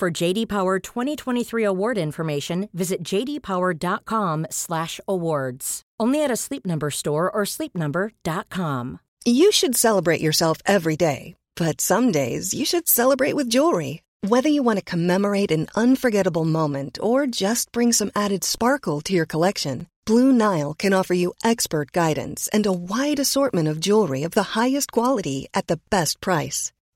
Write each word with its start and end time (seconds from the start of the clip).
For 0.00 0.10
JD 0.10 0.48
Power 0.48 0.78
2023 0.78 1.62
award 1.62 1.98
information, 1.98 2.70
visit 2.72 3.02
jdpower.com/awards. 3.02 5.82
Only 6.00 6.24
at 6.24 6.30
a 6.30 6.36
Sleep 6.36 6.64
Number 6.64 6.90
store 6.90 7.30
or 7.30 7.42
sleepnumber.com. 7.44 9.00
You 9.26 9.52
should 9.52 9.76
celebrate 9.76 10.22
yourself 10.22 10.56
every 10.64 10.96
day, 10.96 11.36
but 11.54 11.82
some 11.82 12.12
days 12.12 12.54
you 12.54 12.64
should 12.64 12.88
celebrate 12.88 13.36
with 13.36 13.50
jewelry. 13.50 14.00
Whether 14.26 14.48
you 14.48 14.62
want 14.62 14.78
to 14.78 14.84
commemorate 14.90 15.52
an 15.52 15.66
unforgettable 15.76 16.46
moment 16.46 16.98
or 17.02 17.26
just 17.26 17.70
bring 17.70 17.92
some 17.92 18.10
added 18.16 18.42
sparkle 18.42 19.02
to 19.02 19.12
your 19.12 19.26
collection, 19.26 19.86
Blue 20.06 20.32
Nile 20.32 20.72
can 20.72 20.94
offer 20.94 21.12
you 21.12 21.34
expert 21.44 21.92
guidance 21.92 22.48
and 22.54 22.64
a 22.64 22.72
wide 22.72 23.20
assortment 23.20 23.68
of 23.68 23.80
jewelry 23.80 24.22
of 24.22 24.32
the 24.32 24.56
highest 24.56 24.92
quality 24.92 25.46
at 25.52 25.66
the 25.66 25.78
best 25.90 26.22
price. 26.22 26.72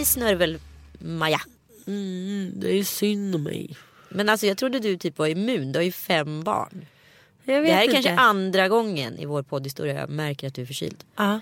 Hej 0.00 0.06
snörvel-Maja. 0.06 1.40
Mm, 1.86 2.52
det 2.56 2.78
är 2.78 2.84
synd 2.84 3.34
om 3.34 3.42
mig. 3.42 3.76
Men 4.08 4.28
alltså 4.28 4.46
jag 4.46 4.58
trodde 4.58 4.78
du 4.78 4.96
typ 4.96 5.18
var 5.18 5.26
immun. 5.26 5.72
Du 5.72 5.78
har 5.78 5.84
ju 5.84 5.92
fem 5.92 6.42
barn. 6.42 6.86
Jag 7.44 7.60
vet 7.60 7.68
Det 7.70 7.74
här 7.74 7.80
är 7.80 7.84
inte. 7.84 7.94
kanske 7.94 8.14
andra 8.14 8.68
gången 8.68 9.18
i 9.18 9.24
vår 9.24 9.42
poddhistoria 9.42 9.94
jag 9.94 10.10
märker 10.10 10.46
att 10.46 10.54
du 10.54 10.62
är 10.62 10.66
förkyld. 10.66 11.04
Ja. 11.16 11.40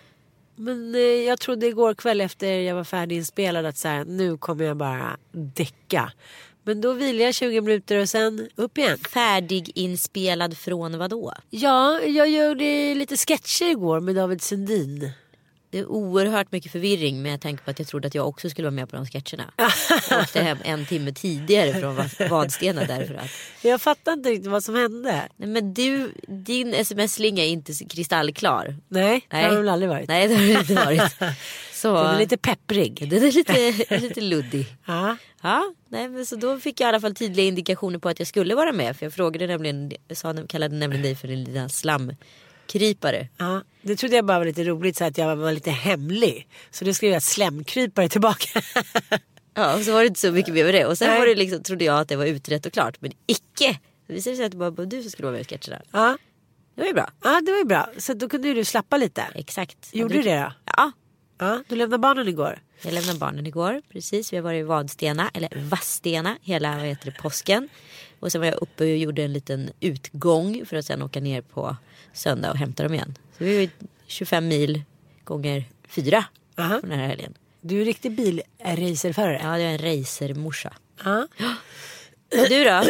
Men 0.57 0.95
eh, 0.95 1.01
jag 1.01 1.41
trodde 1.41 1.67
igår 1.67 1.95
kväll 1.95 2.21
efter 2.21 2.61
jag 2.61 2.75
var 2.75 2.85
färdiginspelad 2.85 3.67
att 3.67 3.77
så 3.77 3.89
här, 3.89 4.05
nu 4.05 4.37
kommer 4.39 4.65
jag 4.65 4.77
bara 4.77 5.17
däcka. 5.33 6.13
Men 6.63 6.81
då 6.81 6.93
vilade 6.93 7.25
jag 7.25 7.35
20 7.35 7.61
minuter 7.61 7.97
och 7.97 8.09
sen 8.09 8.49
upp 8.55 8.79
igen. 8.79 8.99
Färdiginspelad 8.99 10.57
från 10.59 10.99
vad 10.99 11.11
då? 11.11 11.33
Ja, 11.51 12.01
jag 12.01 12.29
gjorde 12.29 12.95
lite 12.95 13.17
sketcher 13.17 13.71
igår 13.71 14.01
med 14.01 14.15
David 14.15 14.43
Sundin. 14.43 15.11
Det 15.71 15.79
är 15.79 15.87
oerhört 15.87 16.53
mycket 16.53 16.73
förvirring 16.73 17.23
med 17.23 17.41
tanke 17.41 17.65
på 17.65 17.71
att 17.71 17.79
jag 17.79 17.89
trodde 17.89 18.09
att 18.09 18.15
jag 18.15 18.29
också 18.29 18.51
skulle 18.51 18.67
vara 18.67 18.75
med 18.75 18.89
på 18.89 18.97
de 18.97 19.07
sketcherna. 19.07 19.53
Jag 20.11 20.21
åkte 20.21 20.41
hem 20.41 20.59
en 20.65 20.87
timme 20.87 21.13
tidigare 21.13 21.81
från 21.81 21.97
Va- 21.97 22.09
Vadstena 22.31 22.85
därför 22.85 23.15
att. 23.15 23.31
Jag 23.63 23.81
fattar 23.81 24.13
inte 24.13 24.29
riktigt 24.31 24.51
vad 24.51 24.65
som 24.65 24.75
hände. 24.75 25.29
Nej 25.37 25.49
men 25.49 25.75
du, 25.75 26.13
din 26.29 26.75
sms-slinga 26.75 27.45
är 27.45 27.49
inte 27.49 27.73
kristallklar. 27.91 28.77
Nej, 28.89 29.27
det 29.31 29.37
har 29.37 29.51
det 29.51 29.57
väl 29.57 29.69
aldrig 29.69 29.89
varit. 29.89 30.09
Nej 30.09 30.29
det 30.29 30.35
har 30.35 30.43
det 30.47 30.53
inte 30.61 30.75
varit. 30.75 31.13
Så, 31.73 31.95
Den 31.95 32.15
är 32.15 32.19
lite 32.19 32.37
pepprig. 32.37 33.11
den 33.11 33.23
är 33.23 33.33
lite, 33.33 33.99
lite 33.99 34.21
luddig. 34.21 34.67
Ja. 34.87 35.17
Ja, 35.43 35.73
nej, 35.89 36.09
men 36.09 36.27
så 36.27 36.37
då 36.37 36.59
fick 36.61 36.81
jag 36.81 36.87
i 36.87 36.89
alla 36.89 37.01
fall 37.01 37.15
tydliga 37.15 37.47
indikationer 37.47 37.99
på 37.99 38.09
att 38.09 38.19
jag 38.19 38.29
skulle 38.29 38.55
vara 38.55 38.73
med. 38.73 38.97
För 38.97 39.07
jag 39.07 39.13
frågade 39.13 39.47
nämligen, 39.47 39.93
sa, 40.15 40.35
kallade 40.49 40.77
nämligen 40.77 41.03
dig 41.03 41.15
för 41.17 41.29
en 41.29 41.45
liten 41.45 41.69
slamkrypare. 42.73 43.29
Ja, 43.37 43.63
det 43.83 43.97
trodde 43.97 44.17
jag 44.17 44.25
bara 44.25 44.39
var 44.39 44.47
lite 44.47 44.65
roligt 44.65 44.97
så 44.97 45.05
att 45.05 45.19
jag 45.19 45.37
var 45.37 45.53
lite 45.53 45.71
hemlig. 45.71 46.49
Så 46.71 46.85
då 46.85 46.95
skrev 46.95 47.13
jag 47.13 47.23
slemkrypare 47.23 48.09
tillbaka. 48.09 48.63
Ja, 49.55 49.77
och 49.77 49.83
så 49.83 49.93
var 49.93 50.01
det 50.01 50.07
inte 50.07 50.21
så 50.21 50.33
mycket 50.33 50.55
mer 50.55 50.65
med 50.65 50.75
det. 50.75 50.87
Och 50.87 50.99
sen 50.99 51.09
Nej. 51.09 51.19
var 51.19 51.27
det 51.27 51.35
liksom, 51.35 51.63
trodde 51.63 51.85
jag 51.85 51.99
att 51.99 52.09
det 52.09 52.17
var 52.17 52.25
utrett 52.27 52.67
och 52.67 52.73
klart. 52.73 53.01
Men 53.01 53.13
icke! 53.27 53.79
Det 54.07 54.13
visade 54.13 54.37
sig 54.37 54.45
att 54.45 54.51
det 54.53 54.57
bara 54.59 54.71
var 54.71 54.87
du 54.87 55.03
som 55.03 55.11
skulle 55.11 55.27
vara 55.27 55.33
med 55.33 55.41
i 55.41 55.45
sketcherna. 55.45 55.83
ja. 55.93 56.19
Det 56.75 56.81
var 56.81 56.89
ju 56.89 56.95
bra. 56.95 57.11
ja, 57.25 57.41
det 57.47 57.53
var 57.53 57.59
ju 57.59 57.65
bra. 57.65 57.89
Så 57.99 58.15
då 58.15 58.29
kunde 58.29 58.49
ju 58.49 58.55
du 58.55 58.65
slappa 58.65 58.97
lite. 58.97 59.25
Exakt. 59.35 59.77
Gjorde 59.93 60.15
du 60.15 60.23
det 60.23 60.37
då? 60.37 60.53
Ja. 60.77 60.93
Ja, 61.39 61.63
du 61.69 61.77
lämnade 61.77 61.99
barnen 61.99 62.29
igår. 62.29 62.59
Jag 62.83 62.93
lämnade 62.95 63.19
barnen 63.19 63.47
igår. 63.47 63.83
Precis. 63.93 64.33
Vi 64.33 64.37
har 64.37 64.45
varit 64.45 64.61
i 64.61 64.63
Vadstena, 64.63 65.31
eller 65.35 65.49
Vadstena, 65.71 66.37
hela 66.43 66.77
vad 66.77 66.85
heter 66.87 67.11
det, 67.11 67.19
påsken. 67.23 67.69
Och 68.21 68.33
sen 68.33 68.41
var 68.41 68.49
jag 68.49 68.63
uppe 68.63 68.85
och 68.85 68.97
gjorde 68.97 69.23
en 69.23 69.33
liten 69.33 69.71
utgång 69.81 70.67
för 70.67 70.77
att 70.77 70.85
sen 70.85 71.03
åka 71.03 71.21
ner 71.21 71.41
på 71.41 71.77
söndag 72.13 72.51
och 72.51 72.57
hämta 72.57 72.83
dem 72.83 72.95
igen. 72.95 73.19
Så 73.39 73.45
vi 73.45 73.59
var 73.59 73.69
25 74.07 74.49
mil 74.49 74.83
gånger 75.25 75.65
fyra 75.89 76.25
Aha. 76.59 76.81
från 76.81 76.91
den 76.91 76.99
här 76.99 77.07
helgen. 77.07 77.35
Du 77.61 77.81
är 77.81 77.85
riktig 77.85 78.13
bilracerförare. 78.13 79.41
Ja, 79.43 79.57
det 79.57 79.63
är 79.63 79.73
en 79.73 79.79
racermorsa. 79.79 80.73
Ja. 81.05 81.27
Och 82.33 82.49
du 82.49 82.65
då? 82.65 82.83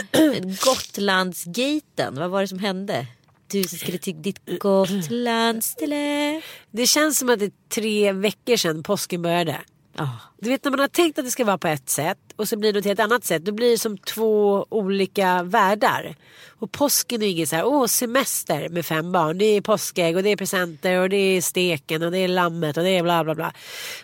Gotlandsgaten, 0.64 2.14
vad 2.14 2.30
var 2.30 2.40
det 2.40 2.48
som 2.48 2.58
hände? 2.58 3.06
Du 3.46 3.62
som 3.62 3.78
skulle 3.78 3.98
till 3.98 4.22
ditt 4.22 4.40
Gotlandsställe. 4.58 6.42
Det 6.70 6.86
känns 6.86 7.18
som 7.18 7.28
att 7.28 7.38
det 7.38 7.44
är 7.44 7.52
tre 7.68 8.12
veckor 8.12 8.56
sedan 8.56 8.82
påsken 8.82 9.22
började. 9.22 9.60
Du 10.38 10.50
vet 10.50 10.64
när 10.64 10.70
man 10.70 10.80
har 10.80 10.88
tänkt 10.88 11.18
att 11.18 11.24
det 11.24 11.30
ska 11.30 11.44
vara 11.44 11.58
på 11.58 11.68
ett 11.68 11.88
sätt 11.88 12.18
och 12.36 12.48
så 12.48 12.56
blir 12.56 12.72
det 12.72 12.78
något 12.78 12.86
helt 12.86 13.00
annat 13.00 13.24
sätt. 13.24 13.44
Då 13.44 13.52
blir 13.52 13.70
det 13.70 13.78
som 13.78 13.98
två 13.98 14.66
olika 14.68 15.42
världar. 15.42 16.16
Och 16.48 16.72
påsken 16.72 17.22
är 17.22 17.26
ju 17.26 17.32
inget 17.32 17.48
så 17.48 17.56
här, 17.56 17.66
åh 17.66 17.86
semester 17.86 18.68
med 18.68 18.86
fem 18.86 19.12
barn. 19.12 19.38
Det 19.38 19.44
är 19.44 19.60
påskägg 19.60 20.16
och 20.16 20.22
det 20.22 20.30
är 20.30 20.36
presenter 20.36 21.00
och 21.00 21.08
det 21.08 21.16
är 21.16 21.40
steken 21.40 22.02
och 22.02 22.12
det 22.12 22.18
är 22.18 22.28
lammet 22.28 22.76
och 22.76 22.82
det 22.82 22.90
är 22.90 23.02
bla 23.02 23.24
bla 23.24 23.34
bla. 23.34 23.52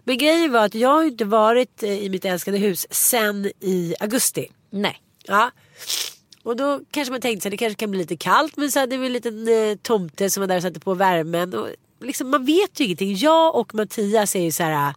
Men 0.04 0.18
grejen 0.18 0.52
var 0.52 0.64
att 0.64 0.74
jag 0.74 0.88
har 0.88 1.02
ju 1.02 1.08
inte 1.08 1.24
varit 1.24 1.82
eh, 1.82 1.90
i 1.90 2.08
mitt 2.08 2.24
älskade 2.24 2.58
hus 2.58 2.86
sen 2.90 3.52
i 3.60 3.94
augusti. 4.00 4.46
nej. 4.70 5.00
Ja. 5.26 5.50
Och 6.42 6.56
då 6.56 6.80
kanske 6.90 7.12
man 7.12 7.20
tänkte 7.20 7.42
sig 7.42 7.50
det 7.50 7.56
kanske 7.56 7.80
kan 7.80 7.90
bli 7.90 8.00
lite 8.00 8.16
kallt 8.16 8.56
men 8.56 8.72
så 8.72 8.80
hade 8.80 8.96
vi 8.96 9.06
en 9.06 9.12
liten 9.12 9.48
eh, 9.48 9.76
tomte 9.82 10.30
som 10.30 10.40
var 10.40 10.48
där 10.48 10.56
och 10.56 10.62
satte 10.62 10.80
på 10.80 10.94
värmen. 10.94 11.54
Och 11.54 11.68
liksom, 12.00 12.30
man 12.30 12.44
vet 12.44 12.80
ju 12.80 12.84
ingenting. 12.84 13.16
Jag 13.16 13.54
och 13.54 13.74
Mattias 13.74 14.36
är 14.36 14.40
ju 14.40 14.52
så 14.52 14.62
här 14.62 14.94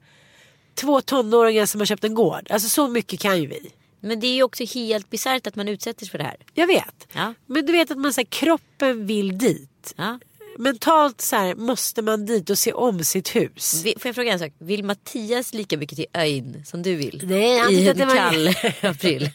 två 0.78 1.02
tonåringar 1.02 1.66
som 1.66 1.82
har 1.82 1.86
köpt 1.86 2.04
en 2.04 2.14
gård. 2.14 2.48
Alltså 2.50 2.70
så 2.70 2.88
mycket 2.88 3.20
kan 3.20 3.42
ju 3.42 3.48
vi. 3.48 3.72
Men 4.00 4.20
det 4.20 4.28
är 4.28 4.34
ju 4.36 4.44
också 4.44 4.64
helt 4.74 5.10
bisarrt 5.10 5.48
att 5.48 5.56
man 5.56 5.68
utsätter 5.68 6.00
sig 6.06 6.12
för 6.12 6.18
det 6.18 6.24
här. 6.24 6.38
Jag 6.54 6.68
vet. 6.68 7.08
Ja. 7.14 7.34
Men 7.46 7.66
du 7.66 7.72
vet 7.72 7.92
att 7.92 7.98
man 7.98 8.14
så 8.14 8.22
här, 8.22 8.26
kroppen 8.26 9.06
vill 9.08 9.38
dit. 9.38 9.94
Ja. 9.98 10.20
Mentalt 10.60 11.22
så 11.22 11.36
här, 11.36 11.56
måste 11.56 12.02
man 12.02 12.26
dit 12.26 12.50
och 12.50 12.58
se 12.58 12.74
om 12.74 13.04
sitt 13.04 13.36
hus. 13.36 13.82
Vi- 13.86 13.96
Får 14.00 14.10
jag 14.10 14.16
fråga 14.16 14.34
en 14.34 14.40
sak? 14.40 14.54
Vill 14.60 14.84
Mattias 14.84 15.54
lika 15.54 15.78
mycket 15.78 15.96
till 15.96 16.06
ön 16.14 16.64
som 16.66 16.84
du 16.84 16.96
vill? 16.96 17.22
Nej, 17.26 17.60
han 17.60 17.72
I 17.74 17.88
en 17.88 17.98
var- 18.08 18.16
kall 18.16 18.48
april. 18.92 19.30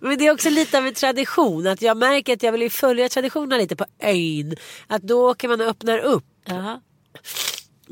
Men 0.00 0.18
det 0.18 0.26
är 0.26 0.30
också 0.32 0.50
lite 0.50 0.78
av 0.78 0.86
en 0.86 0.94
tradition. 0.94 1.66
Att 1.66 1.82
jag 1.82 1.96
märker 1.96 2.32
att 2.32 2.42
jag 2.42 2.52
vill 2.52 2.70
följa 2.70 3.08
traditionerna 3.08 3.56
lite 3.56 3.76
på 3.76 3.86
ön. 3.98 4.56
Att 4.86 5.02
då 5.02 5.30
åker 5.30 5.48
man 5.48 5.60
och 5.60 5.66
öppnar 5.66 5.98
upp. 5.98 6.24
Jaha. 6.44 6.80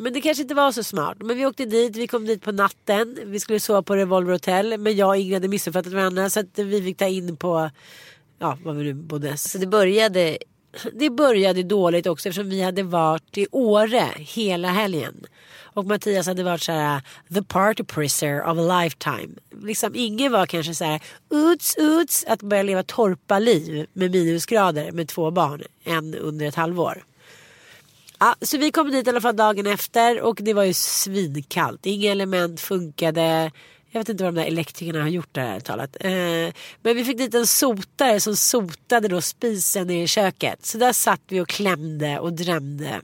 Men 0.00 0.12
det 0.12 0.20
kanske 0.20 0.42
inte 0.42 0.54
var 0.54 0.72
så 0.72 0.84
smart. 0.84 1.16
Men 1.20 1.36
vi 1.36 1.46
åkte 1.46 1.64
dit, 1.64 1.96
vi 1.96 2.06
kom 2.06 2.24
dit 2.24 2.42
på 2.42 2.52
natten. 2.52 3.18
Vi 3.24 3.40
skulle 3.40 3.60
sova 3.60 3.82
på 3.82 3.96
Revolver 3.96 4.32
Hotel. 4.32 4.78
Men 4.78 4.96
jag 4.96 5.08
och 5.08 5.16
Ingrid 5.16 5.34
hade 5.34 5.48
missuppfattat 5.48 5.92
varandra. 5.92 6.30
Så 6.30 6.40
att 6.40 6.58
vi 6.58 6.82
fick 6.82 6.98
ta 6.98 7.06
in 7.06 7.36
på, 7.36 7.70
ja 8.38 8.58
vad 8.64 8.76
vi 8.76 8.84
nu 8.84 8.94
bodde. 8.94 9.36
Så 9.36 9.58
det 9.58 9.66
började... 9.66 10.38
Det 10.92 11.10
började 11.10 11.62
dåligt 11.62 12.06
också 12.06 12.28
eftersom 12.28 12.50
vi 12.50 12.62
hade 12.62 12.82
varit 12.82 13.38
i 13.38 13.46
Åre 13.50 14.08
hela 14.16 14.68
helgen. 14.68 15.26
Och 15.62 15.86
Mattias 15.86 16.26
hade 16.26 16.42
varit 16.42 16.62
så 16.62 16.72
här 16.72 17.02
the 17.34 17.42
party 17.42 17.84
prisser 17.84 18.42
of 18.42 18.58
a 18.58 18.82
lifetime. 18.82 19.34
Liksom 19.62 19.92
ingen 19.94 20.32
var 20.32 20.46
kanske 20.46 20.74
så 20.74 20.84
här 20.84 21.02
uts 21.30 21.76
uts 21.78 22.24
att 22.28 22.42
börja 22.42 22.62
leva 22.62 22.82
torparliv 22.82 23.86
med 23.92 24.10
minusgrader 24.10 24.92
med 24.92 25.08
två 25.08 25.30
barn. 25.30 25.62
En 25.84 26.14
under 26.14 26.46
ett 26.46 26.54
halvår. 26.54 27.04
Ja, 28.22 28.34
så 28.40 28.58
vi 28.58 28.70
kom 28.70 28.90
dit 28.90 29.06
i 29.06 29.10
alla 29.10 29.20
fall 29.20 29.36
dagen 29.36 29.66
efter 29.66 30.20
och 30.20 30.38
det 30.40 30.54
var 30.54 30.64
ju 30.64 30.74
svinkallt. 30.74 31.86
Inga 31.86 32.12
element 32.12 32.60
funkade. 32.60 33.50
Jag 33.90 34.00
vet 34.00 34.08
inte 34.08 34.24
vad 34.24 34.34
de 34.34 34.40
där 34.40 34.46
elektrikerna 34.46 35.02
har 35.02 35.08
gjort 35.08 35.34
där 35.34 35.42
ärligt 35.42 35.64
talat. 35.64 35.96
Eh, 36.00 36.54
men 36.82 36.96
vi 36.96 37.04
fick 37.04 37.18
dit 37.18 37.34
en 37.34 37.46
sotare 37.46 38.20
som 38.20 38.36
sotade 38.36 39.08
då 39.08 39.20
spisen 39.20 39.90
i 39.90 40.06
köket. 40.06 40.66
Så 40.66 40.78
där 40.78 40.92
satt 40.92 41.20
vi 41.28 41.40
och 41.40 41.48
klämde 41.48 42.18
och 42.18 42.32
drämde. 42.32 43.00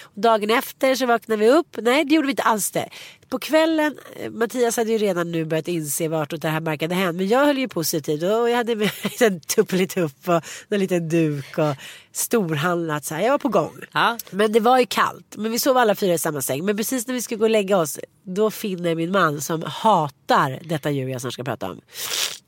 Och 0.00 0.20
dagen 0.20 0.50
efter 0.50 0.94
så 0.94 1.06
vaknade 1.06 1.44
vi 1.44 1.50
upp. 1.50 1.76
Nej 1.82 2.04
det 2.04 2.14
gjorde 2.14 2.26
vi 2.26 2.32
inte 2.32 2.42
alls 2.42 2.70
det. 2.70 2.88
På 3.28 3.38
kvällen, 3.38 3.98
eh, 4.16 4.30
Mattias 4.30 4.76
hade 4.76 4.92
ju 4.92 4.98
redan 4.98 5.30
nu 5.30 5.44
börjat 5.44 5.68
inse 5.68 6.08
vartåt 6.08 6.42
det 6.42 6.48
här 6.48 6.60
barkade 6.60 6.94
hän. 6.94 7.16
Men 7.16 7.28
jag 7.28 7.46
höll 7.46 7.58
ju 7.58 7.68
positivt 7.68 8.22
och 8.22 8.50
jag 8.50 8.56
hade 8.56 8.76
med 8.76 8.90
en 9.20 9.40
tuppelitupp 9.40 10.28
och 10.28 10.42
en 10.68 10.80
liten 10.80 11.08
duk 11.08 11.58
och 11.58 11.74
storhandlat 12.12 13.04
så 13.04 13.14
här. 13.14 13.22
Jag 13.22 13.30
var 13.30 13.38
på 13.38 13.48
gång. 13.48 13.76
Ja. 13.92 14.18
Men 14.30 14.52
det 14.52 14.60
var 14.60 14.78
ju 14.78 14.86
kallt. 14.86 15.36
Men 15.36 15.52
vi 15.52 15.58
sov 15.58 15.76
alla 15.76 15.94
fyra 15.94 16.14
i 16.14 16.18
samma 16.18 16.42
säng. 16.42 16.64
Men 16.64 16.76
precis 16.76 17.06
när 17.06 17.14
vi 17.14 17.22
skulle 17.22 17.38
gå 17.38 17.44
och 17.44 17.50
lägga 17.50 17.78
oss. 17.78 17.98
Då 18.22 18.50
finner 18.50 18.94
min 18.94 19.12
man 19.12 19.40
som 19.40 19.62
hatar 19.62 20.58
detta 20.64 20.90
djur 20.90 21.08
jag 21.08 21.20
snart 21.20 21.32
ska 21.32 21.44
prata 21.44 21.70
om. 21.70 21.80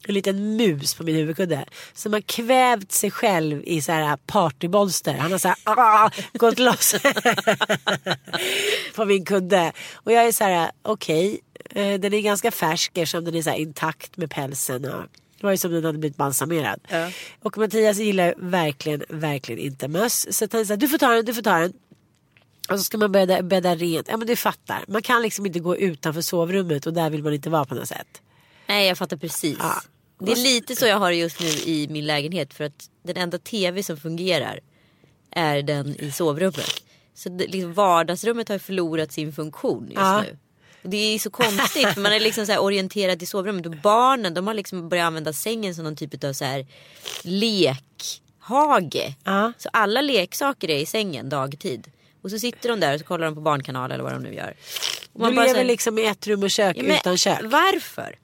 En 0.06 0.14
liten 0.14 0.56
mus 0.56 0.94
på 0.94 1.02
min 1.02 1.16
huvudkudde. 1.16 1.64
Som 1.92 2.12
har 2.12 2.20
kvävt 2.20 2.92
sig 2.92 3.10
själv 3.10 3.62
i 3.64 3.82
så 3.82 3.92
här 3.92 4.16
partybolster. 4.16 5.14
Han 5.14 5.32
har 5.32 5.38
så 5.38 5.48
här 5.48 6.32
gått 6.38 6.58
loss. 6.58 6.94
på 8.94 9.04
min 9.04 9.24
kudde. 9.24 9.72
Och 9.94 10.12
jag 10.12 10.24
är 10.24 10.32
så 10.32 10.44
här 10.44 10.69
okej. 10.82 11.40
eh, 11.70 12.00
den 12.00 12.14
är 12.14 12.20
ganska 12.20 12.50
färsk 12.50 12.98
eftersom 12.98 13.24
den 13.24 13.34
är 13.34 13.42
så 13.42 13.54
intakt 13.54 14.16
med 14.16 14.30
pälsen. 14.30 14.84
Och 14.84 15.02
det 15.40 15.44
var 15.46 15.50
ju 15.50 15.56
som 15.56 15.72
den 15.72 15.84
hade 15.84 15.98
blivit 15.98 16.16
balsamerad. 16.16 16.80
Ja. 16.88 17.10
Och 17.42 17.58
Mattias 17.58 17.98
gillar 17.98 18.34
verkligen, 18.38 19.04
verkligen 19.08 19.60
inte 19.60 19.88
möss. 19.88 20.36
Så 20.38 20.46
han 20.52 20.66
säger 20.66 20.80
du 20.80 20.88
får 20.88 20.98
ta 20.98 21.08
den, 21.08 21.24
du 21.24 21.34
får 21.34 21.42
ta 21.42 21.58
den. 21.58 21.72
Och 22.70 22.78
så 22.78 22.84
ska 22.84 22.98
man 22.98 23.12
bädda, 23.12 23.42
bädda 23.42 23.74
rent. 23.74 24.08
Ja 24.08 24.16
men 24.16 24.26
du 24.26 24.36
fattar. 24.36 24.84
Man 24.88 25.02
kan 25.02 25.22
liksom 25.22 25.46
inte 25.46 25.60
gå 25.60 25.76
utanför 25.76 26.20
sovrummet 26.20 26.86
och 26.86 26.92
där 26.94 27.10
vill 27.10 27.22
man 27.22 27.34
inte 27.34 27.50
vara 27.50 27.64
på 27.64 27.74
något 27.74 27.88
sätt. 27.88 28.22
Nej 28.66 28.88
jag 28.88 28.98
fattar 28.98 29.16
precis. 29.16 29.56
Ja. 29.60 29.82
Det 30.18 30.32
är 30.32 30.36
lite 30.36 30.76
så 30.76 30.86
jag 30.86 30.98
har 30.98 31.10
det 31.10 31.16
just 31.16 31.40
nu 31.40 31.46
i 31.46 31.86
min 31.90 32.06
lägenhet. 32.06 32.54
För 32.54 32.64
att 32.64 32.90
den 33.02 33.16
enda 33.16 33.38
tv 33.38 33.82
som 33.82 33.96
fungerar 33.96 34.60
är 35.30 35.62
den 35.62 35.86
i 36.04 36.12
sovrummet. 36.12 36.82
Så 37.14 37.28
det, 37.28 37.46
liksom, 37.46 37.72
vardagsrummet 37.74 38.48
har 38.48 38.58
förlorat 38.58 39.12
sin 39.12 39.32
funktion 39.32 39.84
just 39.84 39.96
Ja. 39.96 40.20
nu. 40.22 40.38
Det 40.82 40.96
är 40.96 41.18
så 41.18 41.30
konstigt 41.30 41.88
för 41.94 42.00
man 42.00 42.12
är 42.12 42.20
liksom 42.20 42.46
så 42.46 42.58
orienterad 42.58 43.18
till 43.18 43.28
sovrummet 43.28 43.66
och 43.66 43.72
barnen 43.72 44.34
de 44.34 44.46
har 44.46 44.54
liksom 44.54 44.88
börjat 44.88 45.06
använda 45.06 45.32
sängen 45.32 45.74
som 45.74 45.84
någon 45.84 45.96
typ 45.96 46.24
av 46.24 46.32
så 46.32 46.44
här 46.44 46.66
lekhage. 47.22 49.14
Ja. 49.24 49.52
Så 49.58 49.68
alla 49.72 50.00
leksaker 50.00 50.70
är 50.70 50.78
i 50.78 50.86
sängen 50.86 51.28
dagtid. 51.28 51.90
Och 52.22 52.30
så 52.30 52.38
sitter 52.38 52.68
de 52.68 52.80
där 52.80 52.94
och 52.94 53.00
så 53.00 53.06
kollar 53.06 53.24
de 53.24 53.34
på 53.34 53.40
barnkanal 53.40 53.92
eller 53.92 54.04
vad 54.04 54.12
de 54.12 54.22
nu 54.22 54.34
gör. 54.34 54.54
Och 55.12 55.28
Du 55.28 55.34
bara 55.34 55.46
lever 55.46 55.58
här, 55.58 55.64
liksom 55.64 55.98
i 55.98 56.06
ett 56.06 56.26
rum 56.26 56.42
och 56.42 56.50
kök 56.50 56.76
"Ja, 56.76 56.96
utan 56.96 57.18
kök. 57.18 57.40
Varför? 57.42 58.18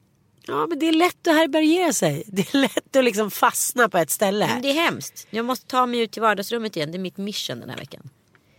Ja 0.46 0.66
men 0.66 0.78
det 0.78 0.88
är 0.88 0.92
lätt 0.92 1.26
att 1.26 1.34
härbärgera 1.34 1.92
sig. 1.92 2.24
Det 2.26 2.54
är 2.54 2.58
lätt 2.58 2.96
att 2.96 3.04
liksom 3.04 3.30
fastna 3.30 3.88
på 3.88 3.98
ett 3.98 4.10
ställe. 4.10 4.46
Men 4.46 4.62
det 4.62 4.68
är 4.70 4.74
hemskt. 4.74 5.26
Jag 5.30 5.44
måste 5.44 5.66
ta 5.66 5.86
mig 5.86 6.00
ut 6.00 6.12
till 6.12 6.22
vardagsrummet 6.22 6.76
igen. 6.76 6.92
Det 6.92 6.96
är 6.96 7.00
mitt 7.00 7.16
mission 7.16 7.60
den 7.60 7.70
här 7.70 7.76
veckan. 7.76 8.10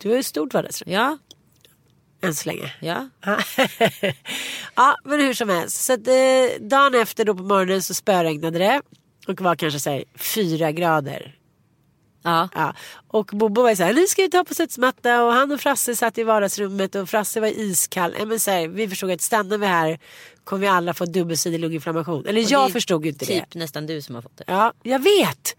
Du 0.02 0.10
har 0.10 0.18
ett 0.18 0.26
stort 0.26 0.54
vardagsrum. 0.54 0.92
Ja, 0.94 1.18
Än 2.22 2.36
så 2.36 2.50
länge. 2.50 2.74
ja. 2.80 3.10
Ja. 4.75 4.96
men 5.04 5.19
hur 5.19 5.34
som 5.34 5.50
helst. 5.50 5.86
Så 5.86 5.94
att, 5.94 6.08
eh, 6.08 6.14
dagen 6.60 6.96
efter 6.96 7.25
då 7.25 7.36
på 7.36 7.44
morgonen 7.44 7.81
så 7.81 7.94
spöregnade 7.94 8.60
det. 8.60 8.81
Och 9.28 9.42
var 9.42 9.56
kanske 9.56 9.80
så 9.80 9.90
här, 9.90 10.04
fyra 10.16 10.72
grader. 10.72 11.36
Ja. 12.24 12.50
Ja. 12.56 12.74
Och 13.08 13.25
Bobo 13.25 13.62
var 13.62 13.75
så 13.75 13.84
här, 13.84 13.94
nu 13.94 14.08
ska 14.08 14.22
vi 14.22 14.30
ta 14.30 14.44
på 14.44 14.54
studsmatta 14.54 15.24
och 15.24 15.34
han 15.34 15.52
och 15.52 15.60
Frasse 15.60 15.96
satt 15.96 16.18
i 16.18 16.24
vardagsrummet 16.24 16.96
och 16.96 17.10
Frasse 17.10 17.40
var 17.40 17.48
iskall. 17.48 18.16
Ja, 18.19 18.25
men 18.25 18.40
så 18.40 18.52
här, 18.52 18.68
vi 18.68 18.88
förstod 18.88 19.12
att 19.12 19.22
stannar 19.22 19.58
vi 19.58 19.66
här 19.66 20.00
kommer 20.44 20.62
vi 20.62 20.68
alla 20.68 20.94
få 20.94 21.06
dubbelsidig 21.06 21.60
lunginflammation. 21.60 22.25
Eller 22.25 22.44
Och 22.44 22.52
jag 22.52 22.72
förstod 22.72 23.06
ju 23.06 23.12
inte 23.12 23.25
det. 23.25 23.40
Typ 23.40 23.56
nästan 23.56 23.86
du 23.86 24.02
som 24.02 24.16
har 24.16 24.22
fått 24.22 24.38
det. 24.38 24.44
Ja, 24.48 24.74
jag 24.84 25.00
vet. 25.04 25.56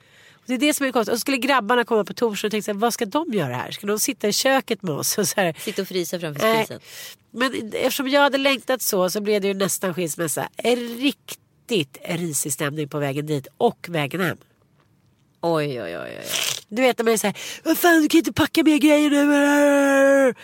Det 0.48 0.54
är 0.54 0.58
det 0.58 0.74
som 0.74 0.86
är 0.86 0.92
konstigt. 0.92 1.12
Och 1.12 1.18
så 1.18 1.20
skulle 1.20 1.36
grabbarna 1.36 1.84
komma 1.84 2.04
på 2.04 2.14
torsdag 2.14 2.46
och 2.46 2.50
tänkte 2.50 2.72
vad 2.72 2.94
ska 2.94 3.06
de 3.06 3.32
göra 3.32 3.54
här? 3.54 3.70
Ska 3.70 3.86
de 3.86 3.98
sitta 3.98 4.28
i 4.28 4.32
köket 4.32 4.82
med 4.82 4.94
oss? 4.94 5.18
Och 5.18 5.28
så 5.28 5.40
här, 5.40 5.54
Sitta 5.58 5.82
och 5.82 5.88
frysa 5.88 6.20
framför 6.20 6.54
spisen. 6.56 6.80
Men 7.30 7.72
eftersom 7.72 8.08
jag 8.08 8.20
hade 8.20 8.38
längtat 8.38 8.82
så 8.82 9.10
så 9.10 9.20
blev 9.20 9.40
det 9.42 9.48
ju 9.48 9.54
nästan 9.54 9.94
skilsmässa. 9.94 10.48
En 10.56 10.76
riktigt 10.98 11.98
risig 12.04 12.52
stämning 12.52 12.88
på 12.88 12.98
vägen 12.98 13.26
dit 13.26 13.46
och 13.58 13.86
vägen 13.88 14.20
hem. 14.20 14.36
Oj, 15.40 15.82
oj, 15.82 15.98
oj, 15.98 16.18
oj. 16.18 16.24
Du 16.68 16.82
vet 16.82 16.98
när 16.98 17.04
man 17.04 17.14
är 17.14 17.18
såhär, 17.18 17.36
vad 17.64 17.78
fan 17.78 18.02
du 18.02 18.08
kan 18.08 18.18
inte 18.18 18.32
packa 18.32 18.62
mer 18.62 18.78
grejer 18.78 19.10
nu. 19.10 20.34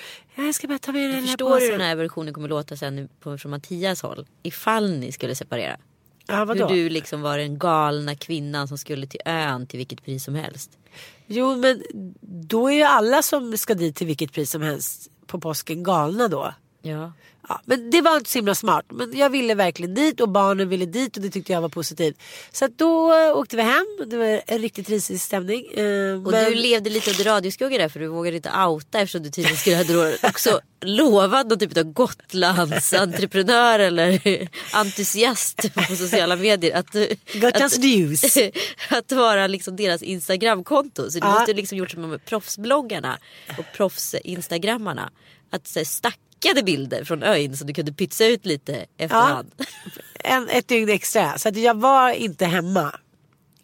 Jag 0.45 0.55
ska 0.55 0.69
bara 0.69 0.79
ta 0.79 0.93
med 0.93 1.03
den 1.11 1.15
här 1.15 1.27
Förstår 1.27 1.49
du 1.49 1.55
hur 1.55 1.61
påsen. 1.61 1.79
den 1.79 1.89
här 1.89 1.97
versionen 1.97 2.35
kommer 2.35 2.49
låta 2.49 2.77
sen 2.77 3.09
på, 3.21 3.39
från 3.39 3.51
Mattias 3.51 4.03
håll? 4.03 4.27
Ifall 4.43 4.91
ni 4.91 5.13
skulle 5.13 5.35
separera. 5.35 5.77
Ja, 6.27 6.45
vadå? 6.45 6.67
Hur 6.67 6.75
du 6.75 6.89
liksom 6.89 7.23
var 7.23 7.39
den 7.39 7.59
galna 7.59 8.15
kvinnan 8.15 8.69
som 8.69 8.79
skulle 8.79 9.07
till 9.07 9.21
ön 9.25 9.67
till 9.67 9.79
vilket 9.79 10.05
pris 10.05 10.25
som 10.25 10.35
helst. 10.35 10.79
Jo 11.27 11.57
men 11.57 11.83
då 12.21 12.69
är 12.71 12.75
ju 12.75 12.83
alla 12.83 13.23
som 13.23 13.59
ska 13.59 13.75
dit 13.75 13.97
till 13.97 14.07
vilket 14.07 14.33
pris 14.33 14.51
som 14.51 14.63
helst 14.63 15.11
på 15.27 15.41
påsken 15.41 15.83
galna 15.83 16.29
då. 16.29 16.55
Ja. 16.85 17.13
Ja, 17.49 17.61
men 17.65 17.91
det 17.91 18.01
var 18.01 18.17
inte 18.17 18.31
så 18.31 18.39
himla 18.39 18.55
smart. 18.55 18.85
Men 18.91 19.17
jag 19.17 19.31
ville 19.31 19.55
verkligen 19.55 19.95
dit 19.95 20.21
och 20.21 20.29
barnen 20.29 20.69
ville 20.69 20.87
dit 20.87 21.17
och 21.17 21.23
det 21.23 21.31
tyckte 21.31 21.53
jag 21.53 21.61
var 21.61 21.69
positivt. 21.69 22.17
Så 22.53 22.69
då 22.77 23.15
eh, 23.15 23.37
åkte 23.37 23.57
vi 23.57 23.63
hem. 23.63 23.87
Det 24.07 24.17
var 24.17 24.43
en 24.47 24.59
riktigt 24.59 24.89
risig 24.89 25.21
stämning. 25.21 25.67
Eh, 25.75 26.15
Och 26.25 26.31
men... 26.33 26.45
du 26.45 26.55
levde 26.55 26.91
lite 26.91 27.11
under 27.11 27.25
radioskugga 27.25 27.79
där 27.79 27.89
för 27.89 28.01
du 28.01 28.07
vågade 28.07 28.37
inte 28.37 28.51
outa 28.67 28.99
eftersom 29.01 29.23
du 29.23 29.31
tydligen 29.31 29.57
skulle 29.59 29.77
ha 29.77 30.13
också 30.29 30.61
lovat 30.85 31.47
någon 31.47 31.59
typ 31.59 31.77
av 31.77 31.85
Gotlandsentreprenör 31.85 33.79
eller 33.79 34.21
entusiast 34.73 35.75
på 35.75 35.97
sociala 35.97 36.37
medier. 36.37 36.77
Att, 36.77 36.93
Gotlands 37.35 37.77
att, 37.77 37.83
news. 37.85 38.37
att 38.91 39.13
vara 39.13 39.47
liksom 39.47 39.77
deras 39.77 40.03
instagramkonto. 40.03 41.11
Så 41.11 41.19
du 41.19 41.27
Ja. 41.27 41.33
måste 41.39 41.53
liksom 41.53 41.79
gjort 41.79 41.91
som 41.91 42.11
med 42.11 42.25
proffsbloggarna 42.25 43.19
och 43.59 43.65
proffsinstagrammarna. 43.77 45.11
Att 45.51 45.67
så 45.67 45.79
här, 45.79 45.85
stackade 46.45 46.63
bilder 46.63 47.05
från 47.05 47.23
ön 47.23 47.57
så 47.57 47.65
du 47.65 47.73
kunde 47.75 47.93
pytsa 47.93 48.27
ut 48.27 48.47
lite 48.47 48.87
efterhand. 48.99 49.53
en, 50.15 50.49
ett 50.49 50.69
dygn 50.69 50.89
extra. 50.89 51.39
Så 51.39 51.49
att 51.49 51.57
jag 51.57 51.75
var 51.81 52.11
inte 52.11 52.47
hemma. 52.47 52.95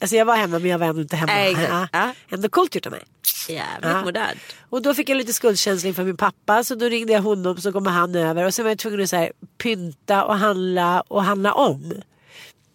Alltså 0.00 0.16
jag 0.16 0.24
var 0.24 0.36
hemma 0.36 0.58
men 0.58 0.70
jag 0.70 0.78
var 0.78 0.86
ändå 0.86 1.02
inte 1.02 1.16
hemma. 1.16 1.32
Exakt. 1.32 1.68
Ja. 1.70 1.88
Ja. 1.92 2.14
Ändå 2.30 2.48
coolt 2.48 2.74
gjort 2.74 2.86
av 2.86 2.92
mig. 2.92 3.02
Jävligt 3.48 3.90
Ja. 3.90 4.04
modernt. 4.04 4.38
Och 4.70 4.82
då 4.82 4.94
fick 4.94 5.08
jag 5.08 5.16
lite 5.16 5.32
skuldkänsla 5.32 5.88
inför 5.88 6.04
min 6.04 6.16
pappa 6.16 6.64
så 6.64 6.74
då 6.74 6.86
ringde 6.88 7.12
jag 7.12 7.22
honom 7.22 7.56
så 7.60 7.72
kommer 7.72 7.90
han 7.90 8.14
över 8.14 8.44
och 8.44 8.54
sen 8.54 8.64
var 8.64 8.70
jag 8.70 8.78
tvungen 8.78 9.00
att 9.00 9.10
så 9.10 9.16
här, 9.16 9.32
pynta 9.58 10.24
och 10.24 10.36
handla 10.36 11.00
och 11.00 11.24
handla 11.24 11.52
om. 11.52 11.92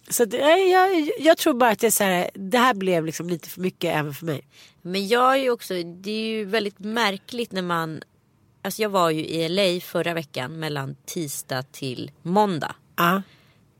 Så 0.09 0.23
att, 0.23 0.29
nej, 0.31 0.71
jag, 0.71 1.09
jag 1.19 1.37
tror 1.37 1.53
bara 1.53 1.69
att 1.69 1.79
det, 1.79 1.87
är 1.87 1.91
så 1.91 2.03
här, 2.03 2.29
det 2.33 2.57
här 2.57 2.73
blev 2.73 3.05
liksom 3.05 3.29
lite 3.29 3.49
för 3.49 3.61
mycket 3.61 3.95
även 3.95 4.13
för 4.13 4.25
mig. 4.25 4.41
Men 4.81 5.07
jag 5.07 5.33
är 5.33 5.37
ju 5.37 5.49
också, 5.49 5.73
det 5.73 6.11
är 6.11 6.27
ju 6.27 6.45
väldigt 6.45 6.79
märkligt 6.79 7.51
när 7.51 7.61
man, 7.61 8.01
alltså 8.65 8.81
jag 8.81 8.89
var 8.89 9.09
ju 9.09 9.25
i 9.25 9.49
LA 9.49 9.81
förra 9.81 10.13
veckan 10.13 10.59
mellan 10.59 10.95
tisdag 11.05 11.63
till 11.71 12.11
måndag. 12.21 12.75
Ja. 12.95 13.21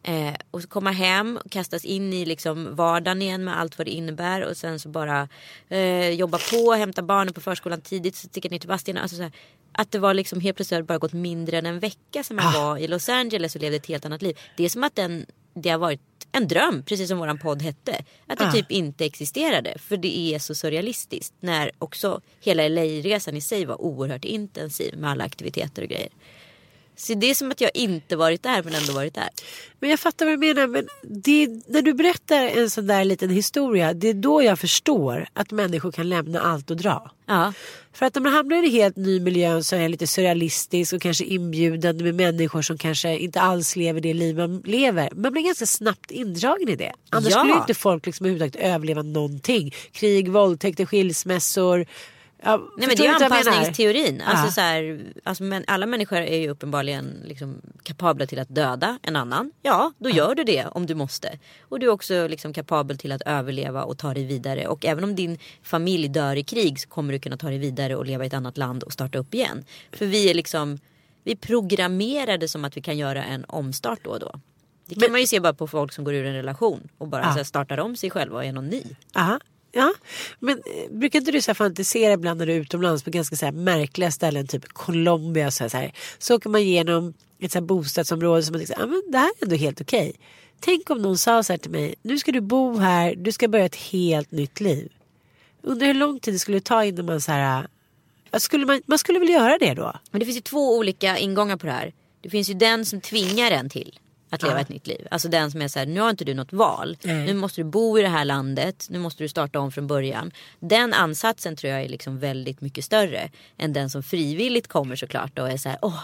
Eh, 0.03 0.33
och 0.51 0.61
så 0.61 0.67
komma 0.67 0.91
hem 0.91 1.39
och 1.45 1.51
kastas 1.51 1.85
in 1.85 2.13
i 2.13 2.25
liksom 2.25 2.75
vardagen 2.75 3.21
igen 3.21 3.43
med 3.43 3.59
allt 3.59 3.77
vad 3.77 3.87
det 3.87 3.91
innebär 3.91 4.41
och 4.41 4.57
sen 4.57 4.79
så 4.79 4.89
bara 4.89 5.27
eh, 5.69 6.09
jobba 6.09 6.37
på, 6.51 6.73
hämta 6.73 7.01
barnen 7.01 7.33
på 7.33 7.41
förskolan 7.41 7.81
tidigt, 7.81 8.15
så 8.15 8.27
sticka 8.27 8.49
ner 8.49 8.59
till 8.59 8.69
Vadstena. 8.69 9.01
Alltså 9.01 9.17
så 9.17 9.23
här, 9.23 9.31
att 9.71 9.91
det 9.91 9.99
var 9.99 10.13
liksom 10.13 10.39
helt 10.39 10.57
plötsligt 10.57 10.87
bara 10.87 10.97
gått 10.97 11.13
mindre 11.13 11.57
än 11.57 11.65
en 11.65 11.79
vecka 11.79 12.23
sedan 12.23 12.35
man 12.35 12.53
var 12.53 12.77
i 12.77 12.87
Los 12.87 13.09
Angeles 13.09 13.55
och 13.55 13.61
levde 13.61 13.77
ett 13.77 13.85
helt 13.85 14.05
annat 14.05 14.21
liv. 14.21 14.39
Det 14.57 14.65
är 14.65 14.69
som 14.69 14.83
att 14.83 14.95
den, 14.95 15.25
det 15.55 15.69
har 15.69 15.77
varit 15.77 16.01
en 16.31 16.47
dröm, 16.47 16.83
precis 16.83 17.09
som 17.09 17.17
våran 17.17 17.37
podd 17.37 17.61
hette. 17.61 18.03
Att 18.27 18.39
det 18.39 18.47
Ah. 18.47 18.51
typ 18.51 18.71
inte 18.71 19.05
existerade, 19.05 19.77
för 19.79 19.97
det 19.97 20.17
är 20.17 20.39
så 20.39 20.55
surrealistiskt. 20.55 21.33
När 21.39 21.71
också 21.79 22.21
hela 22.41 22.63
LA-resan 22.67 23.37
i 23.37 23.41
sig 23.41 23.65
var 23.65 23.81
oerhört 23.81 24.25
intensiv 24.25 24.97
med 24.97 25.09
alla 25.11 25.23
aktiviteter 25.23 25.81
och 25.81 25.87
grejer. 25.89 26.09
Så 26.97 27.13
det 27.13 27.29
är 27.29 27.35
som 27.35 27.51
att 27.51 27.61
jag 27.61 27.71
inte 27.73 28.15
varit 28.15 28.43
där 28.43 28.63
men 28.63 28.73
ändå 28.73 28.93
varit 28.93 29.13
där. 29.13 29.29
Men 29.79 29.89
jag 29.89 29.99
fattar 29.99 30.25
vad 30.25 30.33
du 30.33 30.37
menar. 30.37 30.67
Men 30.67 30.87
det, 31.03 31.47
när 31.67 31.81
du 31.81 31.93
berättar 31.93 32.47
en 32.47 32.69
sån 32.69 32.87
där 32.87 33.05
liten 33.05 33.29
historia. 33.29 33.93
Det 33.93 34.07
är 34.07 34.13
då 34.13 34.43
jag 34.43 34.59
förstår 34.59 35.27
att 35.33 35.51
människor 35.51 35.91
kan 35.91 36.09
lämna 36.09 36.41
allt 36.41 36.71
och 36.71 36.77
dra. 36.77 37.11
Ja. 37.25 37.53
För 37.93 38.05
att 38.05 38.15
när 38.15 38.21
man 38.21 38.33
hamnar 38.33 38.55
i 38.55 38.59
en 38.65 38.71
helt 38.71 38.95
ny 38.95 39.19
miljö 39.19 39.63
som 39.63 39.79
är 39.79 39.89
lite 39.89 40.07
surrealistisk 40.07 40.93
och 40.93 41.01
kanske 41.01 41.23
inbjudande 41.23 42.03
med 42.03 42.15
människor 42.15 42.61
som 42.61 42.77
kanske 42.77 43.17
inte 43.17 43.41
alls 43.41 43.75
lever 43.75 44.01
det 44.01 44.13
liv 44.13 44.37
man 44.37 44.61
lever. 44.65 45.09
Man 45.15 45.31
blir 45.31 45.43
ganska 45.43 45.65
snabbt 45.65 46.11
indragen 46.11 46.69
i 46.69 46.75
det. 46.75 46.91
Annars 47.09 47.29
Ja. 47.31 47.39
skulle 47.39 47.53
inte 47.59 47.73
folk 47.73 48.05
liksom 48.05 48.25
överhuvudtaget 48.25 48.67
överleva 48.67 49.01
någonting. 49.01 49.73
Krig, 49.91 50.29
våldtäkter, 50.31 50.85
skilsmässor. 50.85 51.85
Ja, 52.45 52.57
Nej 52.77 52.87
men 52.87 52.95
det 52.97 53.05
är 53.07 53.23
anpassningsteorin. 53.23 54.21
Alltså, 54.21 54.45
Ja. 54.45 54.51
så 54.51 54.61
här, 54.61 55.01
alltså, 55.23 55.43
men 55.43 55.63
alla 55.67 55.85
människor 55.85 56.17
är 56.17 56.37
ju 56.37 56.49
uppenbarligen 56.49 57.21
liksom 57.25 57.61
kapabla 57.83 58.25
till 58.25 58.39
att 58.39 58.55
döda 58.55 58.99
en 59.01 59.15
annan. 59.15 59.51
Ja, 59.61 59.93
då 59.97 60.09
gör 60.09 60.35
du 60.35 60.43
det 60.43 60.65
om 60.65 60.85
du 60.85 60.95
måste. 60.95 61.39
Och 61.61 61.79
du 61.79 61.85
är 61.85 61.91
också 61.91 62.27
liksom 62.27 62.53
kapabel 62.53 62.97
till 62.97 63.11
att 63.11 63.21
överleva 63.25 63.83
och 63.83 63.97
ta 63.97 64.13
dig 64.13 64.25
vidare. 64.25 64.67
Och 64.67 64.85
även 64.85 65.03
om 65.03 65.15
din 65.15 65.37
familj 65.63 66.07
dör 66.07 66.35
i 66.35 66.43
krig 66.43 66.79
så 66.79 66.89
kommer 66.89 67.13
du 67.13 67.19
kunna 67.19 67.37
ta 67.37 67.47
dig 67.47 67.57
vidare 67.57 67.95
och 67.95 68.05
leva 68.05 68.23
i 68.23 68.27
ett 68.27 68.33
annat 68.33 68.57
land 68.57 68.83
och 68.83 68.93
starta 68.93 69.17
upp 69.17 69.33
igen. 69.33 69.65
För 69.91 70.05
vi 70.05 70.29
är 70.29 70.33
liksom 70.33 70.79
Vi 71.23 71.35
programmerade 71.35 72.47
som 72.47 72.65
att 72.65 72.77
vi 72.77 72.81
kan 72.81 72.97
göra 72.97 73.23
en 73.23 73.45
omstart 73.47 73.99
då 74.03 74.09
och 74.09 74.19
då. 74.19 74.31
Det 74.85 74.95
kan 74.95 75.11
man 75.11 75.21
ju 75.21 75.27
se 75.27 75.39
bara 75.39 75.53
på 75.53 75.67
folk 75.67 75.93
som 75.93 76.03
går 76.03 76.13
ur 76.13 76.25
en 76.25 76.33
relation 76.33 76.87
och 76.97 77.07
bara 77.07 77.21
Ja. 77.21 77.27
här, 77.27 77.43
startar 77.43 77.77
om 77.79 77.95
sig 77.95 78.09
själva 78.09 78.35
och 78.35 78.45
är 78.45 78.51
någon 78.53 78.67
ny. 78.67 78.83
Aha. 79.15 79.39
Ja, 79.77 79.93
men 80.39 80.57
eh, 80.57 80.91
brukar 80.91 81.19
inte 81.19 81.31
du 81.31 81.41
så 81.41 81.53
fantisera 81.53 82.13
ibland 82.13 82.37
när 82.37 82.45
du 82.45 82.53
är 82.53 82.59
utomlands 82.59 83.03
på 83.03 83.09
ganska 83.09 83.35
så 83.35 83.45
här 83.45 83.51
märkliga 83.51 84.11
ställen, 84.11 84.47
typ 84.47 84.67
Colombia 84.67 85.47
och 85.47 85.53
så 85.53 85.63
här, 85.63 85.69
så 85.69 85.77
här. 85.77 85.91
Så 86.17 86.35
åker 86.35 86.49
man 86.49 86.61
igenom 86.61 87.13
ett 87.39 87.51
så 87.51 87.59
här 87.59 87.65
bostadsområde 87.65 88.43
som 88.43 88.53
man 88.53 88.65
tänker, 88.65 88.83
ah, 88.83 88.87
men 88.87 89.01
det 89.11 89.17
här 89.17 89.25
är 89.25 89.43
ändå 89.43 89.55
helt 89.55 89.81
okej. 89.81 90.13
Tänk 90.59 90.89
om 90.89 91.01
någon 91.01 91.17
sa 91.17 91.43
så 91.43 91.53
här 91.53 91.57
till 91.57 91.71
mig, 91.71 91.95
nu 92.01 92.17
ska 92.17 92.31
du 92.31 92.41
bo 92.41 92.77
här, 92.77 93.15
du 93.15 93.31
ska 93.31 93.47
börja 93.47 93.65
ett 93.65 93.75
helt 93.75 94.31
nytt 94.31 94.59
liv. 94.59 94.91
Undrar 95.61 95.87
hur 95.87 95.93
lång 95.93 96.19
tid 96.19 96.33
det 96.33 96.39
skulle 96.39 96.59
ta 96.59 96.85
innan 96.85 97.05
man 97.05 97.21
så 97.21 97.31
här, 97.31 97.67
skulle 98.37 98.65
man, 98.65 98.81
man 98.85 98.97
skulle 98.97 99.19
väl 99.19 99.29
göra 99.29 99.57
det 99.57 99.73
då? 99.73 99.93
Men 100.11 100.19
det 100.19 100.25
finns 100.25 100.37
ju 100.37 100.41
två 100.41 100.77
olika 100.77 101.17
ingångar 101.17 101.57
på 101.57 101.65
det 101.65 101.71
här. 101.71 101.93
Det 102.21 102.29
finns 102.29 102.49
ju 102.49 102.53
den 102.53 102.85
som 102.85 103.01
tvingar 103.01 103.51
en 103.51 103.69
till 103.69 103.99
att 104.35 104.43
leva 104.43 104.55
Ja. 104.55 104.61
ett 104.61 104.69
nytt 104.69 104.87
liv. 104.87 105.07
Alltså 105.11 105.27
den 105.27 105.51
som 105.51 105.61
är 105.61 105.67
så 105.67 105.79
här, 105.79 105.85
nu 105.85 105.99
har 106.01 106.09
inte 106.09 106.25
du 106.25 106.33
något 106.33 106.53
val. 106.53 106.97
Nej. 107.03 107.25
Nu 107.25 107.33
måste 107.33 107.61
du 107.61 107.65
bo 107.65 107.99
i 107.99 108.01
det 108.01 108.07
här 108.07 108.25
landet. 108.25 108.87
Nu 108.89 108.99
måste 108.99 109.23
du 109.23 109.27
starta 109.27 109.59
om 109.59 109.71
från 109.71 109.87
början. 109.87 110.31
Den 110.59 110.93
ansatsen 110.93 111.55
tror 111.55 111.73
jag 111.73 111.81
är 111.83 111.89
liksom 111.89 112.19
väldigt 112.19 112.61
mycket 112.61 112.85
större. 112.85 113.29
Än 113.57 113.73
den 113.73 113.89
som 113.89 114.03
frivilligt 114.03 114.67
kommer 114.67 114.95
såklart 114.95 115.39
och 115.39 115.49
är 115.51 115.57
så 115.57 115.69
här, 115.69 115.77
åh, 115.81 115.99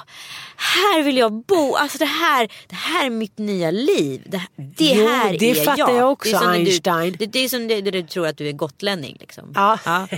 här 0.57 1.03
vill 1.03 1.17
jag 1.17 1.33
bo. 1.45 1.75
Alltså 1.75 1.97
det 1.97 2.05
här, 2.05 2.47
det 2.67 2.75
här 2.75 3.05
är 3.05 3.09
mitt 3.09 3.38
nya 3.38 3.71
liv. 3.71 4.21
Det, 4.25 4.41
det 4.55 4.85
Jo, 4.93 5.07
här 5.07 5.38
det 5.39 5.51
är 5.51 5.55
fattar 5.55 5.77
jag. 5.79 5.95
jag 5.95 6.11
också, 6.11 6.39
det 6.39 6.45
är 6.45 6.50
Einstein. 6.51 7.11
Du, 7.11 7.17
det, 7.17 7.25
det 7.25 7.39
är 7.39 7.50
som 7.50 7.67
det, 7.67 7.81
det 7.81 7.91
du 7.91 8.01
tror 8.03 8.27
att 8.27 8.38
du 8.38 8.47
är 8.47 8.51
gotlänning 8.51 9.17
liksom. 9.19 9.51
Ja. 9.55 9.77
Ja. 9.85 10.07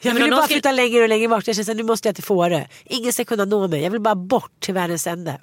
Jag 0.00 0.14
vill 0.14 0.22
bara 0.30 0.42
skulle- 0.42 0.46
flytta 0.46 0.72
längre 0.72 1.02
och 1.02 1.08
längre 1.08 1.28
bort. 1.28 1.46
Jag 1.46 1.56
känner 1.56 1.70
att 1.70 1.76
nu 1.76 1.82
måste 1.82 2.08
jag 2.08 2.14
till 2.14 2.24
Fårö. 2.24 2.64
Ingen 2.84 3.12
ska 3.12 3.24
kunna 3.24 3.44
nå 3.44 3.68
mig. 3.68 3.82
Jag 3.82 3.90
vill 3.90 4.00
bara 4.00 4.14
bort 4.14 4.50
till 4.60 4.74
världens 4.74 5.06
ände. 5.06 5.38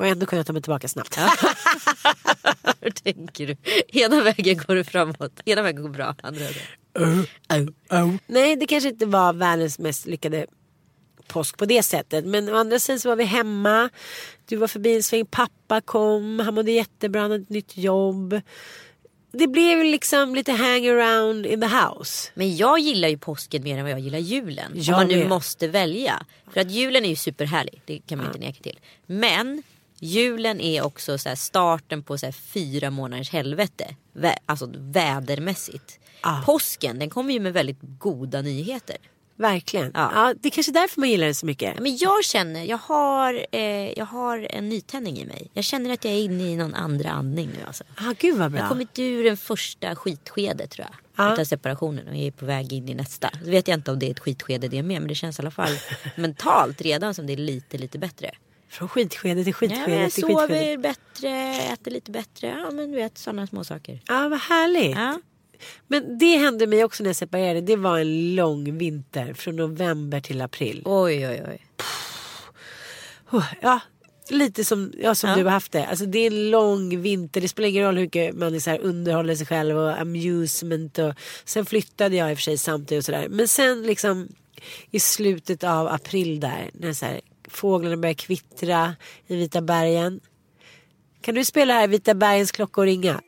Och 0.00 0.06
ändå 0.06 0.26
kunna 0.26 0.44
ta 0.44 0.52
mig 0.52 0.62
tillbaka 0.62 0.88
snabbt. 0.88 1.16
Hur 2.80 2.90
tänker 2.90 3.46
du? 3.46 3.56
Ena 4.00 4.22
vägen 4.22 4.60
går 4.66 4.74
du 4.74 4.84
framåt, 4.84 5.40
ena 5.44 5.62
vägen 5.62 5.82
går 5.82 5.88
bra, 5.88 6.14
andra 6.22 6.40
vägen. 6.40 6.62
Nej, 8.26 8.56
det 8.56 8.66
kanske 8.66 8.88
inte 8.88 9.06
var 9.06 9.32
världens 9.32 9.78
mest 9.78 10.06
lyckade 10.06 10.46
påsk 11.26 11.56
på 11.56 11.64
det 11.64 11.82
sättet. 11.82 12.24
Men 12.24 12.48
å 12.48 12.56
andra 12.56 12.78
sidan 12.78 13.00
så 13.00 13.08
var 13.08 13.16
vi 13.16 13.24
hemma. 13.24 13.90
Du 14.46 14.56
var 14.56 14.68
förbi 14.68 14.96
en 14.96 15.02
sväng. 15.02 15.26
Pappa 15.26 15.80
kom. 15.80 16.40
Han 16.40 16.54
mådde 16.54 16.72
jättebra. 16.72 17.20
Han 17.20 17.30
hade 17.30 17.42
ett 17.42 17.50
nytt 17.50 17.76
jobb. 17.76 18.40
Det 19.32 19.46
blev 19.46 19.84
liksom 19.84 20.34
lite 20.34 20.52
hang 20.52 20.86
around 20.88 21.46
in 21.46 21.60
the 21.60 21.66
house. 21.66 22.30
Men 22.34 22.56
jag 22.56 22.78
gillar 22.78 23.08
ju 23.08 23.18
påsken 23.18 23.62
mer 23.62 23.78
än 23.78 23.82
vad 23.84 23.92
jag 23.92 24.00
gillar 24.00 24.18
julen. 24.18 24.72
Jag 24.74 24.94
om 24.94 25.00
man 25.00 25.08
nu 25.08 25.18
med. 25.18 25.28
måste 25.28 25.68
välja. 25.68 26.26
För 26.52 26.60
att 26.60 26.70
julen 26.70 27.04
är 27.04 27.08
ju 27.08 27.16
superhärlig, 27.16 27.82
det 27.84 27.98
kan 28.06 28.18
man 28.18 28.26
inte 28.26 28.38
neka 28.38 28.62
till. 28.62 28.78
Men 29.06 29.62
julen 30.00 30.60
är 30.60 30.82
också 30.84 31.18
så 31.18 31.36
starten 31.36 32.02
på 32.02 32.18
så 32.18 32.32
fyra 32.32 32.90
månaders 32.90 33.30
helvete. 33.30 33.94
Vä- 34.14 34.36
alltså 34.46 34.70
vädermässigt. 34.76 35.98
Ja. 36.22 36.42
Påsken 36.46 36.98
den 36.98 37.10
kommer 37.10 37.32
ju 37.34 37.40
med 37.40 37.52
väldigt 37.52 37.78
goda 37.80 38.42
nyheter. 38.42 38.96
Verkligen. 39.36 39.90
Ja. 39.94 40.10
Ja. 40.14 40.34
det 40.40 40.48
är 40.48 40.50
kanske 40.50 40.72
är 40.72 40.74
därför 40.74 41.00
man 41.00 41.10
gillar 41.10 41.26
det 41.26 41.34
så 41.34 41.46
mycket. 41.46 41.72
Ja, 41.76 41.82
Men 41.82 41.96
jag 41.96 42.24
känner, 42.24 42.64
jag 42.64 42.78
har, 42.78 43.46
eh, 43.52 43.98
jag 43.98 44.04
har 44.06 44.46
en 44.50 44.68
nytändning 44.68 45.18
i 45.18 45.24
mig. 45.24 45.50
Jag 45.54 45.64
känner 45.64 45.90
att 45.92 46.04
jag 46.04 46.14
är 46.14 46.18
inne 46.18 46.44
i 46.44 46.56
någon 46.56 46.74
andra 46.74 47.10
andning 47.10 47.48
nu 47.48 47.64
alltså. 47.66 47.84
Ah, 47.96 48.12
gud 48.18 48.34
vad 48.36 48.44
Jag 48.44 48.52
bra. 48.52 48.60
har 48.60 48.68
kommit 48.68 48.98
ur 48.98 49.24
den 49.24 49.36
första 49.36 49.96
skitskedet 49.96 50.70
tror 50.70 50.86
jag. 50.90 50.96
Ja. 51.26 51.32
Utav 51.32 51.44
separationen 51.44 52.08
och 52.08 52.14
jag 52.16 52.22
är 52.26 52.30
på 52.30 52.44
väg 52.46 52.72
in 52.72 52.88
i 52.88 52.94
nästa. 52.94 53.30
Så 53.44 53.50
vet 53.50 53.68
jag 53.68 53.78
inte 53.78 53.90
om 53.92 53.98
det 53.98 54.06
är 54.06 54.10
ett 54.10 54.20
skitskede 54.20 54.68
det 54.68 54.82
med 54.82 55.00
men 55.00 55.08
det 55.08 55.14
känns 55.14 55.38
i 55.38 55.42
alla 55.42 55.50
fall 55.50 55.72
mentalt 56.16 56.80
redan 56.80 57.14
som 57.14 57.26
det 57.26 57.32
är 57.32 57.36
lite 57.36 57.78
lite 57.78 57.98
bättre. 57.98 58.30
Från 58.70 58.88
skitskede 58.88 59.44
till 59.44 59.52
Ja, 59.52 59.56
skitskede 59.56 59.86
men 59.88 60.00
jag 60.00 60.12
till 60.12 60.24
skitskede. 60.24 60.48
sover 60.48 60.76
bättre, 60.76 61.54
äter 61.72 61.90
lite 61.90 62.10
bättre. 62.10 62.46
Ja 62.64 62.70
men 62.70 62.90
du 62.90 62.96
vet 62.96 63.18
sådana 63.18 63.46
små 63.46 63.64
saker. 63.64 64.00
Ja, 64.06 64.28
vad 64.28 64.38
härligt. 64.40 64.96
Ja. 64.96 65.20
Men 65.88 66.18
det 66.18 66.36
hände 66.36 66.66
mig 66.66 66.84
också 66.84 67.02
när 67.02 67.08
jag 67.10 67.16
separerade. 67.16 67.60
Det 67.60 67.76
var 67.76 67.98
en 67.98 68.34
lång 68.34 68.78
vinter 68.78 69.34
från 69.34 69.56
november 69.56 70.20
till 70.20 70.40
april. 70.40 70.82
Oj 70.84 71.28
oj 71.28 71.42
oj. 71.48 71.66
Oh, 73.30 73.44
Ja, 73.62 73.80
lite 74.30 74.64
som, 74.64 74.92
ja, 75.02 75.14
som 75.14 75.30
Ja. 75.30 75.36
du 75.36 75.44
har 75.44 75.50
haft 75.50 75.72
det. 75.72 75.86
Alltså 75.86 76.06
det 76.06 76.18
är 76.18 76.26
en 76.26 76.50
lång 76.50 77.02
vinter. 77.02 77.40
Det 77.40 77.48
spelar 77.48 77.68
ingen 77.68 77.84
roll 77.84 77.94
hur 77.96 78.02
mycket 78.02 78.34
man 78.34 78.54
är 78.54 78.60
så 78.60 78.70
här 78.70 78.78
underhåller 78.78 79.34
sig 79.34 79.46
själv 79.46 79.78
och 79.78 80.00
amusement. 80.00 80.98
Och, 80.98 81.14
sen 81.44 81.66
flyttade 81.66 82.16
jag 82.16 82.30
i 82.30 82.34
och 82.34 82.38
för 82.38 82.42
sig 82.42 82.58
samtidigt 82.58 83.02
och 83.02 83.04
sådär. 83.04 83.26
Men 83.30 83.48
sen 83.48 83.82
liksom 83.82 84.28
i 84.90 85.00
slutet 85.00 85.64
av 85.64 85.88
april 85.88 86.40
där. 86.40 86.70
När 86.74 86.92
så 86.92 87.06
här, 87.06 87.20
fåglarna 87.50 87.96
börjar 87.96 88.14
kvittra 88.14 88.94
i 89.26 89.36
Vita 89.36 89.60
bergen. 89.60 90.20
Kan 91.20 91.34
du 91.34 91.44
spela 91.44 91.74
här 91.74 91.88
Vita 91.88 92.14
bergens 92.14 92.52
klockor 92.52 92.84
ringa? 92.84 93.20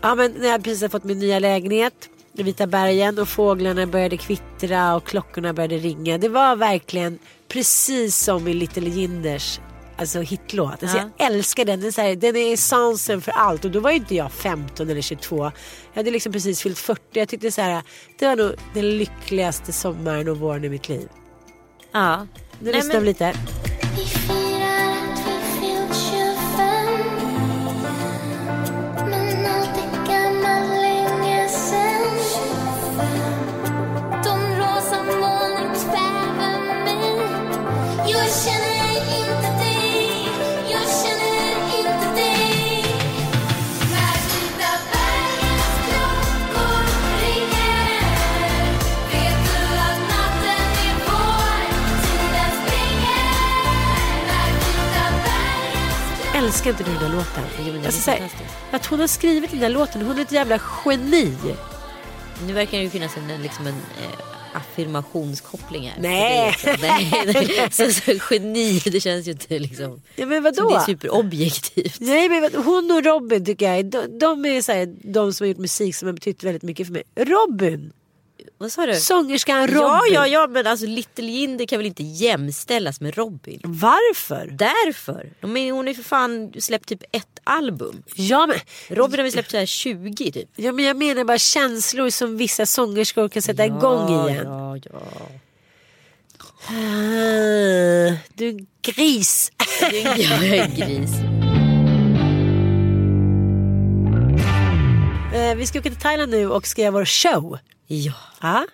Ja 0.00 0.14
men 0.14 0.32
när 0.32 0.48
jag 0.48 0.64
precis 0.64 0.82
har 0.82 0.88
fått 0.88 1.04
min 1.04 1.18
nya 1.18 1.38
lägenhet 1.38 2.08
i 2.34 2.42
Vita 2.42 2.66
bergen 2.66 3.18
och 3.18 3.28
fåglarna 3.28 3.86
började 3.86 4.16
kvittra 4.16 4.94
och 4.94 5.06
klockorna 5.06 5.52
började 5.52 5.76
ringa. 5.76 6.18
Det 6.18 6.28
var 6.28 6.56
verkligen 6.56 7.18
precis 7.48 8.16
som 8.16 8.48
i 8.48 8.54
Little 8.54 8.88
Jinders 8.88 9.60
alltså 9.96 10.20
hitlåt. 10.20 10.82
Alltså 10.82 10.98
Ja. 10.98 11.10
Jag 11.16 11.32
älskar 11.32 11.64
den. 11.64 11.80
Den 11.80 11.88
är, 11.88 11.92
så 11.92 12.00
här, 12.00 12.16
den 12.16 12.36
är 12.36 12.54
essensen 12.54 13.22
för 13.22 13.32
allt. 13.32 13.64
Och 13.64 13.70
då 13.70 13.80
var 13.80 13.90
ju 13.90 13.96
inte 13.96 14.14
jag 14.14 14.32
15 14.32 14.90
eller 14.90 15.02
22. 15.02 15.44
Jag 15.44 15.52
hade 15.94 16.10
liksom 16.10 16.32
precis 16.32 16.62
fyllt 16.62 16.78
40. 16.78 17.00
Jag 17.12 17.28
tyckte 17.28 17.50
så 17.50 17.62
här, 17.62 17.82
det 18.18 18.26
var 18.26 18.36
nog 18.36 18.52
den 18.74 18.98
lyckligaste 18.98 19.72
sommaren 19.72 20.28
och 20.28 20.38
våren 20.38 20.64
i 20.64 20.68
mitt 20.68 20.88
liv. 20.88 21.08
Ja. 21.94 22.26
Nu 22.58 22.70
Nej, 22.70 22.72
lyssnar 22.72 22.94
vi 22.94 22.98
men, 22.98 23.04
lite. 23.04 23.34
Älskar 56.66 56.84
inte 56.84 56.92
den 57.00 57.10
där 57.10 57.16
låten? 57.16 57.44
Jo, 57.66 57.72
den 57.72 57.84
alltså, 57.86 58.00
så 58.00 58.10
här, 58.10 58.30
att 58.70 58.86
hon 58.86 59.00
har 59.00 59.06
skrivit 59.06 59.50
den 59.50 59.60
där 59.60 59.68
låten. 59.68 60.02
Hon 60.02 60.18
är 60.18 60.22
ett 60.22 60.32
jävla 60.32 60.60
geni. 60.84 61.36
Nu 62.46 62.52
verkar 62.52 62.78
det 62.78 62.84
ju 62.84 62.90
finnas 62.90 63.16
en, 63.16 63.42
liksom 63.42 63.66
en 63.66 63.74
eh, 63.74 64.56
affirmationskoppling 64.56 65.88
här. 65.88 66.00
Nej. 66.00 66.48
Också. 66.48 66.68
Nej. 66.80 67.68
Så, 67.70 67.90
så, 67.90 68.12
geni, 68.30 68.78
det 68.84 69.00
känns 69.00 69.26
ju 69.28 69.32
inte 69.32 69.58
liksom. 69.58 70.02
Ja, 70.16 70.26
men 70.26 70.42
vadå? 70.42 70.68
det 70.68 70.74
är 70.76 70.80
superobjektivt. 70.80 72.00
Nej 72.00 72.28
men 72.28 72.42
vad- 72.42 72.64
hon 72.64 72.90
och 72.90 73.04
Robin 73.04 73.44
tycker 73.44 73.72
jag, 73.72 73.84
de, 73.86 74.18
de 74.18 74.44
är 74.44 74.62
så 74.62 74.72
här, 74.72 74.94
de 75.12 75.32
som 75.32 75.44
har 75.44 75.48
gjort 75.48 75.58
musik 75.58 75.96
som 75.96 76.06
har 76.08 76.12
betytt 76.12 76.44
väldigt 76.44 76.62
mycket 76.62 76.86
för 76.86 76.92
mig. 76.92 77.02
Robin! 77.16 77.92
Vad 78.58 78.72
sa 78.72 78.86
du? 78.86 78.94
Sångerskan 78.94 79.66
Robin. 79.66 79.82
Ja, 79.82 80.06
ja, 80.10 80.26
ja, 80.26 80.46
men 80.46 80.66
alltså 80.66 80.86
Little 80.86 81.26
Jinder 81.26 81.66
kan 81.66 81.78
väl 81.78 81.86
inte 81.86 82.02
jämställas 82.02 83.00
med 83.00 83.16
Robin? 83.16 83.60
Varför? 83.64 84.46
Därför. 84.52 85.32
De 85.40 85.56
är, 85.56 85.72
hon 85.72 85.86
har 85.86 85.88
ju 85.88 85.94
för 85.94 86.02
fan 86.02 86.52
släppt 86.58 86.88
typ 86.88 87.02
ett 87.12 87.40
album. 87.44 88.02
Ja 88.14 88.46
men, 88.46 88.56
Robin 88.88 89.18
har 89.18 89.22
väl 89.22 89.32
släppt 89.32 89.50
så 89.50 89.56
här 89.56 89.66
20 89.66 90.32
typ. 90.32 90.48
ja 90.56 90.72
men 90.72 90.84
jag 90.84 90.96
menar 90.96 91.24
bara 91.24 91.38
känslor 91.38 92.10
som 92.10 92.36
vissa 92.36 92.66
sångerskor 92.66 93.28
kan 93.28 93.42
sätta 93.42 93.66
igång 93.66 94.28
igen. 94.28 94.46
Ja, 94.46 94.76
ja. 94.76 95.00
Ah, 96.66 98.16
du 98.34 98.66
gris. 98.82 99.52
Jag 100.16 100.44
är 100.44 100.62
en 100.62 100.74
gris. 100.74 101.10
Eh, 105.44 105.54
vi 105.56 105.66
ska 105.66 105.78
åka 105.78 105.90
till 105.90 105.98
Thailand 106.00 106.30
nu 106.30 106.50
och 106.50 106.66
ska 106.66 106.82
göra 106.82 106.90
vår 106.90 107.04
show. 107.04 107.58
Ja, 107.86 108.12
Ja, 108.40 108.66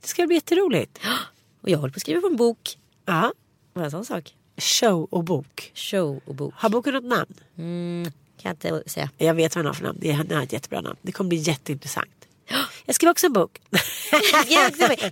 det 0.00 0.08
ska 0.08 0.26
bli 0.26 0.34
jätteroligt. 0.36 0.98
och 1.62 1.68
jag 1.70 1.78
håller 1.78 1.92
på 1.92 1.96
att 1.96 2.00
skriva 2.00 2.20
på 2.20 2.26
en 2.26 2.36
bok. 2.36 2.76
Ja, 3.06 3.32
Vad 3.72 3.82
är 3.82 3.84
en 3.86 3.90
sån 3.90 4.04
sak? 4.04 4.34
show 4.56 5.08
och 5.10 5.24
bok. 5.24 5.72
Show 5.74 6.20
och 6.26 6.34
bok. 6.34 6.54
Har 6.56 6.68
boken 6.68 6.94
något 6.94 7.04
namn? 7.04 7.34
Mm, 7.58 8.04
kan 8.42 8.56
jag 8.62 8.72
inte 8.74 8.90
säga. 8.90 9.10
Jag 9.18 9.34
vet 9.34 9.54
vad 9.56 9.64
den 9.64 9.66
har 9.66 9.74
för 9.74 9.84
namn. 9.84 9.98
Det 10.02 10.10
är- 10.10 10.24
Den 10.24 10.36
har 10.36 10.44
ett 10.44 10.52
jättebra 10.52 10.80
namn. 10.80 10.96
Det 11.02 11.12
kommer 11.12 11.28
bli 11.28 11.38
jätteintressant. 11.38 12.10
Jag 12.86 12.94
skriver 12.94 13.10
också 13.10 13.26
en 13.26 13.32
bok. 13.32 13.60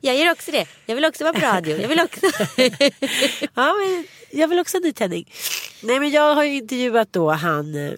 Jag 0.03 0.17
gör 0.17 0.33
också 0.33 0.50
det. 0.50 0.67
Jag 0.87 0.95
vill 0.95 1.05
också 1.05 1.25
vara 1.25 1.35
på 1.35 1.41
radio. 1.41 1.81
Jag 1.81 1.88
vill 1.88 2.00
också. 2.00 2.21
Ja, 3.55 3.75
men 3.75 4.05
jag 4.31 4.49
vill 4.49 4.59
också 4.59 4.77
ha 4.77 4.83
nytändning. 4.83 5.33
Nej 5.83 6.00
men 6.00 6.11
jag 6.11 6.35
har 6.35 6.45
ju 6.45 6.55
intervjuat 6.57 7.12
då 7.12 7.31
han 7.31 7.75
eh, 7.75 7.93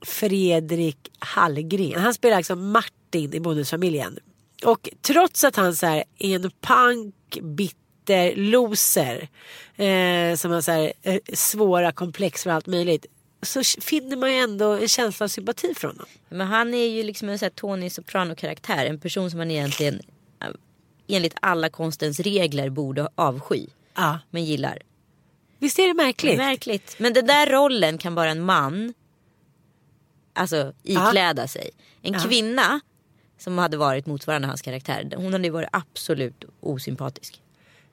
Fredrik 0.00 1.10
Hallgren. 1.18 2.00
Han 2.00 2.14
spelar 2.14 2.36
alltså 2.36 2.56
Martin 2.56 3.34
i 3.34 3.40
Bonusfamiljen. 3.40 4.18
Och 4.64 4.88
trots 5.02 5.44
att 5.44 5.56
han 5.56 5.76
så 5.76 5.86
här 5.86 6.04
är 6.18 6.34
en 6.34 6.50
punk, 6.60 7.38
bitter 7.42 8.36
loser. 8.36 9.28
Eh, 9.76 10.36
som 10.36 10.50
har 10.50 10.60
så 10.60 10.72
här, 10.72 10.92
eh, 11.02 11.20
svåra 11.32 11.92
komplex 11.92 12.42
för 12.42 12.50
allt 12.50 12.66
möjligt. 12.66 13.06
Så 13.42 13.62
finner 13.80 14.16
man 14.16 14.32
ju 14.32 14.38
ändå 14.38 14.72
en 14.72 14.88
känsla 14.88 15.24
av 15.24 15.28
sympati 15.28 15.74
för 15.74 15.88
honom. 15.88 16.06
Men 16.28 16.46
han 16.46 16.74
är 16.74 16.86
ju 16.86 17.02
liksom 17.02 17.28
en 17.28 17.38
sån 17.38 17.46
här 17.46 17.50
Tony 17.50 17.90
Soprano-karaktär. 17.90 18.86
En 18.86 19.00
person 19.00 19.30
som 19.30 19.38
man 19.38 19.50
egentligen 19.50 20.00
eh, 20.40 20.48
enligt 21.08 21.34
alla 21.40 21.68
konstens 21.68 22.20
regler 22.20 22.70
borde 22.70 23.08
avsky. 23.14 23.66
Ja. 23.94 24.18
Men 24.30 24.44
gillar. 24.44 24.78
Visst 25.58 25.78
är 25.78 25.86
det 25.86 25.94
märkligt? 25.94 26.36
Märkligt. 26.36 26.94
Men 26.98 27.12
den 27.12 27.26
där 27.26 27.46
rollen 27.46 27.98
kan 27.98 28.14
bara 28.14 28.30
en 28.30 28.44
man 28.44 28.94
alltså 30.38 30.72
ikläda 30.82 31.48
sig. 31.48 31.70
En 32.02 32.20
kvinna 32.20 32.80
som 33.38 33.58
hade 33.58 33.76
varit 33.76 34.06
motsvarande 34.06 34.48
hans 34.48 34.62
karaktär. 34.62 35.12
Hon 35.16 35.32
hade 35.32 35.44
ju 35.44 35.50
varit 35.50 35.68
absolut 35.72 36.44
osympatisk. 36.60 37.40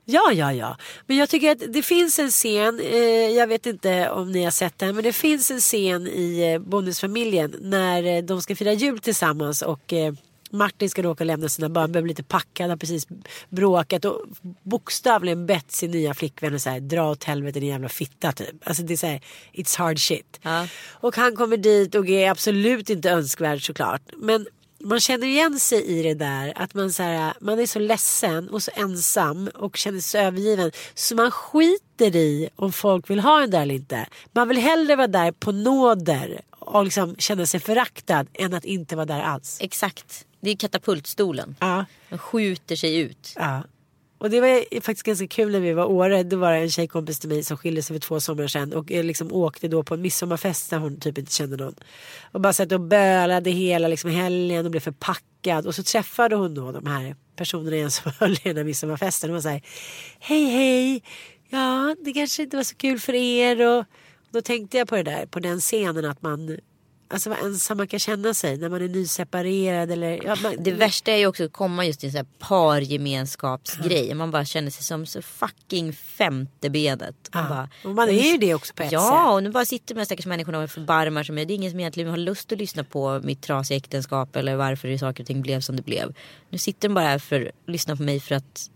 Ja, 0.08 0.32
ja, 0.32 0.52
ja. 0.52 0.76
Men 1.06 1.16
jag 1.16 1.28
tycker 1.28 1.50
att 1.50 1.72
det 1.72 1.82
finns 1.82 2.18
en 2.18 2.30
scen, 2.30 2.80
eh, 2.80 2.98
jag 3.30 3.46
vet 3.46 3.66
inte 3.66 4.10
om 4.10 4.32
ni 4.32 4.44
har 4.44 4.50
sett 4.50 4.78
den, 4.78 4.94
men 4.94 5.04
det 5.04 5.12
finns 5.12 5.50
en 5.50 5.60
scen 5.60 6.06
i 6.06 6.52
eh, 6.52 6.58
Bonusfamiljen 6.58 7.54
när 7.60 8.04
eh, 8.04 8.22
de 8.22 8.42
ska 8.42 8.56
fira 8.56 8.72
jul 8.72 8.98
tillsammans 8.98 9.62
och 9.62 9.92
eh, 9.92 10.12
Martin 10.56 10.90
ska 10.90 11.08
åka 11.08 11.24
och 11.24 11.26
lämna 11.26 11.48
sina 11.48 11.68
barn, 11.68 11.92
behöver 11.92 12.08
lite 12.08 12.22
packad, 12.22 12.70
har 12.70 12.76
precis 12.76 13.06
bråkat 13.48 14.04
och 14.04 14.22
bokstavligen 14.62 15.46
bett 15.46 15.72
sin 15.72 15.90
nya 15.90 16.14
flickvän 16.14 16.54
att 16.54 16.62
så 16.62 16.70
här, 16.70 16.80
dra 16.80 17.10
åt 17.10 17.24
helvete 17.24 17.60
din 17.60 17.68
jävla 17.68 17.88
fitta 17.88 18.32
typ. 18.32 18.54
Alltså 18.64 18.82
det 18.82 18.94
är 18.94 18.96
såhär, 18.96 19.20
it's 19.52 19.78
hard 19.78 19.98
shit. 19.98 20.40
Ja. 20.42 20.66
Och 20.92 21.16
han 21.16 21.36
kommer 21.36 21.56
dit 21.56 21.94
och 21.94 22.08
är 22.08 22.30
absolut 22.30 22.90
inte 22.90 23.10
önskvärd 23.10 23.66
såklart. 23.66 24.02
Men 24.16 24.46
man 24.80 25.00
känner 25.00 25.26
igen 25.26 25.58
sig 25.58 25.84
i 25.84 26.02
det 26.02 26.14
där 26.14 26.52
att 26.56 26.74
man, 26.74 26.92
så 26.92 27.02
här, 27.02 27.34
man 27.40 27.58
är 27.58 27.66
så 27.66 27.78
ledsen 27.78 28.48
och 28.48 28.62
så 28.62 28.70
ensam 28.74 29.48
och 29.54 29.76
känner 29.76 30.00
sig 30.00 30.20
så 30.20 30.26
övergiven. 30.26 30.70
Så 30.94 31.14
man 31.14 31.30
skiter 31.30 32.16
i 32.16 32.48
om 32.56 32.72
folk 32.72 33.10
vill 33.10 33.20
ha 33.20 33.42
en 33.42 33.50
där 33.50 33.62
eller 33.62 33.74
inte. 33.74 34.06
Man 34.32 34.48
vill 34.48 34.58
hellre 34.58 34.96
vara 34.96 35.06
där 35.06 35.32
på 35.32 35.52
nåder 35.52 36.40
och 36.50 36.84
liksom 36.84 37.16
känna 37.18 37.46
sig 37.46 37.60
föraktad 37.60 38.26
än 38.34 38.54
att 38.54 38.64
inte 38.64 38.96
vara 38.96 39.06
där 39.06 39.20
alls. 39.20 39.58
Exakt. 39.60 40.25
Det 40.40 40.50
är 40.50 40.56
katapultstolen. 40.56 41.56
Ja. 41.60 41.84
Man 42.08 42.18
skjuter 42.18 42.76
sig 42.76 42.98
ut. 42.98 43.32
Ja. 43.36 43.62
Och 44.18 44.30
det 44.30 44.40
var 44.40 44.80
faktiskt 44.80 45.06
ganska 45.06 45.26
kul 45.26 45.52
när 45.52 45.60
vi 45.60 45.72
var 45.72 45.84
i 45.84 45.86
Åre. 45.86 46.22
Då 46.22 46.36
var 46.36 46.52
det 46.52 46.58
en 46.58 46.70
tjejkompis 46.70 47.20
till 47.20 47.28
mig 47.28 47.44
som 47.44 47.56
skilde 47.56 47.82
sig 47.82 47.94
för 47.94 48.00
två 48.00 48.20
somrar 48.20 48.46
sedan. 48.46 48.72
Och 48.72 48.92
eh, 48.92 49.04
liksom 49.04 49.32
åkte 49.32 49.68
då 49.68 49.82
på 49.82 49.94
en 49.94 50.02
midsommarfest 50.02 50.70
där 50.70 50.78
hon 50.78 51.00
typ 51.00 51.18
inte 51.18 51.32
kände 51.32 51.56
någon. 51.56 51.74
Och 52.32 52.40
bara 52.40 52.52
satt 52.52 52.72
och 52.72 52.80
bölade 52.80 53.50
hela 53.50 53.88
liksom 53.88 54.10
helgen 54.10 54.64
och 54.64 54.70
blev 54.70 54.80
förpackad. 54.80 55.66
Och 55.66 55.74
så 55.74 55.82
träffade 55.82 56.36
hon 56.36 56.54
då 56.54 56.72
de 56.72 56.86
här 56.86 57.16
personerna 57.36 57.76
igen 57.76 57.90
som 57.90 58.12
höll 58.18 58.32
i 58.32 58.40
den 58.42 58.56
här 58.56 58.64
midsommarfesten. 58.64 59.30
Och 59.30 59.34
var 59.34 59.40
såhär. 59.40 59.62
Hej 60.18 60.44
hej. 60.44 61.02
Ja 61.48 61.96
det 62.04 62.12
kanske 62.12 62.42
inte 62.42 62.56
var 62.56 62.64
så 62.64 62.76
kul 62.76 62.98
för 62.98 63.14
er. 63.14 63.66
Och 63.66 63.84
då 64.30 64.40
tänkte 64.40 64.78
jag 64.78 64.88
på 64.88 64.96
det 64.96 65.02
där. 65.02 65.26
På 65.26 65.40
den 65.40 65.60
scenen 65.60 66.04
att 66.04 66.22
man. 66.22 66.58
Alltså 67.08 67.30
vad 67.30 67.38
ensam 67.38 67.76
man 67.76 67.86
kan 67.88 68.00
känna 68.00 68.34
sig 68.34 68.56
när 68.58 68.68
man 68.68 68.82
är 68.82 68.88
nyseparerad 68.88 69.90
eller. 69.90 70.20
Ja, 70.24 70.36
man, 70.42 70.56
Det 70.58 70.72
värsta 70.72 71.12
är 71.12 71.16
ju 71.16 71.26
också 71.26 71.44
att 71.44 71.52
komma 71.52 71.86
just 71.86 72.00
till 72.00 72.06
en 72.06 72.12
sån 72.12 72.18
här 72.18 72.48
pargemenskapsgrej. 72.48 74.14
Man 74.14 74.30
bara 74.30 74.44
känner 74.44 74.70
sig 74.70 74.82
som 74.82 75.06
så 75.06 75.22
fucking 75.22 75.92
femte 75.92 76.70
benet. 76.70 77.30
Man 77.34 77.42
Ja. 77.44 77.48
bara, 77.48 77.68
Och 77.84 77.94
man 77.94 78.08
är 78.08 78.32
ju 78.32 78.38
det 78.38 78.54
också 78.54 78.74
på 78.74 78.82
ett 78.82 78.92
Ja, 78.92 79.32
och 79.32 79.42
nu 79.42 79.50
bara 79.50 79.64
sitter 79.64 79.94
de 79.94 79.98
här 80.00 80.04
stackars 80.04 80.26
människorna 80.26 80.58
och 80.58 80.70
förbarmar 80.70 81.22
sig. 81.22 81.34
Det 81.46 81.52
är 81.52 81.54
ingen 81.54 81.70
som 81.70 81.80
egentligen 81.80 82.10
har 82.10 82.16
lust 82.16 82.52
att 82.52 82.58
lyssna 82.58 82.84
på 82.84 83.20
mitt 83.24 83.42
trasiga 83.42 83.76
äktenskap 83.76 84.36
eller 84.36 84.56
varför 84.56 84.88
det 84.88 84.98
saker 84.98 85.22
och 85.22 85.26
ting 85.26 85.42
blev 85.42 85.60
som 85.60 85.76
det 85.76 85.82
blev. 85.82 86.14
Nu 86.50 86.58
sitter 86.58 86.88
de 86.88 86.94
bara 86.94 87.04
här 87.06 87.18
för 87.18 87.40
att 87.46 87.70
lyssna 87.72 87.96
på 87.96 88.02
mig 88.02 88.20
för 88.20 88.34
att 88.34 88.70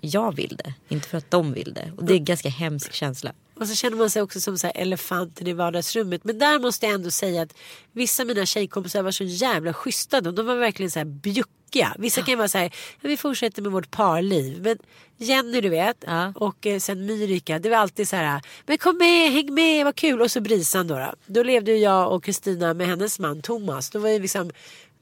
jag 0.00 0.36
vill 0.36 0.56
det, 0.64 0.74
inte 0.88 1.08
för 1.08 1.18
att 1.18 1.30
de 1.30 1.52
vill 1.52 1.74
det. 1.74 1.92
Och 1.96 2.04
det 2.04 2.12
är 2.12 2.16
en 2.16 2.24
ganska 2.24 2.48
hemsk 2.48 2.92
känsla. 2.92 3.32
Och 3.56 3.68
så 3.68 3.74
känner 3.74 3.96
man 3.96 4.10
sig 4.10 4.22
också 4.22 4.40
som 4.40 4.58
så 4.58 4.66
här 4.66 4.76
elefanten 4.76 5.46
i 5.46 5.52
vardagsrummet. 5.52 6.24
Men 6.24 6.38
där 6.38 6.58
måste 6.58 6.86
jag 6.86 6.94
ändå 6.94 7.10
säga 7.10 7.42
att 7.42 7.54
vissa 7.92 8.22
av 8.22 8.26
mina 8.26 8.46
tjejkompisar 8.46 9.02
var 9.02 9.10
så 9.10 9.24
jävla 9.24 9.72
schyssta. 9.72 10.20
De, 10.20 10.34
de 10.34 10.46
var 10.46 10.56
verkligen 10.56 10.90
så 10.90 10.98
här 10.98 11.04
bjuckiga. 11.06 11.94
Vissa 11.98 12.22
kan 12.22 12.38
vara 12.38 12.48
så 12.48 12.58
här, 12.58 12.74
ja, 13.00 13.08
vi 13.08 13.16
fortsätter 13.16 13.62
med 13.62 13.72
vårt 13.72 13.90
parliv. 13.90 14.62
Men 14.62 14.78
Jenny 15.16 15.60
du 15.60 15.68
vet 15.68 15.96
Ja. 16.06 16.32
och 16.36 16.66
eh, 16.66 16.78
sen 16.78 17.06
Myrika. 17.06 17.58
Det 17.58 17.70
var 17.70 17.76
alltid 17.76 18.08
så 18.08 18.16
här, 18.16 18.40
men 18.66 18.78
kom 18.78 18.98
med, 18.98 19.32
häng 19.32 19.54
med, 19.54 19.84
vad 19.84 19.94
kul. 19.96 20.22
Och 20.22 20.30
så 20.30 20.40
Brisan 20.40 20.86
då. 20.86 20.94
Då, 20.94 21.12
då 21.26 21.42
levde 21.42 21.72
jag 21.72 22.12
och 22.12 22.24
Kristina 22.24 22.74
med 22.74 22.86
hennes 22.86 23.18
man 23.18 23.42
Thomas. 23.42 23.90
Då, 23.90 23.98
var 23.98 24.08
ju 24.08 24.18
liksom, 24.18 24.50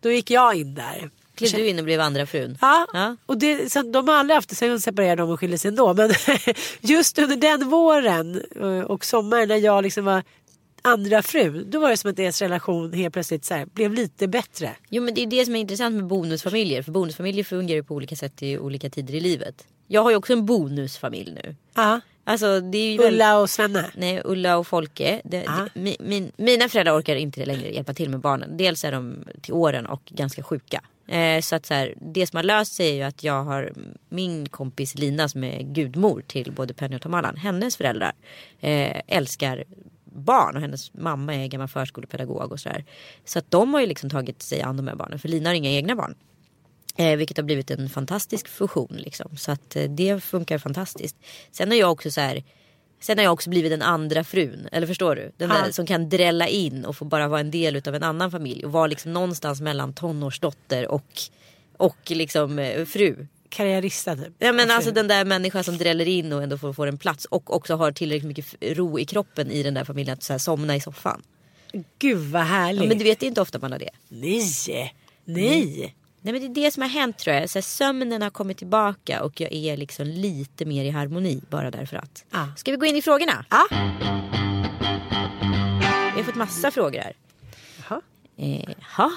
då 0.01 0.11
gick 0.11 0.31
jag 0.31 0.55
in 0.55 0.75
där. 0.75 1.11
Klev 1.35 1.51
du 1.53 1.69
in 1.69 1.79
och 1.79 1.85
blev 1.85 2.01
andra 2.01 2.27
frun? 2.27 2.59
Ja, 2.61 2.87
Ja. 2.93 3.17
och 3.27 3.39
det, 3.39 3.73
sen, 3.73 3.93
de 3.93 4.09
har 4.09 4.15
aldrig 4.15 4.35
haft 4.35 4.49
det, 4.49 4.55
sen 4.55 4.81
separerade 4.81 5.23
de 5.23 5.31
och 5.31 5.41
skilde 5.41 5.59
sig 5.59 5.69
ändå. 5.69 5.95
Men 5.95 6.11
just 6.81 7.19
under 7.19 7.37
den 7.37 7.69
våren 7.69 8.43
eh, 8.61 8.81
och 8.85 9.05
sommaren 9.05 9.49
när 9.49 9.57
jag 9.57 9.83
liksom 9.83 10.05
var 10.05 10.23
andra 10.83 11.23
fru. 11.23 11.65
Då 11.65 11.81
var 11.81 11.91
det 11.91 11.97
som 11.97 12.11
att 12.11 12.17
deras 12.17 12.43
relation 12.43 12.93
helt 12.93 13.13
plötsligt 13.15 13.45
så 13.45 13.55
här, 13.55 13.67
blev 13.67 13.95
lite 13.95 14.29
bättre. 14.29 14.71
Jo 14.89 15.03
men 15.03 15.15
det 15.15 15.23
är 15.23 15.27
det 15.27 15.45
som 15.45 15.57
är 15.57 15.61
intressant 15.61 15.95
med 15.95 16.07
bonusfamiljer. 16.07 16.83
För 16.83 16.93
bonusfamiljer 16.93 17.45
fungerar 17.45 17.77
ju 17.77 17.85
på 17.85 17.95
olika 17.95 18.17
sätt 18.17 18.43
i 18.43 18.59
olika 18.59 18.91
tider 18.91 19.15
i 19.15 19.21
livet. 19.21 19.67
Jag 19.87 20.03
har 20.03 20.11
ju 20.11 20.17
också 20.17 20.33
en 20.33 20.47
bonusfamilj 20.47 21.33
nu. 21.33 21.57
Ja. 21.75 22.01
Alltså 22.25 22.61
det 22.61 22.79
är 22.79 22.93
ju 22.93 23.07
Ulla 23.09 23.39
och 23.39 23.51
Svenne. 23.51 23.91
Nej, 23.97 24.23
Ulla 24.25 24.57
och 24.59 24.67
Folke. 24.67 25.21
Det, 25.25 25.43
Ja. 25.47 25.69
det, 25.75 25.81
mi, 25.81 25.97
min, 26.01 26.33
mina 26.37 26.69
föräldrar 26.69 26.99
orkar 27.01 27.17
inte 27.17 27.45
längre 27.45 27.75
hjälpa 27.75 27.95
till 27.95 28.11
med 28.11 28.21
barnen. 28.21 28.57
Dels 28.57 28.85
är 28.85 28.93
de 28.93 29.25
till 29.43 29.53
åren 29.55 29.87
och 29.87 30.03
ganska 30.11 30.43
sjuka. 30.43 30.81
Eh, 31.07 31.41
så 31.41 31.57
att 31.57 31.67
så 31.67 31.75
här, 31.75 31.95
det 32.01 32.27
som 32.27 32.37
har 32.37 32.43
löst 32.43 32.73
sig 32.73 32.91
är 32.91 32.95
ju 32.95 33.03
att 33.03 33.25
jag 33.25 33.45
har 33.45 33.73
min 34.09 34.49
kompis 34.49 34.95
Lina 34.95 35.29
som 35.29 35.45
är 35.45 35.63
gudmor 35.63 36.25
till 36.27 36.53
både 36.53 36.75
Penny 36.75 36.97
och 36.97 37.03
Tom 37.03 37.15
Allan. 37.15 37.37
Hennes 37.37 37.77
föräldrar 37.77 38.13
eh, 38.61 39.01
älskar 39.07 39.65
barn 40.05 40.57
och 40.57 40.61
hennes 40.61 40.95
mamma 40.95 41.35
är 41.35 41.47
gammal 41.47 41.69
förskolepedagog 41.69 42.53
och 42.53 42.61
sådär. 42.61 42.85
Så 43.25 43.39
att 43.39 43.51
de 43.51 43.75
har 43.75 43.81
ju 43.81 43.87
liksom 43.87 44.11
tagit 44.11 44.43
sig 44.43 44.63
an 44.63 44.77
de 44.77 44.89
här 44.89 44.95
barnen. 44.95 45.19
För 45.19 45.29
Lina 45.29 45.49
har 45.51 45.55
inga 45.55 45.71
egna 45.71 45.97
barn. 45.97 46.15
Eh, 46.97 47.17
vilket 47.17 47.37
har 47.37 47.45
blivit 47.45 47.71
en 47.71 47.89
fantastisk 47.89 48.49
fusion. 48.49 48.97
Liksom. 48.97 49.37
Så 49.37 49.53
att 49.53 49.77
eh, 49.77 49.85
det 49.85 50.25
funkar 50.25 50.59
fantastiskt. 50.59 51.17
Sen 51.51 51.71
har 51.71 51.79
jag 51.79 51.93
också 51.93 52.11
så 52.11 52.21
här. 52.21 52.43
Sen 53.03 53.19
har 53.19 53.25
jag 53.25 53.33
också 53.33 53.51
blivit 53.51 53.71
den 53.71 53.83
andra 53.83 54.25
frun. 54.25 54.69
Eller 54.73 54.87
förstår 54.87 55.17
du? 55.17 55.33
Den 55.37 55.49
där 55.49 55.73
som 55.73 55.87
kan 55.87 56.09
drälla 56.09 56.49
in 56.49 56.85
och 56.85 56.97
få 56.97 57.05
bara 57.05 57.29
vara 57.29 57.41
en 57.41 57.51
del 57.51 57.83
av 57.89 57.95
en 57.95 58.03
annan 58.03 58.31
familj. 58.31 58.65
Och 58.65 58.73
vara 58.73 58.87
liksom 58.87 59.13
någonstans 59.13 59.61
mellan 59.61 59.93
tonårsdotter 59.93 60.89
och, 60.89 61.21
och 61.77 61.99
liksom 62.11 62.59
eh, 62.59 62.85
fru. 62.85 63.27
Karriärista 63.49 64.17
typ. 64.17 64.33
Ja 64.39 64.53
men 64.53 64.71
alltså 64.71 64.91
den 64.91 65.09
där 65.09 65.25
människan 65.25 65.65
som 65.65 65.79
dräller 65.79 66.09
in 66.09 66.33
och 66.33 66.43
ändå 66.43 66.59
får, 66.59 66.73
får 66.73 66.87
en 66.87 66.99
plats. 66.99 67.25
Och 67.25 67.57
också 67.57 67.75
har 67.75 67.93
tillräckligt 67.93 68.29
mycket 68.29 68.55
ro 68.61 68.99
i 68.99 69.05
kroppen 69.05 69.51
i 69.51 69.63
den 69.63 69.75
där 69.75 69.85
familjen 69.85 70.15
att 70.15 70.23
så 70.23 70.33
här, 70.33 70.39
somna 70.39 70.77
i 70.77 70.81
soffan. 70.81 71.23
Gud 71.99 72.19
vad 72.19 72.43
härligt. 72.43 72.83
Ja, 72.83 72.89
men 72.89 72.99
du 72.99 73.05
vet 73.05 73.21
det 73.21 73.27
är 73.27 73.29
inte 73.29 73.41
ofta 73.41 73.59
man 73.59 73.73
har 73.73 73.79
det. 73.79 73.91
Nej. 74.09 74.95
Nej. 75.25 75.95
Nej 76.25 76.33
men 76.33 76.43
det 76.53 76.61
är 76.61 76.65
det 76.65 76.71
som 76.71 76.83
har 76.83 76.89
hänt 76.89 77.19
tror 77.19 77.37
jag. 77.37 77.51
Så 77.51 77.59
här, 77.59 77.63
sömnen 77.63 78.23
har 78.23 78.31
kommit 78.31 78.59
tillbaka 78.59 79.23
och 79.23 79.41
jag 79.41 79.53
är 79.53 79.77
liksom 79.77 80.07
lite 80.07 80.65
mer 80.65 80.85
i 80.85 80.91
harmoni 80.91 81.43
bara 81.51 81.71
därför 81.71 81.97
att. 81.97 82.25
Ja. 82.31 82.49
Ska 82.57 82.71
vi 82.71 82.77
gå 82.77 82.87
in 82.87 82.97
i 82.97 83.03
frågorna? 83.03 83.45
Ja. 83.51 83.67
Vi 86.15 86.19
har 86.19 86.23
fått 86.23 86.35
massa 86.35 86.71
frågor 86.71 86.99
här. 86.99 87.13
Jaha. 87.89 88.01
Eh, 88.37 88.75
ja, 88.97 89.11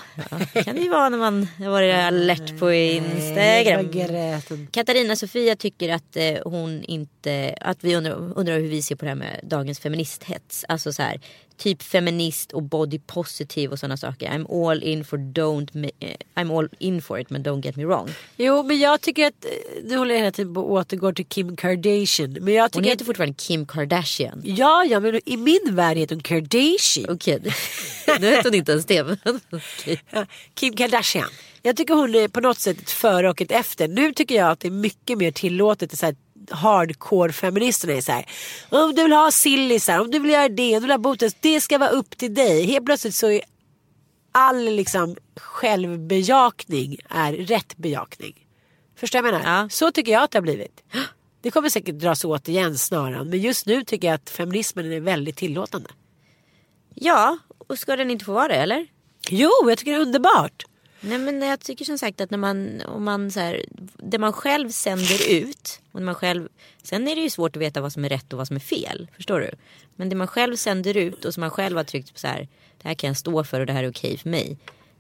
det 0.54 0.64
kan 0.64 0.76
det 0.76 0.82
ju 0.82 0.90
vara 0.90 1.10
när 1.10 1.18
man 1.18 1.48
har 1.58 1.70
varit 1.70 1.96
alert 1.96 2.60
på 2.60 2.74
Jag 2.74 2.86
Instagram. 2.86 4.68
Katarina 4.72 5.16
Sofia 5.16 5.56
tycker 5.56 5.94
att 5.94 6.16
eh, 6.16 6.38
hon 6.46 6.84
inte, 6.84 7.56
att 7.62 7.84
vi 7.84 7.96
undrar, 7.96 8.38
undrar 8.40 8.60
hur 8.60 8.68
vi 8.68 8.82
ser 8.82 8.96
på 8.96 9.06
det 9.06 9.10
här 9.10 9.16
med 9.16 9.40
dagens 9.44 9.80
feministhets. 9.80 10.66
Alltså 10.68 10.94
så 10.94 11.02
här, 11.02 11.20
typ 11.58 11.82
feminist 11.84 12.52
och 12.52 12.64
body 12.64 13.00
positive 13.00 13.72
och 13.74 13.80
sådana 13.80 13.98
saker. 13.98 14.30
I'm 14.30 14.70
all 14.72 14.84
in 14.84 15.04
for 15.06 15.18
don't, 15.18 15.92
eh, 16.00 16.16
I'm 16.36 16.58
all 16.60 16.70
in 16.80 17.02
for 17.02 17.20
it 17.20 17.30
men 17.30 17.44
don't 17.44 17.62
get 17.66 17.76
me 17.76 17.86
wrong. 17.86 18.10
Jo 18.38 18.64
men 18.64 18.80
jag 18.80 19.02
tycker 19.02 19.28
att, 19.28 19.46
eh, 19.46 19.52
nu 19.84 19.98
håller 19.98 20.14
jag 20.16 20.20
hela 20.20 20.32
tiden 20.32 20.54
på 20.54 20.78
att 20.78 20.88
återgå 20.94 21.14
till 21.14 21.26
Kim 21.26 21.56
Kardashian. 21.56 22.38
Men 22.42 22.54
jag 22.54 22.64
Hon 22.64 22.70
tycker 22.70 22.90
heter 22.90 23.04
att, 23.04 23.08
fortfarande 23.08 23.36
Kim 23.38 23.66
Kardashian. 23.66 24.42
ja 24.46 24.86
ja 24.86 25.00
men 25.00 25.20
i 25.26 25.38
min 25.38 25.76
värld 25.76 25.98
heter 25.98 26.16
hon 26.16 26.24
Kardashian. 26.24 27.10
Okej, 27.16 27.40
nu 28.20 28.28
heter 28.30 28.44
hon 28.44 28.54
inte 28.54 28.72
ens 28.72 28.86
det. 28.86 29.18
Ja, 30.12 30.26
Kim 30.54 30.76
Kardashian. 30.76 31.30
Jag 31.62 31.78
tycker 31.78 31.94
hon 31.94 32.16
är 32.16 32.28
på 32.28 32.40
något 32.40 32.60
sätt 32.60 32.82
ett 32.82 32.92
före 32.92 33.30
och 33.30 33.42
ett 33.42 33.52
efter. 33.52 33.88
Nu 33.88 34.14
tycker 34.14 34.36
jag 34.36 34.52
att 34.52 34.60
det 34.60 34.68
är 34.68 34.72
mycket 34.72 35.18
mer 35.18 35.32
tillåtet. 35.32 36.04
att 36.04 36.16
hardcore 36.52 37.32
feministerna 37.32 37.94
är 37.94 38.02
så 38.02 38.12
här. 38.12 38.26
Om 38.70 38.96
du 38.96 39.04
vill 39.04 39.14
ha 39.14 39.32
sillisar, 39.32 40.00
om 40.00 40.12
du 40.12 40.20
vill 40.20 40.32
göra 40.32 40.50
det, 40.50 40.76
om 40.76 40.76
du 40.76 40.80
vill 40.80 40.92
ha 40.92 40.98
botox. 40.98 41.36
Det 41.40 41.62
ska 41.62 41.78
vara 41.78 41.90
upp 41.90 42.18
till 42.18 42.34
dig. 42.34 42.66
Helt 42.66 42.86
plötsligt 42.86 43.16
så 43.16 43.32
är 43.32 43.42
all 44.32 44.64
liksom 44.64 45.16
självbejakning 45.40 46.98
är 47.10 47.34
rätt 47.34 47.78
bejakning. 47.78 48.48
Förstår 48.96 49.20
du 49.20 49.24
vad 49.24 49.34
jag 49.34 49.44
menar? 49.44 49.62
Ja. 49.62 49.70
Så 49.70 49.92
tycker 49.92 50.12
jag 50.12 50.24
att 50.24 50.32
det 50.32 50.38
har 50.38 50.44
blivit. 50.44 50.84
Det 51.42 51.52
kommer 51.52 51.70
säkert 51.70 51.96
dras 51.96 52.26
åt 52.26 52.48
igen 52.48 52.78
snaran. 52.78 53.30
Men 53.30 53.40
just 53.40 53.66
nu 53.66 53.84
tycker 53.84 54.08
jag 54.08 54.16
att 54.16 54.30
feminismen 54.30 54.92
är 54.92 55.00
väldigt 55.00 55.38
tillåtande. 55.38 55.90
Ja, 56.94 57.38
och 57.68 57.80
ska 57.80 57.96
den 57.96 58.12
inte 58.12 58.26
få 58.26 58.34
vara 58.34 58.48
det 58.48 58.56
eller? 58.56 58.88
Jo, 59.30 59.52
jag 59.66 59.78
tycker 59.78 59.92
det 59.92 59.98
är 59.98 60.02
underbart. 60.02 60.66
Nej 61.08 61.18
men 61.18 61.42
jag 61.42 61.60
tycker 61.60 61.86
som 61.86 61.98
sagt 61.98 62.22
att 62.22 62.32
när 62.32 62.38
man, 62.38 62.82
om 62.82 63.04
man 63.04 63.32
så 63.32 63.40
här, 63.40 63.66
det 63.98 64.18
man 64.18 64.34
själv 64.34 64.70
sänder 64.70 65.32
ut. 65.32 65.82
Och 65.92 66.00
när 66.00 66.06
man 66.06 66.16
själv, 66.16 66.50
sen 66.84 67.08
är 67.08 67.16
det 67.16 67.22
ju 67.22 67.30
svårt 67.30 67.56
att 67.56 67.62
veta 67.62 67.82
vad 67.82 67.94
som 67.94 68.06
är 68.06 68.10
rätt 68.10 68.34
och 68.34 68.38
vad 68.38 68.48
som 68.48 68.56
är 68.56 68.60
fel. 68.60 69.08
Förstår 69.16 69.40
du? 69.40 69.52
Men 69.96 70.10
det 70.10 70.16
man 70.16 70.28
själv 70.28 70.56
sänder 70.56 70.98
ut 70.98 71.26
och 71.26 71.34
som 71.34 71.42
man 71.42 71.50
själv 71.50 71.78
har 71.78 71.84
tryckt 71.84 72.14
på 72.14 72.20
så 72.20 72.28
här. 72.28 72.48
Det 72.82 72.88
här 72.88 72.96
kan 72.96 73.08
jag 73.08 73.18
stå 73.18 73.44
för 73.44 73.60
och 73.60 73.66
det 73.66 73.74
här 73.74 73.84
är 73.84 73.90
okej 73.90 74.18
för 74.18 74.30
mig. 74.30 74.58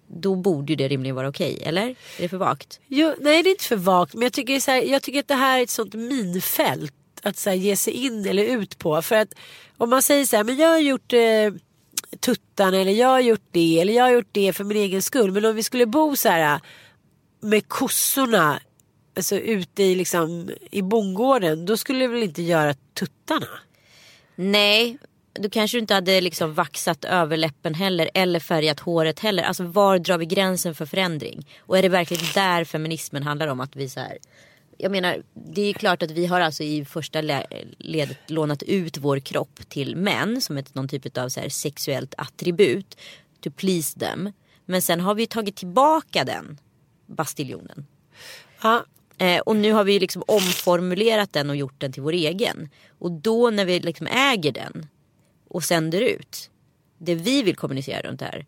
Då 0.08 0.36
borde 0.36 0.74
ju 0.74 0.76
det 0.76 0.88
rimligen 0.88 1.15
vara 1.15 1.30
okej. 1.30 1.60
Eller? 1.63 1.88
Är 1.88 1.96
det 2.18 2.30
för 2.30 2.38
vagt? 2.38 2.80
Jo, 2.88 3.13
nej 3.20 3.44
det 3.44 3.50
är 3.50 3.52
inte 3.52 3.63
för 3.63 3.76
vagt 3.76 4.13
men 4.13 4.24
jag 4.24 4.34
tycker, 4.34 4.60
så 4.60 4.72
här, 4.72 4.82
jag 4.82 5.02
tycker 5.02 5.20
att 5.20 5.28
det 5.28 5.36
här 5.36 5.60
är 5.60 5.63
ett 5.63 5.70
sånt 5.70 5.94
minfält 5.94 6.94
att 7.22 7.38
så 7.38 7.50
här, 7.50 7.58
ge 7.58 7.76
sig 7.76 7.94
in 7.94 8.26
eller 8.26 8.44
ut 8.44 8.78
på. 8.78 9.02
För 9.02 9.15
att 9.15 9.34
om 9.78 9.89
man 9.89 10.02
säger 10.02 10.26
så 10.26 10.36
här, 10.36 10.44
men 10.44 10.58
jag 10.58 10.70
har 10.70 10.80
gjort 10.80 11.13
eh, 11.13 11.20
tuttarna 12.19 12.78
eller 12.78 12.91
jag 12.91 13.08
har 13.08 13.19
gjort 13.19 13.47
det 13.51 13.80
eller 13.80 13.93
jag 13.93 14.04
har 14.04 14.12
gjort 14.12 14.30
det 14.32 14.54
för 14.54 14.63
min 14.63 14.78
egen 14.78 15.01
skull. 15.01 15.32
Men 15.32 15.45
om 15.45 15.56
vi 15.56 15.63
skulle 15.63 15.86
bo 15.86 16.15
så 16.15 16.30
här 16.30 16.54
äh, 16.54 16.62
med 17.41 17.67
kossorna 17.67 18.60
alltså 19.15 19.36
ute 19.36 19.84
i, 19.84 19.95
liksom, 19.95 20.49
i 20.71 20.82
bondgården 20.82 21.65
då 21.65 21.78
skulle 21.78 21.99
det 21.99 22.08
väl 22.08 22.23
inte 22.23 22.41
göra 22.41 22.73
tuttarna. 22.73 23.47
Nej, 24.36 24.97
då 25.34 25.49
kanske 25.49 25.78
du 25.78 25.82
inte 25.82 25.93
hade 25.93 26.21
liksom 26.21 26.54
vaxat 26.54 27.06
överläppen 27.06 27.73
heller 27.73 28.10
eller 28.13 28.39
färgat 28.39 28.80
håret 28.80 29.19
heller. 29.19 29.43
Alltså 29.43 29.63
var 29.63 29.99
drar 29.99 30.17
vi 30.17 30.25
gränsen 30.25 30.75
för 30.75 30.86
förändring? 30.86 31.47
Och 31.60 31.78
är 31.78 31.82
det 31.82 31.89
verkligen 31.89 32.25
där 32.34 32.63
feminismen 32.63 33.23
handlar 33.23 33.47
om 33.47 33.60
att 33.60 33.75
vi 33.75 33.89
så 33.89 33.99
här. 33.99 34.17
Jag 34.78 34.92
menar, 34.92 35.24
det 35.34 35.62
är 35.62 35.74
klart 35.74 36.04
att 36.04 36.12
vi 36.12 36.26
har 36.26 36.42
alltså 36.42 36.64
i 36.64 36.86
första 36.86 37.22
le- 37.22 37.46
ledet 37.78 38.18
lånat 38.28 38.64
ut 38.64 38.98
vår 38.98 39.20
kropp 39.20 39.70
till 39.70 39.96
män 39.96 40.42
som 40.42 40.58
ett 40.58 40.76
någon 40.76 40.88
typ 40.88 41.18
av 41.18 41.30
så 41.30 41.40
här 41.40 41.50
sexuellt 41.50 42.14
attribut. 42.18 42.98
To 43.44 43.52
please 43.52 44.00
them. 44.00 44.32
Men 44.66 44.82
sen 44.82 45.00
har 45.00 45.16
vi 45.16 45.28
tagit 45.28 45.56
tillbaka 45.56 46.24
den 46.24 46.58
bastiljonen. 47.06 47.86
Ja, 48.62 48.86
Eh, 49.18 49.40
och 49.40 49.56
nu 49.56 49.72
har 49.72 49.84
vi 49.84 50.00
liksom 50.00 50.24
omformulerat 50.28 51.34
den 51.34 51.50
och 51.50 51.56
gjort 51.56 51.74
den 51.82 51.92
till 51.92 52.02
vår 52.04 52.12
egen. 52.14 52.70
Och 53.00 53.12
då 53.12 53.50
när 53.50 53.66
vi 53.66 53.80
liksom 53.80 54.08
äger 54.08 54.52
den 54.52 54.88
och 55.48 55.64
sänder 55.64 56.02
ut 56.02 56.50
det 56.98 57.16
vi 57.16 57.44
vill 57.44 57.56
kommunicera 57.56 58.02
runt 58.10 58.20
det 58.20 58.26
här. 58.26 58.46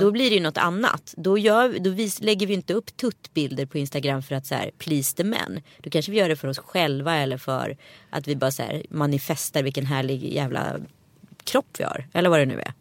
Då 0.00 0.10
blir 0.10 0.30
det 0.30 0.36
ju 0.36 0.42
något 0.42 0.58
annat. 0.58 1.14
Då, 1.16 1.38
gör, 1.38 1.78
då 1.78 1.90
vis, 1.90 2.20
lägger 2.20 2.46
vi 2.46 2.54
inte 2.54 2.74
upp 2.74 2.96
tuttbilder 2.96 3.66
på 3.66 3.78
Instagram 3.78 4.22
för 4.22 4.34
att 4.34 4.46
så 4.46 4.54
här, 4.54 4.70
please 4.78 5.16
the 5.16 5.24
men. 5.24 5.62
Då 5.78 5.90
kanske 5.90 6.12
vi 6.12 6.18
gör 6.18 6.28
det 6.28 6.36
för 6.36 6.48
oss 6.48 6.58
själva 6.58 7.16
eller 7.16 7.38
för 7.38 7.76
att 8.10 8.28
vi 8.28 8.36
bara 8.36 8.50
så 8.50 8.62
här, 8.62 8.82
manifestar 8.90 9.62
vilken 9.62 9.86
härlig 9.86 10.34
jävla 10.34 10.76
kropp 11.44 11.66
vi 11.78 11.84
har. 11.84 12.08
Eller 12.12 12.30
vad 12.30 12.40
det 12.40 12.46
nu 12.46 12.60
är. 12.60 12.72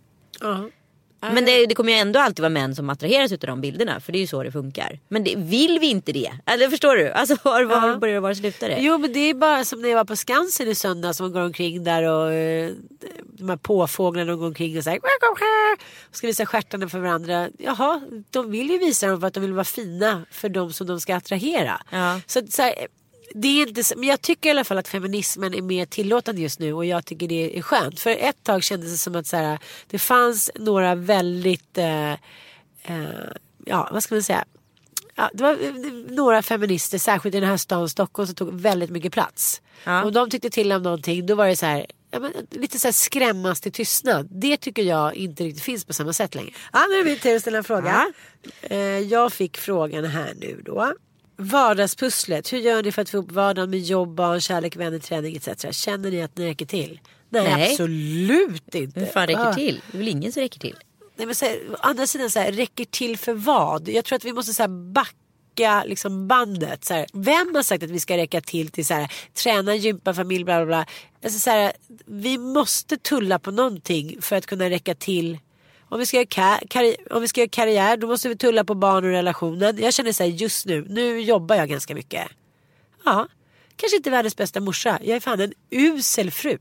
ja. 0.41 0.69
Men 1.33 1.45
det, 1.45 1.65
det 1.65 1.75
kommer 1.75 1.91
ju 1.91 1.97
ändå 1.97 2.19
alltid 2.19 2.39
vara 2.39 2.49
män 2.49 2.75
som 2.75 2.89
attraheras 2.89 3.31
av 3.31 3.38
de 3.38 3.61
bilderna. 3.61 3.99
För 3.99 4.11
det 4.11 4.17
är 4.17 4.21
ju 4.21 4.27
så 4.27 4.43
det 4.43 4.51
funkar. 4.51 4.99
Men 5.07 5.23
det, 5.23 5.35
vill 5.35 5.79
vi 5.79 5.88
inte 5.89 6.11
det? 6.11 6.31
Eller 6.45 6.69
förstår 6.69 6.95
du? 6.95 7.11
Alltså 7.11 7.35
var, 7.43 7.63
var 7.63 7.88
Ja. 7.88 7.97
börjar 7.97 8.13
det 8.13 8.19
var 8.19 8.33
slutar 8.33 8.69
det? 8.69 8.77
Jo 8.79 8.97
men 8.97 9.13
det 9.13 9.19
är 9.19 9.33
bara 9.33 9.65
som 9.65 9.81
när 9.81 9.89
jag 9.89 9.95
var 9.95 10.05
på 10.05 10.15
Skansen 10.15 10.67
i 10.67 10.75
söndags 10.75 11.17
som 11.17 11.31
går 11.33 11.41
omkring 11.41 11.83
där 11.83 12.03
och 12.03 12.33
eh, 12.33 12.71
de 13.23 13.49
här 13.49 13.57
påfåglarna 13.57 14.35
går 14.35 14.45
omkring 14.45 14.77
och 14.77 14.83
så 14.83 14.89
här, 14.89 14.99
och 16.09 16.15
ska 16.17 16.27
visa 16.27 16.45
stjärtarna 16.45 16.89
för 16.89 16.99
varandra. 16.99 17.49
Jaha, 17.57 18.01
de 18.29 18.51
vill 18.51 18.69
ju 18.69 18.77
visa 18.77 19.07
dem 19.07 19.19
för 19.19 19.27
att 19.27 19.33
de 19.33 19.39
vill 19.39 19.53
vara 19.53 19.63
fina 19.63 20.25
för 20.31 20.49
de 20.49 20.73
som 20.73 20.88
de 20.88 20.99
ska 20.99 21.15
attrahera. 21.15 21.81
Ja. 21.91 22.21
Så, 22.27 22.41
så 22.49 22.61
här, 22.61 22.73
det 23.37 23.47
är 23.47 23.67
inte, 23.67 23.83
men 23.95 24.09
jag 24.09 24.21
tycker 24.21 24.49
i 24.49 24.51
alla 24.51 24.63
fall 24.63 24.77
att 24.77 24.87
feminismen 24.87 25.53
är 25.53 25.61
mer 25.61 25.85
tillåtande 25.85 26.41
just 26.41 26.59
nu 26.59 26.73
och 26.73 26.85
jag 26.85 27.05
tycker 27.05 27.27
det 27.27 27.57
är 27.57 27.61
skönt. 27.61 27.99
För 27.99 28.09
ett 28.09 28.43
tag 28.43 28.63
kändes 28.63 28.91
det 28.91 28.97
som 28.97 29.15
att 29.15 29.27
så 29.27 29.37
här, 29.37 29.59
det 29.87 29.99
fanns 29.99 30.51
några 30.55 30.95
väldigt, 30.95 31.77
eh, 31.77 32.11
eh, 32.11 32.17
ja 33.65 33.89
vad 33.91 34.03
ska 34.03 34.15
man 34.15 34.23
säga, 34.23 34.45
Ja, 35.15 35.29
det 35.33 35.43
var 35.43 35.51
eh, 35.51 35.73
några 36.09 36.41
feminister, 36.41 36.97
särskilt 36.97 37.35
i 37.35 37.39
den 37.39 37.49
här 37.49 37.57
stan 37.57 37.89
Stockholm, 37.89 38.27
som 38.27 38.35
tog 38.35 38.53
väldigt 38.53 38.89
mycket 38.89 39.13
plats. 39.13 39.61
Ja. 39.83 40.03
Om 40.03 40.13
de 40.13 40.29
tyckte 40.29 40.49
till 40.49 40.71
om 40.71 40.83
någonting, 40.83 41.25
då 41.25 41.35
var 41.35 41.47
det 41.47 41.55
så 41.55 41.65
här, 41.65 41.85
ja, 42.11 42.19
men, 42.19 42.33
lite 42.49 42.79
så 42.79 42.87
här 42.87 42.93
skrämmas 42.93 43.61
till 43.61 43.71
tystnad. 43.71 44.27
Det 44.31 44.57
tycker 44.57 44.83
jag 44.83 45.15
inte 45.15 45.43
riktigt 45.43 45.63
finns 45.63 45.85
på 45.85 45.93
samma 45.93 46.13
sätt 46.13 46.35
längre. 46.35 46.51
Ja, 46.73 46.85
nu 46.89 46.95
är 46.95 47.03
det 47.03 47.09
min 47.09 47.19
tur 47.19 47.35
att 47.35 47.41
ställa 47.41 47.57
en 47.57 47.63
fråga. 47.63 48.11
Eh, 48.61 48.79
jag 48.79 49.33
fick 49.33 49.57
frågan 49.57 50.05
här 50.05 50.33
nu 50.35 50.61
då. 50.65 50.93
Vardagspusslet, 51.37 52.53
hur 52.53 52.57
gör 52.57 52.83
ni 52.83 52.91
för 52.91 53.01
att 53.01 53.09
få 53.09 53.17
ihop 53.17 53.31
vardagen 53.31 53.69
med 53.69 53.79
jobb, 53.79 54.15
barn, 54.15 54.41
kärlek, 54.41 54.75
vänner, 54.75 54.99
träning 54.99 55.35
etc. 55.35 55.65
Känner 55.71 56.11
ni 56.11 56.21
att 56.21 56.37
ni 56.37 56.45
räcker 56.45 56.65
till? 56.65 56.99
Nej, 57.29 57.43
Nej. 57.43 57.71
absolut 57.71 58.75
inte. 58.75 58.99
Vem 58.99 59.09
fan 59.09 59.27
räcker 59.27 59.53
till? 59.53 59.81
Det 59.91 59.97
är 59.97 59.99
väl 59.99 60.07
ingen 60.07 60.31
som 60.31 60.41
räcker 60.41 60.59
till? 60.59 60.75
Nej, 61.15 61.25
men 61.25 61.35
så 61.35 61.45
här, 61.45 61.59
å 61.71 61.75
andra 61.79 62.07
sidan, 62.07 62.29
så 62.29 62.39
här, 62.39 62.51
räcker 62.51 62.85
till 62.85 63.17
för 63.17 63.33
vad? 63.33 63.89
Jag 63.89 64.05
tror 64.05 64.15
att 64.15 64.25
vi 64.25 64.33
måste 64.33 64.53
så 64.53 64.63
här, 64.63 64.91
backa 64.93 65.83
liksom, 65.83 66.27
bandet. 66.27 66.85
Så 66.85 66.93
här, 66.93 67.05
vem 67.13 67.55
har 67.55 67.63
sagt 67.63 67.83
att 67.83 67.89
vi 67.89 67.99
ska 67.99 68.17
räcka 68.17 68.41
till 68.41 68.69
till 68.69 68.85
så 68.85 68.93
här, 68.93 69.11
träna, 69.33 69.75
gympa, 69.75 70.13
familj, 70.13 70.43
bla 70.43 70.57
bla 70.57 70.65
bla. 70.65 70.85
Alltså, 71.23 71.39
så 71.39 71.49
här, 71.49 71.71
vi 72.05 72.37
måste 72.37 72.97
tulla 72.97 73.39
på 73.39 73.51
någonting 73.51 74.21
för 74.21 74.35
att 74.35 74.45
kunna 74.45 74.69
räcka 74.69 74.95
till. 74.95 75.39
Om 75.89 75.99
vi, 75.99 76.05
ska 76.05 76.17
göra 76.17 76.59
om 77.09 77.21
vi 77.21 77.27
ska 77.27 77.41
göra 77.41 77.49
karriär 77.49 77.97
då 77.97 78.07
måste 78.07 78.29
vi 78.29 78.37
tulla 78.37 78.63
på 78.63 78.75
barn 78.75 79.03
och 79.03 79.11
relationen. 79.11 79.77
Jag 79.77 79.93
känner 79.93 80.11
så 80.11 80.23
här 80.23 80.29
just 80.29 80.65
nu, 80.65 80.85
nu 80.89 81.19
jobbar 81.21 81.55
jag 81.55 81.69
ganska 81.69 81.95
mycket. 81.95 82.27
Ja, 83.05 83.27
kanske 83.75 83.97
inte 83.97 84.09
världens 84.09 84.35
bästa 84.35 84.59
morsa. 84.59 84.99
Jag 85.01 85.15
är 85.15 85.19
fan 85.19 85.39
en 85.39 85.53
usel 85.69 86.31
fru. 86.31 86.57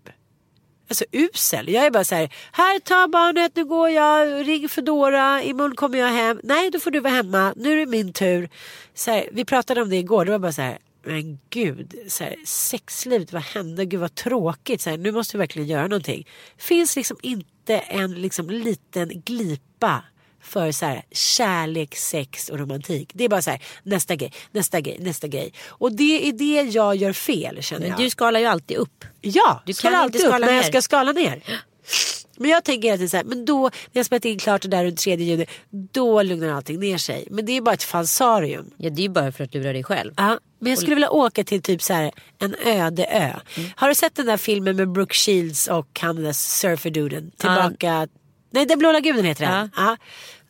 Alltså 0.89 1.05
usel. 1.13 1.69
Jag 1.69 1.87
är 1.87 1.91
bara 1.91 2.05
så 2.05 2.15
här, 2.15 2.35
här 2.53 2.79
ta 2.79 3.09
barnet, 3.09 3.57
nu 3.57 3.65
går 3.65 3.91
jag, 3.91 4.49
ring 4.49 4.69
Foodora, 4.69 5.43
imorgon 5.43 5.77
kommer 5.77 5.99
jag 5.99 6.09
hem. 6.09 6.41
Nej, 6.43 6.71
då 6.71 6.81
får 6.81 6.91
du 6.91 7.01
vara 7.01 7.13
hemma, 7.13 7.55
nu 7.57 7.73
är 7.73 7.77
det 7.77 7.87
min 7.87 8.13
tur. 8.13 8.49
Så 8.95 9.11
här, 9.11 9.29
vi 9.33 9.45
pratade 9.45 9.83
om 9.83 9.91
det 9.91 9.97
igår, 9.97 10.25
det 10.25 10.31
var 10.31 10.39
bara 10.39 10.53
så 10.53 10.63
här, 10.63 10.79
men 11.05 11.39
gud, 11.51 11.95
så 12.09 12.25
här, 12.25 12.37
sexlivet, 12.45 13.33
vad 13.33 13.43
hände? 13.43 13.85
Gud 13.85 14.01
vad 14.01 14.15
tråkigt, 14.15 14.81
så 14.81 14.91
här, 14.91 14.97
nu 14.97 15.13
måste 15.13 15.37
vi 15.37 15.39
verkligen 15.39 15.69
göra 15.69 15.83
någonting. 15.83 16.29
Finns 16.57 16.97
liksom 16.97 17.17
inte 17.23 17.54
en 17.73 18.15
liksom, 18.15 18.51
liten 18.51 19.09
glipa 19.09 20.03
för 20.43 20.73
så 20.73 20.87
här, 20.87 21.03
kärlek, 21.13 21.97
sex 21.97 22.49
och 22.49 22.59
romantik. 22.59 23.11
Det 23.15 23.25
är 23.25 23.29
bara 23.29 23.43
så 23.43 23.51
här, 23.51 23.63
nästa 23.83 24.17
grej, 24.17 24.33
nästa 24.51 24.81
grej, 24.81 24.99
nästa 25.01 25.29
grej. 25.29 25.53
Och 25.69 25.93
det 25.93 26.29
är 26.29 26.33
det 26.33 26.63
jag 26.71 26.97
gör 26.97 27.13
fel 27.13 27.63
känner 27.63 27.89
jag. 27.89 27.99
du 27.99 28.11
skalar 28.11 28.41
ju 28.41 28.47
alltid 28.47 28.77
upp. 28.77 29.05
Ja, 29.21 29.63
Du 29.67 29.73
inte 29.73 29.99
alltid 29.99 30.21
upp 30.21 30.27
skala 30.27 30.47
när 30.47 30.53
jag 30.53 30.63
ner. 30.63 30.71
ska 30.71 30.83
skala 30.83 31.13
ner. 31.13 31.43
Men 32.37 32.51
jag 32.51 32.65
tänker 32.65 32.93
tiden 32.93 33.09
så 33.09 33.17
här, 33.17 33.25
men 33.25 33.45
då 33.45 33.63
när 33.63 33.71
jag 33.93 34.07
spelat 34.07 34.25
in 34.25 34.39
klart 34.39 34.63
det 34.63 34.69
där 34.69 34.85
runt 34.85 34.99
3 34.99 35.17
juni, 35.17 35.47
då 35.71 36.23
lugnar 36.23 36.49
allting 36.49 36.81
ner 36.81 36.99
sig. 36.99 37.29
Men 37.31 37.47
det 37.47 37.53
är 37.53 37.61
bara 37.61 37.75
ett 37.75 37.83
falsarium. 37.83 38.71
Ja 38.77 38.91
det 38.91 39.01
är 39.01 39.03
ju 39.03 39.09
bara 39.09 39.33
för 39.33 39.45
att 39.45 39.55
lura 39.55 39.73
dig 39.73 39.85
själv. 39.85 40.13
Ja, 40.17 40.39
men 40.59 40.71
jag 40.71 40.79
skulle 40.79 40.95
vilja 40.95 41.11
åka 41.11 41.45
till 41.45 41.63
typ 41.63 41.83
så 41.83 41.93
här 41.93 42.13
en 42.39 42.55
öde 42.65 43.05
ö. 43.05 43.33
Mm. 43.57 43.71
Har 43.77 43.89
du 43.89 43.95
sett 43.95 44.15
den 44.15 44.27
där 44.27 44.37
filmen 44.37 44.77
med 44.77 44.93
Brooke 44.93 45.15
Shields 45.15 45.69
och 45.69 45.99
han 46.01 46.17
den 46.17 46.25
där 46.25 46.33
surferduden? 46.33 47.31
Tillbaka, 47.37 48.09
nej 48.51 48.67
den 48.67 48.79
blå 48.79 48.93
lagunen 48.93 49.25
heter 49.25 49.47
den. 49.47 49.71
Ja. 49.77 49.83
Ja. 49.85 49.97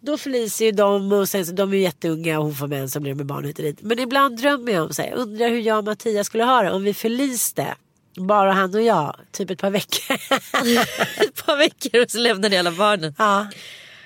Då 0.01 0.19
förliser 0.19 0.65
ju 0.65 0.73
de 0.73 1.13
och 1.13 1.29
sen 1.29 1.47
så 1.47 1.53
de 1.53 1.73
är 1.73 1.77
ju 1.77 1.83
jätteunga 1.83 2.39
och 2.39 2.45
hon 2.45 2.55
får 2.55 2.67
män 2.67 2.91
som 2.91 3.03
blir 3.03 3.15
med 3.15 3.27
barn 3.27 3.45
hit 3.45 3.59
och 3.59 3.65
dit. 3.65 3.83
Men 3.83 3.99
ibland 3.99 4.39
drömmer 4.39 4.73
jag 4.73 4.85
om 4.85 4.95
så 4.95 5.03
här, 5.03 5.13
undrar 5.13 5.49
hur 5.49 5.61
jag 5.61 5.79
och 5.79 5.85
Mattias 5.85 6.27
skulle 6.27 6.45
ha 6.45 6.63
det 6.63 6.71
om 6.71 6.83
vi 6.83 6.95
förliste. 6.95 7.75
Bara 8.17 8.53
han 8.53 8.75
och 8.75 8.83
jag, 8.83 9.17
typ 9.33 9.51
ett 9.51 9.59
par 9.61 9.71
veckor. 9.71 10.15
Ett 11.25 11.47
par 11.47 11.57
veckor 11.57 12.03
och 12.03 12.11
så 12.11 12.19
lämnar 12.19 12.49
ni 12.49 12.57
alla 12.57 12.73
barnen. 12.73 13.15
ja, 13.19 13.47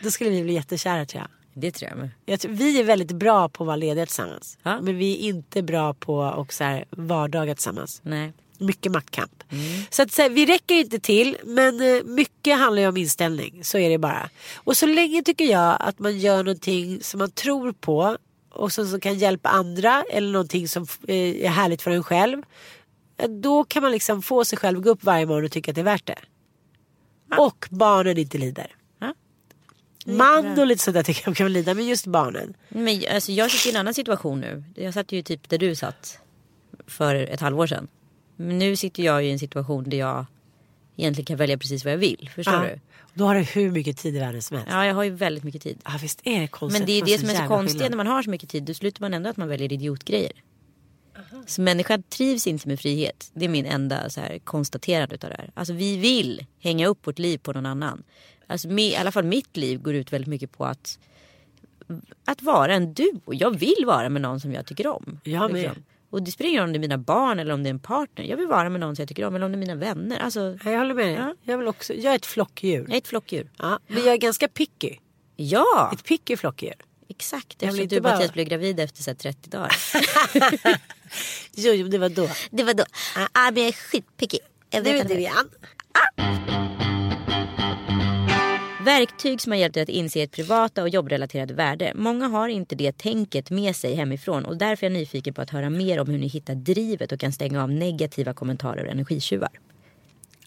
då 0.03 0.11
skulle 0.11 0.31
vi 0.31 0.43
bli 0.43 0.53
jättekära 0.53 1.07
tror 1.07 1.23
jag. 1.23 1.29
Det 1.63 1.73
tror 1.73 1.91
jag 1.91 1.99
med. 1.99 2.11
jag 2.27 2.41
tror, 2.41 2.53
vi 2.53 2.81
är 2.81 2.85
väldigt 2.85 3.13
bra 3.13 3.49
på 3.49 3.65
att 3.65 3.67
vara 3.67 3.77
lediga 3.77 4.07
tillsammans. 4.07 4.59
Ja. 4.63 4.81
Men 4.81 4.97
vi 4.97 5.15
är 5.15 5.29
inte 5.29 5.63
bra 5.63 5.95
på 5.95 6.23
att 6.23 6.53
så 6.53 6.65
här, 6.65 6.85
vardagar 6.91 7.55
tillsammans. 7.55 8.01
Nej. 8.05 8.33
Mycket 8.59 8.93
maktkamp. 8.93 9.45
Så 9.91 10.03
att 10.03 10.13
så 10.13 10.23
här, 10.23 10.29
vi 10.29 10.47
räcker 10.47 10.75
inte 10.75 11.01
till 11.01 11.37
men 11.45 11.81
eh, 11.81 12.03
mycket 12.05 12.59
handlar 12.59 12.83
ju 12.83 12.89
om 12.89 12.97
inställning. 12.97 13.65
Så 13.65 13.79
är 13.79 13.91
det 13.91 13.99
bara. 13.99 14.31
Och 14.57 14.77
så 14.77 14.87
länge 14.87 15.23
tycker 15.23 15.45
jag 15.45 15.77
att 15.81 15.99
man 15.99 16.19
gör 16.19 16.37
någonting 16.45 17.03
som 17.03 17.19
man 17.19 17.31
tror 17.31 17.73
på 17.73 18.17
och 18.51 18.73
som, 18.73 18.87
som 18.87 19.01
kan 19.01 19.19
hjälpa 19.19 19.49
andra 19.49 20.05
eller 20.11 20.33
någonting 20.33 20.69
som 20.69 20.87
eh, 21.09 21.17
är 21.17 21.49
härligt 21.49 21.83
för 21.83 21.91
en 21.91 22.03
själv. 22.05 22.43
Då 23.29 23.65
kan 23.65 23.83
man 23.83 23.93
liksom 23.93 24.23
få 24.23 24.45
sig 24.45 24.59
själv 24.59 24.79
att 24.79 24.85
gå 24.85 24.91
upp 24.91 25.05
varje 25.05 25.27
morgon 25.27 25.45
och 25.45 25.53
tycka 25.53 25.71
att 25.71 25.75
det 25.75 25.81
är 25.81 25.85
värt 25.85 26.07
det. 26.07 26.19
Och 27.39 27.67
barnen 27.71 28.19
inte 28.19 28.39
lider. 28.39 28.75
Ja. 28.99 29.15
Man 30.07 30.59
och 30.59 30.67
lite 30.67 30.83
sådär 30.83 31.03
tycker 31.03 31.23
jag 31.29 31.37
kan 31.37 31.53
lida 31.53 31.75
men 31.75 31.87
just 31.87 32.07
barnen. 32.07 32.55
Men 32.69 33.03
alltså, 33.15 33.33
jag 33.33 33.51
sitter 33.51 33.69
i 33.69 33.75
en 33.75 33.81
annan 33.81 33.95
situation 33.95 34.41
nu. 34.41 34.65
Jag 34.75 34.95
satt 34.95 35.13
ju 35.13 35.23
typ 35.23 35.49
där 35.49 35.59
du 35.59 35.75
satt 35.75 36.19
för 36.87 37.15
ett 37.15 37.41
halvår 37.41 37.67
sedan. 37.67 37.89
Men 38.37 38.59
nu 38.59 38.77
sitter 38.77 39.03
jag 39.03 39.25
i 39.25 39.31
en 39.31 39.39
situation 39.39 39.85
där 39.91 39.99
jag 39.99 40.27
egentligen 40.97 41.27
kan 41.27 41.37
välja 41.37 41.59
precis 41.59 41.85
vad 41.85 41.93
jag 41.93 41.99
vill. 41.99 42.31
Förstår 42.35 42.55
Ja. 42.55 42.61
du? 42.63 42.81
Då 43.15 43.25
har 43.25 43.35
du 43.35 43.41
hur 43.41 43.71
mycket 43.71 43.97
tid 43.97 44.17
i 44.17 44.19
världen 44.19 44.43
som 44.43 44.57
helst. 44.57 44.73
Ja, 44.73 44.87
jag 44.87 44.95
har 44.95 45.03
ju 45.05 45.11
väldigt 45.11 45.45
mycket 45.45 45.63
tid. 45.63 45.79
Ja 45.85 45.91
visst 46.03 46.21
är 46.25 46.41
det 46.41 46.49
konstigt. 46.49 46.81
Men 46.81 46.87
det 46.87 46.93
är 46.93 47.05
det 47.05 47.19
som 47.19 47.31
är 47.31 47.35
så 47.35 47.49
konstigt 47.49 47.91
när 47.91 47.97
man 47.97 48.07
har 48.07 48.23
så 48.23 48.31
mycket 48.31 48.49
tid. 48.49 48.63
Då 48.63 48.75
slutar 48.75 49.01
man 49.01 49.15
ändå 49.15 49.31
att 49.31 49.37
man 49.37 49.49
väljer 49.49 49.73
idiotgrejer. 49.73 50.33
Så 51.47 51.61
människan 51.63 52.03
trivs 52.03 52.47
inte 52.47 52.69
med 52.69 52.81
frihet. 52.81 53.31
Det 53.35 53.45
är 53.45 53.49
min 53.49 53.67
enda 53.67 54.11
så 54.11 54.21
här, 54.21 54.39
konstaterande 54.39 55.15
utav 55.15 55.31
det 55.31 55.37
här. 55.37 55.51
Alltså 55.55 55.73
vi 55.73 55.97
vill 55.97 56.47
hänga 56.61 56.87
upp 56.87 57.07
vårt 57.07 57.19
liv 57.19 57.39
på 57.39 57.53
någon 57.53 57.67
annan. 57.67 58.03
Alltså, 58.47 58.69
me- 58.69 58.81
I 58.93 58.97
alla 58.97 59.13
fall 59.13 59.25
mitt 59.25 59.57
liv 59.57 59.81
går 59.83 59.95
ut 59.95 60.13
väldigt 60.13 60.29
mycket 60.29 60.53
på 60.53 60.65
att 60.65 60.99
att 62.25 62.43
vara 62.43 62.75
en 62.75 62.95
duo. 62.95 63.21
Jag 63.35 63.59
vill 63.59 63.85
vara 63.87 64.09
med 64.09 64.23
någon 64.23 64.41
som 64.41 64.53
jag 64.53 64.67
tycker 64.67 64.87
om. 64.87 65.21
Jag 65.25 65.53
med. 65.53 65.71
Och 66.11 66.23
det 66.23 66.31
spelar 66.31 66.51
ingen 66.51 66.61
roll 66.61 66.69
om 66.69 66.73
det 66.73 66.77
är 66.77 66.81
mina 66.81 66.99
barn 66.99 67.39
eller 67.39 67.55
om 67.55 67.63
det 67.63 67.69
är 67.69 67.71
en 67.71 67.79
partner. 67.81 68.25
Jag 68.25 68.37
vill 68.37 68.47
vara 68.47 68.69
med 68.71 68.81
någon 68.81 68.97
som 68.97 69.03
jag 69.03 69.09
tycker 69.09 69.25
om 69.27 69.35
eller 69.35 69.47
om 69.47 69.53
det 69.53 69.57
är 69.57 69.61
mina 69.61 69.75
vänner. 69.75 70.19
Alltså, 70.19 70.41
Ja, 70.65 70.71
Jag 70.71 70.79
håller 70.79 70.95
med. 70.95 71.19
Ja. 71.19 71.35
Jag, 71.43 71.59
vill 71.59 71.69
också, 71.69 71.95
jag 71.95 72.13
är 72.13 72.17
ett 72.17 72.27
flockdjur. 72.27 72.81
jag 72.81 72.93
är 72.95 72.99
ett 72.99 73.09
flockdjur. 73.09 73.51
Ja, 73.59 73.79
men 73.87 73.99
jag 74.05 74.13
är 74.13 74.17
ganska 74.17 74.49
picky. 74.49 74.95
Ja, 75.37 75.91
Ett 75.95 76.05
picky 76.05 76.37
flockdjur. 76.37 76.75
Exakt. 77.09 77.63
Eftersom 77.63 77.89
du 77.89 78.01
bara- 78.01 78.13
Mattias 78.15 78.33
blev 78.33 78.49
gravid 78.49 78.81
efter 78.81 79.03
så 79.03 79.11
här, 79.11 79.17
30 79.17 79.51
dagar. 79.51 79.73
Jo, 81.53 81.73
jo, 81.73 81.89
det 81.89 81.99
var 81.99 82.09
då. 82.09 82.29
det 82.51 82.63
var 82.65 82.75
då. 82.75 82.85
Ah, 83.33 83.51
men 83.51 83.57
jag 83.63 83.69
är 83.69 83.73
skitpicky. 83.73 84.39
Jag 84.71 84.85
Nu 84.85 84.99
är 84.99 85.05
det 85.05 85.15
igen. 85.19 85.49
Verktyg 88.85 89.41
som 89.41 89.53
har 89.53 89.59
hjälpt 89.59 89.75
dig 89.75 89.83
att 89.83 89.89
inse 89.89 90.23
ett 90.23 90.31
privata 90.33 90.83
och 90.83 90.89
jobbrelaterade 90.89 91.55
värde. 91.55 91.93
Många 91.95 92.29
har 92.29 92.49
inte 92.49 92.75
det 92.75 92.99
tänket 92.99 93.51
med 93.51 93.77
sig 93.77 93.95
hemifrån 93.95 94.45
och 94.45 94.57
därför 94.57 94.87
är 94.87 94.91
jag 94.91 94.99
nyfiken 94.99 95.35
på 95.35 95.41
att 95.43 95.51
höra 95.51 95.71
mer 95.71 96.01
om 96.01 96.09
hur 96.09 96.19
ni 96.19 96.27
hittar 96.27 96.55
drivet 96.55 97.13
och 97.13 97.21
kan 97.21 97.33
stänga 97.33 97.63
av 97.63 97.71
negativa 97.71 98.35
kommentarer 98.35 98.85
och 98.85 98.91
energitjuvar. 98.93 99.49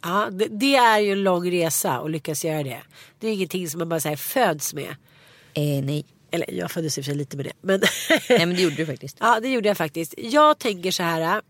Ja, 0.01 0.29
det, 0.31 0.47
det 0.51 0.75
är 0.75 0.99
ju 0.99 1.11
en 1.11 1.23
lång 1.23 1.51
resa 1.51 1.91
att 1.99 2.11
lyckas 2.11 2.45
göra 2.45 2.63
det. 2.63 2.81
Det 3.19 3.27
är 3.27 3.33
ingenting 3.33 3.69
som 3.69 3.79
man 3.79 3.89
bara 3.89 3.99
så 3.99 4.15
föds 4.15 4.73
med. 4.73 4.95
Eh, 5.53 5.83
nej. 5.83 6.05
Eller 6.31 6.53
jag 6.53 6.71
föddes 6.71 6.97
i 6.97 7.01
och 7.01 7.05
för 7.05 7.11
sig 7.11 7.17
lite 7.17 7.37
med 7.37 7.45
det. 7.45 7.53
Men 7.61 7.81
nej, 8.29 8.45
men 8.45 8.55
det 8.55 8.61
gjorde 8.61 8.75
du 8.75 8.85
faktiskt. 8.85 9.17
ja, 9.19 9.39
det 9.39 9.49
gjorde 9.49 9.67
jag 9.67 9.77
faktiskt. 9.77 10.13
Jag 10.17 10.59
tänker 10.59 10.91
så 10.91 11.03
här. 11.03 11.41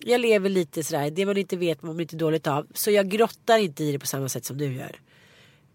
Jag 0.00 0.20
lever 0.20 0.48
lite 0.48 0.84
sådär. 0.84 1.10
Det 1.10 1.26
man 1.26 1.36
inte 1.36 1.56
vet 1.56 1.82
man 1.82 2.00
inte 2.00 2.16
dåligt 2.16 2.46
av. 2.46 2.66
Så 2.74 2.90
jag 2.90 3.08
grottar 3.08 3.58
inte 3.58 3.84
i 3.84 3.92
det 3.92 3.98
på 3.98 4.06
samma 4.06 4.28
sätt 4.28 4.44
som 4.44 4.58
du 4.58 4.74
gör. 4.74 5.00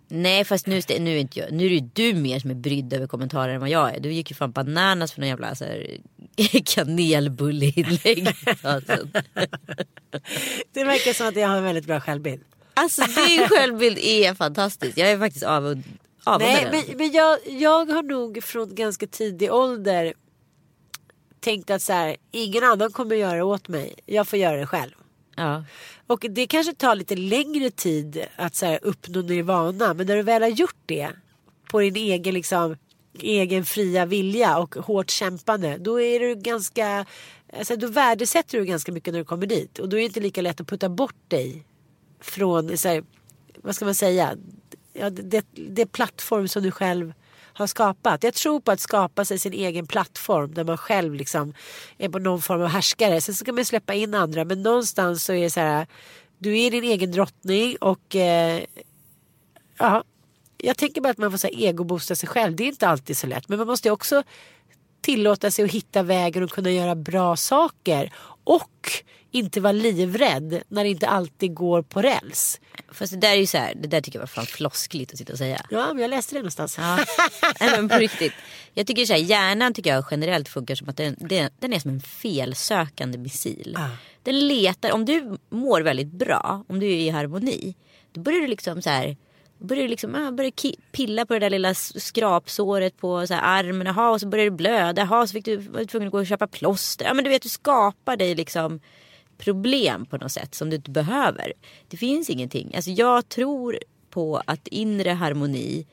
Nej 0.08 0.44
fast 0.46 0.68
nu, 0.68 0.82
nu, 1.00 1.16
är 1.16 1.20
inte 1.20 1.40
jag, 1.40 1.52
nu 1.52 1.66
är 1.66 1.70
det 1.70 1.76
ju 1.76 1.90
du 1.94 2.14
mer 2.14 2.40
som 2.40 2.50
är 2.50 2.56
brydd 2.56 2.94
över 2.94 3.08
kommentarer 3.08 3.54
än 3.54 3.60
vad 3.60 3.70
jag 3.70 3.96
är. 3.96 4.00
Du 4.00 4.14
gick 4.14 4.32
ju 4.32 4.36
fan 4.36 4.52
bananas 4.52 5.12
för 5.12 5.20
någon 5.22 5.30
jävla 5.30 5.56
så 5.56 5.66
här, 5.66 5.98
kanelbulleinlägg. 6.66 8.28
Det 10.74 10.84
verkar 10.84 11.14
som 11.14 11.28
att 11.28 11.36
jag 11.36 11.48
har 11.48 11.58
en 11.58 11.64
väldigt 11.64 11.86
bra 11.86 12.00
självbild. 12.00 12.42
alltså 12.74 13.02
din 13.02 13.48
självbild 13.50 13.98
är 13.98 14.34
fantastisk. 14.34 14.98
Jag 14.98 15.12
är 15.12 15.20
faktiskt 15.20 15.46
avund. 15.46 15.84
Nej, 16.26 16.68
men, 16.72 16.98
men 16.98 17.12
jag, 17.12 17.40
jag 17.48 17.86
har 17.86 18.04
nog 18.04 18.44
från 18.44 18.76
ganska 18.76 19.08
tidig 19.08 19.54
ålder 19.54 20.14
tänkt 21.40 21.70
att 21.70 21.82
så 21.82 21.94
här, 21.94 22.18
ingen 22.32 22.64
annan 22.64 22.92
kommer 22.92 23.16
göra 23.16 23.36
det 23.36 23.44
åt 23.44 23.68
mig. 23.68 23.96
Jag 24.06 24.28
får 24.28 24.40
göra 24.40 24.58
det 24.58 24.68
själv. 24.68 24.92
Ja. 25.36 25.64
Och 26.08 26.26
det 26.30 26.48
kanske 26.48 26.74
tar 26.74 26.96
lite 26.96 27.16
längre 27.16 27.72
tid 27.72 28.26
att 28.36 28.56
så 28.56 28.66
här, 28.66 28.80
uppnå 28.82 29.22
nirvana. 29.22 29.94
Men 29.94 30.08
när 30.08 30.16
du 30.16 30.22
väl 30.22 30.42
har 30.42 30.50
gjort 30.50 30.78
det 30.86 31.10
på 31.72 31.80
din 31.80 31.96
egen, 31.96 32.34
liksom, 32.34 32.76
egen 33.20 33.66
fria 33.66 34.06
vilja 34.06 34.58
och 34.58 34.76
hårt 34.76 35.10
kämpande. 35.10 35.78
Då 35.78 36.02
är 36.02 36.20
du 36.20 36.36
ganska, 36.36 37.06
alltså, 37.54 37.76
då 37.76 37.88
värdesätter 37.88 38.58
du 38.58 38.66
ganska 38.66 38.92
mycket 38.92 39.14
när 39.14 39.20
du 39.20 39.26
kommer 39.26 39.48
dit. 39.48 39.80
Och 39.80 39.90
då 39.90 39.98
är 39.98 40.02
det 40.02 40.06
inte 40.06 40.20
lika 40.20 40.42
lätt 40.42 40.62
att 40.62 40.68
putta 40.68 40.90
bort 40.90 41.30
dig 41.30 41.66
från, 42.22 42.78
så 42.78 42.88
här, 42.88 43.04
vad 43.56 43.76
ska 43.76 43.86
man 43.86 43.96
säga, 43.96 44.38
ja, 44.94 45.10
det, 45.10 45.46
det 45.54 45.86
plattform 45.86 46.48
som 46.48 46.64
du 46.64 46.72
själv 46.72 47.14
har 47.54 47.68
skapat. 47.68 48.24
Jag 48.24 48.34
tror 48.34 48.60
på 48.60 48.72
att 48.72 48.80
skapa 48.80 49.26
sig 49.26 49.40
sin 49.40 49.54
egen 49.54 49.88
plattform 49.88 50.54
där 50.54 50.64
man 50.64 50.78
själv 50.78 51.14
liksom 51.14 51.54
är 51.98 52.10
på 52.10 52.20
någon 52.20 52.42
form 52.42 52.62
av 52.62 52.68
härskare. 52.68 53.22
Sen 53.22 53.36
så 53.36 53.46
kan 53.46 53.56
man 53.56 53.66
släppa 53.66 53.94
in 53.94 54.14
andra 54.14 54.46
men 54.46 54.64
någonstans 54.64 55.24
så 55.24 55.34
är 55.34 55.44
det 55.44 55.50
så 55.50 55.60
här. 55.60 55.88
Du 56.38 56.60
är 56.60 56.72
din 56.72 56.84
egen 56.84 57.12
drottning 57.12 57.76
och 57.76 58.16
eh, 58.16 58.64
ja, 59.78 60.04
jag 60.58 60.78
tänker 60.78 61.02
bara 61.02 61.10
att 61.10 61.18
man 61.18 61.32
får 61.32 61.38
så 61.38 61.48
här 61.48 61.64
egoboosta 61.64 62.16
sig 62.16 62.30
själv. 62.30 62.56
Det 62.56 62.64
är 62.64 62.68
inte 62.68 62.88
alltid 62.88 63.18
så 63.18 63.28
lätt 63.28 63.50
men 63.50 63.58
man 63.58 63.68
måste 63.68 63.88
ju 63.88 63.92
också 63.92 64.24
tillåta 65.02 65.52
sig 65.52 65.66
att 65.66 65.72
hitta 65.72 66.04
vägen 66.04 66.44
och 66.44 66.50
kunna 66.50 66.72
göra 66.72 66.96
bra 66.96 67.36
saker. 67.36 68.14
Och 68.44 69.04
inte 69.32 69.62
vara 69.62 69.72
livrädd 69.72 70.64
när 70.68 70.84
det 70.84 70.90
inte 70.90 71.08
alltid 71.08 71.54
går 71.54 71.82
på 71.82 72.02
räls. 72.02 72.60
Fast 72.92 73.12
det 73.12 73.20
där 73.20 73.32
är 73.32 73.36
ju 73.36 73.48
så 73.48 73.58
här, 73.58 73.74
det 73.76 73.88
där 73.88 74.02
tycker 74.02 74.20
jag 74.20 74.22
var 74.22 74.28
fan 74.28 74.46
floskligt 74.46 75.12
att 75.12 75.18
sitta 75.18 75.34
och 75.34 75.40
säga. 75.40 75.66
Ja, 75.70 75.94
men 75.94 76.02
jag 76.02 76.10
läste 76.10 76.36
det 76.36 76.40
någonstans. 76.40 76.78
Ja, 76.78 77.00
men 77.60 77.90
på 77.90 77.96
riktigt. 77.96 78.34
Jag 78.74 78.88
tycker 78.88 79.06
så 79.06 79.14
här, 79.14 79.20
hjärnan 79.20 79.74
tycker 79.74 79.94
jag 79.94 80.06
generellt 80.12 80.50
funkar 80.50 80.76
som 80.76 80.90
att 80.90 80.98
den, 80.98 81.16
den, 81.20 81.50
den 81.60 81.74
är 81.74 81.80
som 81.80 81.92
en 81.92 82.02
felsökande 82.02 83.18
missil. 83.18 83.76
Ah. 83.80 83.90
Den 84.24 84.48
letar, 84.48 84.92
om 84.92 85.06
du 85.06 85.38
mår 85.50 85.82
väldigt 85.82 86.12
bra, 86.12 86.64
om 86.68 86.80
du 86.80 86.86
är 86.86 86.98
i 86.98 87.10
harmoni. 87.10 87.76
Då 88.12 88.22
börjar 88.22 88.42
du 88.42 88.48
liksom 88.48 88.82
så 88.82 88.90
här, 88.90 89.18
börjar 89.58 89.84
du 89.84 89.90
liksom, 89.90 90.16
ah, 90.16 90.32
börjar 90.32 90.52
pilla 90.92 91.26
på 91.26 91.34
det 91.34 91.40
där 91.40 91.50
lilla 91.50 91.74
skrapsåret 91.74 92.98
på 92.98 93.28
så 93.28 93.34
här, 93.34 93.60
armen. 93.60 93.88
Aha, 93.88 94.10
och 94.10 94.20
så 94.20 94.28
börjar 94.28 94.46
det 94.46 94.52
blöda. 94.52 95.02
Aha, 95.02 95.28
så 95.28 95.34
fick 95.34 95.46
du, 95.46 95.58
var 95.58 95.80
du 95.80 95.86
tvungen 95.86 96.08
att 96.08 96.12
gå 96.12 96.20
och 96.20 96.28
köpa 96.28 96.48
plåster. 96.48 97.06
Ja, 97.06 97.14
men 97.14 97.24
du 97.24 97.30
vet, 97.30 97.42
du 97.42 97.50
skapar 97.50 98.18
dig 98.18 98.36
liksom 98.36 98.80
problem 99.38 100.06
på 100.06 100.18
något 100.18 100.32
sätt 100.32 100.56
som 100.56 100.70
du 100.70 100.76
inte 100.76 100.92
behöver. 100.92 101.54
Det 101.88 101.98
finns 101.98 102.30
ingenting. 102.30 102.76
Alltså 102.76 102.92
jag 102.92 103.30
tror 103.30 103.80
på 104.10 104.42
att 104.46 104.68
inre 104.68 105.10
harmoni 105.10 105.88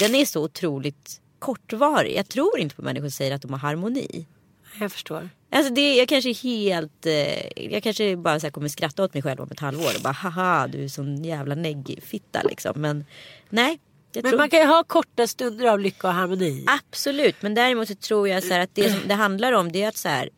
den 0.00 0.14
är 0.14 0.24
så 0.24 0.44
otroligt 0.44 1.20
kortvarig. 1.38 2.16
Jag 2.16 2.28
tror 2.28 2.58
inte 2.58 2.74
på 2.74 2.82
människor 2.82 3.06
som 3.06 3.10
säger 3.10 3.34
att 3.34 3.42
de 3.42 3.52
har 3.52 3.58
harmoni. 3.58 4.26
Jag 4.80 4.92
förstår. 4.92 5.30
Alltså 5.52 5.72
det, 5.72 5.96
jag 5.96 6.08
kanske 6.08 6.30
är 6.30 6.42
helt, 6.42 7.06
eh, 7.06 7.72
jag 7.72 7.82
kanske 7.82 8.16
bara 8.16 8.40
så 8.40 8.50
kommer 8.50 8.68
skratta 8.68 9.04
åt 9.04 9.14
mig 9.14 9.22
själv 9.22 9.40
om 9.40 9.48
ett 9.50 9.60
halvår 9.60 9.96
och 9.96 10.02
bara 10.02 10.12
haha 10.12 10.66
du 10.66 10.84
är 10.84 10.88
sån 10.88 11.24
jävla 11.24 11.54
neggfitta 11.54 12.42
liksom. 12.42 12.80
Men 12.80 13.04
nej. 13.48 13.78
Men 14.14 14.22
tror, 14.22 14.38
man 14.38 14.50
kan 14.50 14.60
ju 14.60 14.66
ha 14.66 14.84
korta 14.84 15.26
stunder 15.26 15.66
av 15.66 15.80
lycka 15.80 16.08
och 16.08 16.14
harmoni. 16.14 16.64
Absolut, 16.66 17.42
men 17.42 17.54
däremot 17.54 17.88
så 17.88 17.94
tror 17.94 18.28
jag 18.28 18.42
så 18.42 18.54
att 18.54 18.74
det 18.74 18.90
som 18.90 19.08
det 19.08 19.14
handlar 19.14 19.52
om 19.52 19.72
det 19.72 19.82
är 19.82 19.88
att 19.88 19.96
så 19.96 20.08
här 20.08 20.30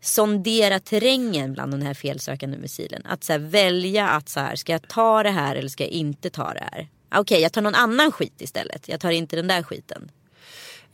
sondera 0.00 0.80
terrängen 0.80 1.52
bland 1.52 1.72
den 1.72 1.82
här 1.82 1.94
felsökande 1.94 2.58
missilen. 2.58 3.02
Att 3.04 3.24
så 3.24 3.38
välja 3.38 4.08
att 4.08 4.28
så 4.28 4.40
här, 4.40 4.56
ska 4.56 4.72
jag 4.72 4.88
ta 4.88 5.22
det 5.22 5.30
här 5.30 5.56
eller 5.56 5.68
ska 5.68 5.84
jag 5.84 5.90
inte 5.90 6.30
ta 6.30 6.54
det 6.54 6.68
här? 6.72 6.88
Okej, 7.14 7.40
jag 7.40 7.52
tar 7.52 7.62
någon 7.62 7.74
annan 7.74 8.12
skit 8.12 8.40
istället. 8.40 8.88
Jag 8.88 9.00
tar 9.00 9.10
inte 9.10 9.36
den 9.36 9.46
där 9.46 9.62
skiten. 9.62 10.10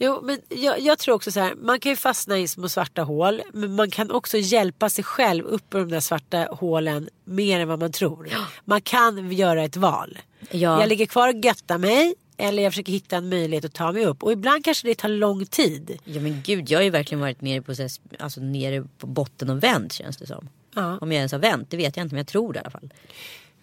Jo, 0.04 0.20
men 0.22 0.38
jag, 0.48 0.80
jag 0.80 0.98
tror 0.98 1.14
också 1.14 1.30
så 1.30 1.40
här. 1.40 1.54
Man 1.54 1.80
kan 1.80 1.92
ju 1.92 1.96
fastna 1.96 2.38
i 2.38 2.48
små 2.48 2.68
svarta 2.68 3.02
hål. 3.02 3.42
Men 3.52 3.74
man 3.74 3.90
kan 3.90 4.10
också 4.10 4.38
hjälpa 4.38 4.90
sig 4.90 5.04
själv 5.04 5.44
upp 5.44 5.74
ur 5.74 5.78
de 5.78 5.90
där 5.90 6.00
svarta 6.00 6.48
hålen 6.50 7.08
mer 7.24 7.60
än 7.60 7.68
vad 7.68 7.78
man 7.78 7.92
tror. 7.92 8.28
Man 8.64 8.80
kan 8.80 9.32
göra 9.32 9.64
ett 9.64 9.76
val. 9.76 10.18
Ja. 10.50 10.80
Jag 10.80 10.88
ligger 10.88 11.06
kvar 11.06 11.28
och 11.28 11.44
göttar 11.44 11.78
mig. 11.78 12.14
Eller 12.36 12.62
jag 12.62 12.72
försöker 12.72 12.92
hitta 12.92 13.16
en 13.16 13.28
möjlighet 13.28 13.64
att 13.64 13.74
ta 13.74 13.92
mig 13.92 14.06
upp. 14.06 14.22
Och 14.22 14.32
ibland 14.32 14.64
kanske 14.64 14.88
det 14.88 14.94
tar 14.94 15.08
lång 15.08 15.46
tid. 15.46 15.98
Ja 16.04 16.20
men 16.20 16.42
gud, 16.42 16.70
jag 16.70 16.78
har 16.78 16.84
ju 16.84 16.90
verkligen 16.90 17.20
varit 17.20 17.40
nere 17.40 17.62
på, 17.62 17.72
alltså, 18.18 18.40
nere 18.40 18.84
på 18.98 19.06
botten 19.06 19.50
och 19.50 19.62
vänt 19.62 19.92
känns 19.92 20.16
det 20.16 20.26
som. 20.26 20.48
Ja. 20.74 20.98
Om 21.00 21.12
jag 21.12 21.16
ens 21.16 21.32
har 21.32 21.38
vänt, 21.38 21.70
det 21.70 21.76
vet 21.76 21.96
jag 21.96 22.04
inte 22.04 22.14
men 22.14 22.20
jag 22.20 22.28
tror 22.28 22.52
det 22.52 22.56
i 22.56 22.60
alla 22.60 22.70
fall. 22.70 22.92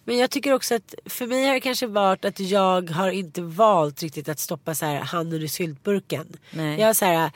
Men 0.10 0.18
jag 0.18 0.32
tycker 0.32 0.54
också 0.54 0.76
att 0.76 0.96
för 1.06 1.28
mig 1.28 1.46
har 1.46 1.54
det 1.54 1.60
kanske 1.60 1.88
varit 1.88 2.26
att 2.26 2.40
jag 2.40 2.90
har 2.90 3.10
inte 3.10 3.42
valt 3.42 4.04
riktigt 4.04 4.30
att 4.30 4.40
stoppa 4.40 4.76
så 4.76 4.86
här 4.86 5.00
handen 5.00 5.42
i 5.42 5.48
syltburken. 5.48 6.38
Nej. 6.52 6.80
Jag 6.80 6.88
har 6.88 6.94
så 6.94 7.06
här, 7.06 7.32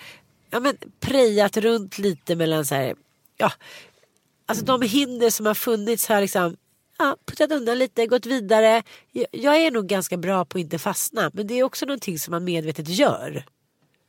ja 0.50 0.60
men 0.60 0.78
prejat 1.00 1.58
runt 1.58 1.98
lite 1.98 2.36
mellan 2.36 2.66
så 2.66 2.76
här, 2.76 2.96
ja. 3.38 3.52
Alltså 4.46 4.66
de 4.66 4.82
hinder 4.82 5.30
som 5.30 5.46
har 5.46 5.54
funnits 5.54 6.08
har 6.08 6.22
liksom 6.22 6.58
ja, 6.98 7.18
puttat 7.26 7.52
undan 7.52 7.78
lite, 7.78 8.08
gått 8.08 8.26
vidare. 8.26 8.84
Jag, 9.12 9.28
jag 9.32 9.58
är 9.58 9.72
nog 9.72 9.88
ganska 9.88 10.18
bra 10.18 10.46
på 10.46 10.58
att 10.58 10.62
inte 10.62 10.80
fastna. 10.80 11.32
Men 11.34 11.48
det 11.48 11.54
är 11.54 11.64
också 11.64 11.86
någonting 11.86 12.20
som 12.20 12.32
man 12.32 12.44
medvetet 12.44 12.88
gör. 12.88 13.46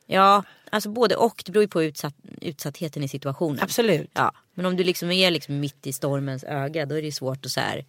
Ja, 0.07 0.43
alltså 0.71 0.89
både 0.89 1.17
och. 1.17 1.43
Det 1.47 1.53
beror 1.53 1.63
ju 1.63 1.69
på 1.69 1.83
utsatt, 1.83 2.15
utsattheten 2.41 3.03
i 3.03 3.09
situationen. 3.09 3.59
Absolut. 3.63 4.11
Ja, 4.15 4.33
men 4.55 4.67
om 4.67 4.77
du 4.77 4.85
liksom 4.85 5.11
är 5.11 5.31
liksom 5.31 5.61
mitt 5.61 5.87
i 5.87 5.93
stormens 5.93 6.45
öga 6.45 6.87
då 6.87 6.95
är 6.95 7.01
det 7.01 7.07
ju 7.07 7.13
svårt 7.13 7.47
att 7.47 7.53
så 7.53 7.61
här. 7.61 7.85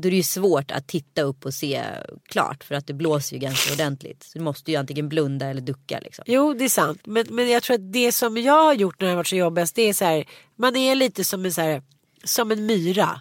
Då 0.00 0.08
är 0.08 0.10
det 0.10 0.16
ju 0.16 0.22
svårt 0.22 0.70
att 0.70 0.86
titta 0.86 1.22
upp 1.22 1.44
och 1.44 1.54
se 1.54 1.84
klart 2.28 2.64
för 2.64 2.74
att 2.74 2.86
det 2.86 2.92
blåser 2.92 3.36
ju 3.36 3.40
ganska 3.40 3.72
ordentligt. 3.72 4.22
Så 4.22 4.38
du 4.38 4.44
måste 4.44 4.70
ju 4.70 4.76
antingen 4.76 5.08
blunda 5.08 5.46
eller 5.46 5.60
ducka 5.60 6.00
liksom. 6.00 6.24
Jo 6.28 6.54
det 6.54 6.64
är 6.64 6.68
sant. 6.68 7.00
Men, 7.04 7.26
men 7.30 7.48
jag 7.48 7.62
tror 7.62 7.74
att 7.74 7.92
det 7.92 8.12
som 8.12 8.36
jag 8.36 8.64
har 8.64 8.74
gjort 8.74 9.00
när 9.00 9.06
det 9.06 9.12
har 9.12 9.16
varit 9.16 9.26
så 9.26 9.36
jobbigast. 9.36 9.74
Det 9.74 9.82
är 9.82 9.92
så 9.92 10.04
här. 10.04 10.24
Man 10.56 10.76
är 10.76 10.94
lite 10.94 11.24
som 11.24 11.44
en, 11.44 11.52
så 11.52 11.60
här, 11.60 11.82
som 12.24 12.50
en 12.52 12.66
myra. 12.66 13.20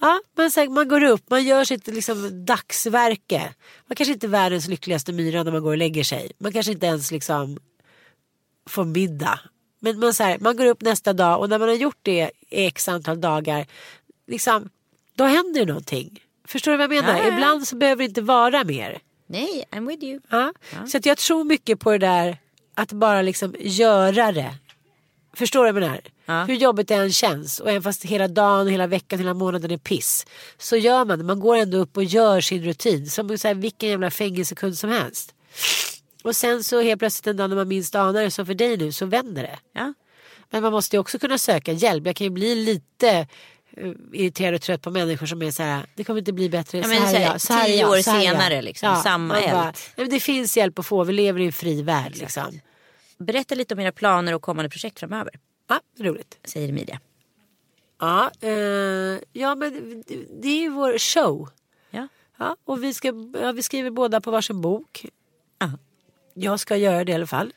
Ja, 0.00 0.20
man, 0.36 0.50
så 0.50 0.60
här, 0.60 0.68
man 0.68 0.88
går 0.88 1.02
upp, 1.02 1.30
man 1.30 1.44
gör 1.44 1.64
sitt 1.64 1.86
liksom, 1.86 2.44
dagsverke. 2.46 3.54
Man 3.86 3.96
kanske 3.96 4.12
inte 4.12 4.26
är 4.26 4.28
världens 4.28 4.68
lyckligaste 4.68 5.12
myra 5.12 5.42
när 5.42 5.52
man 5.52 5.62
går 5.62 5.70
och 5.70 5.78
lägger 5.78 6.04
sig. 6.04 6.32
Man 6.38 6.52
kanske 6.52 6.72
inte 6.72 6.86
ens 6.86 7.10
liksom 7.10 7.58
får 8.68 8.84
middag. 8.84 9.40
Men 9.80 9.98
man, 9.98 10.14
så 10.14 10.22
här, 10.22 10.38
man 10.38 10.56
går 10.56 10.66
upp 10.66 10.82
nästa 10.82 11.12
dag 11.12 11.40
och 11.40 11.48
när 11.48 11.58
man 11.58 11.68
har 11.68 11.76
gjort 11.76 11.98
det 12.02 12.30
i 12.50 12.66
x 12.66 12.88
antal 12.88 13.20
dagar. 13.20 13.66
Liksom, 14.26 14.68
då 15.18 15.24
händer 15.24 15.60
det 15.60 15.66
någonting. 15.66 16.20
Förstår 16.46 16.72
du 16.72 16.76
vad 16.78 16.84
jag 16.84 17.04
menar? 17.04 17.18
Ja, 17.18 17.24
ja. 17.24 17.34
Ibland 17.34 17.68
så 17.68 17.76
behöver 17.76 18.02
det 18.02 18.08
inte 18.08 18.20
vara 18.20 18.64
mer. 18.64 18.98
Nej, 19.26 19.64
I'm 19.70 19.88
with 19.88 20.04
you. 20.04 20.20
Ja. 20.30 20.52
Så 20.88 20.96
att 20.98 21.06
jag 21.06 21.18
tror 21.18 21.44
mycket 21.44 21.80
på 21.80 21.92
det 21.92 21.98
där 21.98 22.38
att 22.74 22.92
bara 22.92 23.22
liksom 23.22 23.54
göra 23.58 24.32
det. 24.32 24.54
Förstår 25.36 25.64
du 25.64 25.72
vad 25.72 25.82
jag 25.82 26.00
menar? 26.26 26.46
Hur 26.46 26.54
jobbigt 26.54 26.88
det 26.88 26.94
än 26.94 27.12
känns 27.12 27.60
och 27.60 27.70
även 27.70 27.82
fast 27.82 28.04
hela 28.04 28.28
dagen, 28.28 28.68
hela 28.68 28.86
veckan, 28.86 29.18
hela 29.18 29.34
månaden 29.34 29.70
är 29.70 29.76
piss. 29.76 30.26
Så 30.58 30.76
gör 30.76 31.04
man 31.04 31.18
det. 31.18 31.24
Man 31.24 31.40
går 31.40 31.56
ändå 31.56 31.78
upp 31.78 31.96
och 31.96 32.04
gör 32.04 32.40
sin 32.40 32.64
rutin. 32.64 33.06
Som 33.06 33.38
så 33.38 33.48
här, 33.48 33.54
vilken 33.54 33.88
jävla 33.88 34.10
fängelsekund 34.10 34.78
som 34.78 34.90
helst. 34.90 35.34
Och 36.22 36.36
sen 36.36 36.64
så 36.64 36.80
helt 36.80 36.98
plötsligt 36.98 37.26
en 37.26 37.36
dag 37.36 37.50
när 37.50 37.56
man 37.56 37.68
minst 37.68 37.94
anar 37.94 38.22
det, 38.22 38.30
som 38.30 38.46
för 38.46 38.54
dig 38.54 38.76
nu, 38.76 38.92
så 38.92 39.06
vänder 39.06 39.42
det. 39.42 39.58
Men 40.50 40.62
man 40.62 40.72
måste 40.72 40.96
ju 40.96 41.00
också 41.00 41.18
kunna 41.18 41.38
söka 41.38 41.72
hjälp. 41.72 42.06
Jag 42.06 42.16
kan 42.16 42.24
ju 42.24 42.30
bli 42.30 42.54
lite 42.54 43.26
irriterad 44.12 44.54
och 44.54 44.60
trött 44.62 44.82
på 44.82 44.90
människor 44.90 45.26
som 45.26 45.42
är 45.42 45.50
så 45.50 45.62
här, 45.62 45.86
det 45.94 46.04
kommer 46.04 46.18
inte 46.18 46.32
bli 46.32 46.48
bättre. 46.48 46.78
Ja, 46.78 46.84
så 46.84 46.90
här 46.90 47.00
så 47.00 47.16
är 47.16 47.20
här, 47.20 47.32
jag, 47.32 47.40
så 47.40 47.52
här 47.52 47.62
är 47.62 47.66
tio 47.66 47.80
jag, 47.80 47.90
år 47.90 47.96
så 48.02 48.10
här 48.10 48.22
jag. 48.22 48.32
senare 48.36 48.62
liksom, 48.62 48.96
samma 49.02 49.34
man 49.34 49.42
eld. 49.42 49.52
bara, 49.52 49.72
men 49.96 50.08
det 50.10 50.20
finns 50.20 50.56
hjälp 50.56 50.78
att 50.78 50.86
få, 50.86 51.04
vi 51.04 51.12
lever 51.12 51.40
i 51.40 51.46
en 51.46 51.52
fri 51.52 51.82
värld. 51.82 52.16
Liksom. 52.16 52.60
Berätta 53.18 53.54
lite 53.54 53.74
om 53.74 53.80
era 53.80 53.92
planer 53.92 54.34
och 54.34 54.42
kommande 54.42 54.68
projekt 54.70 54.98
framöver. 55.00 55.32
Ja, 55.68 55.80
roligt. 55.98 56.38
Säger 56.44 56.68
Emilia. 56.68 57.00
Ja, 58.00 58.30
eh, 58.40 58.50
ja, 59.32 59.54
men 59.54 60.02
det- 60.40 60.48
är 60.48 60.60
ju 60.60 60.68
vår 60.68 60.98
show. 60.98 61.48
Ja. 61.90 62.08
Ja, 62.38 62.56
och 62.64 62.84
vi, 62.84 62.94
ska, 62.94 63.12
ja, 63.42 63.52
vi 63.52 63.62
skriver 63.62 63.90
båda 63.90 64.20
på 64.20 64.30
varsin 64.30 64.60
bok. 64.60 65.06
Ja. 65.58 65.70
Jag 66.34 66.60
ska 66.60 66.76
göra 66.76 67.04
det 67.04 67.12
i 67.12 67.14
alla 67.14 67.26
fall. 67.26 67.52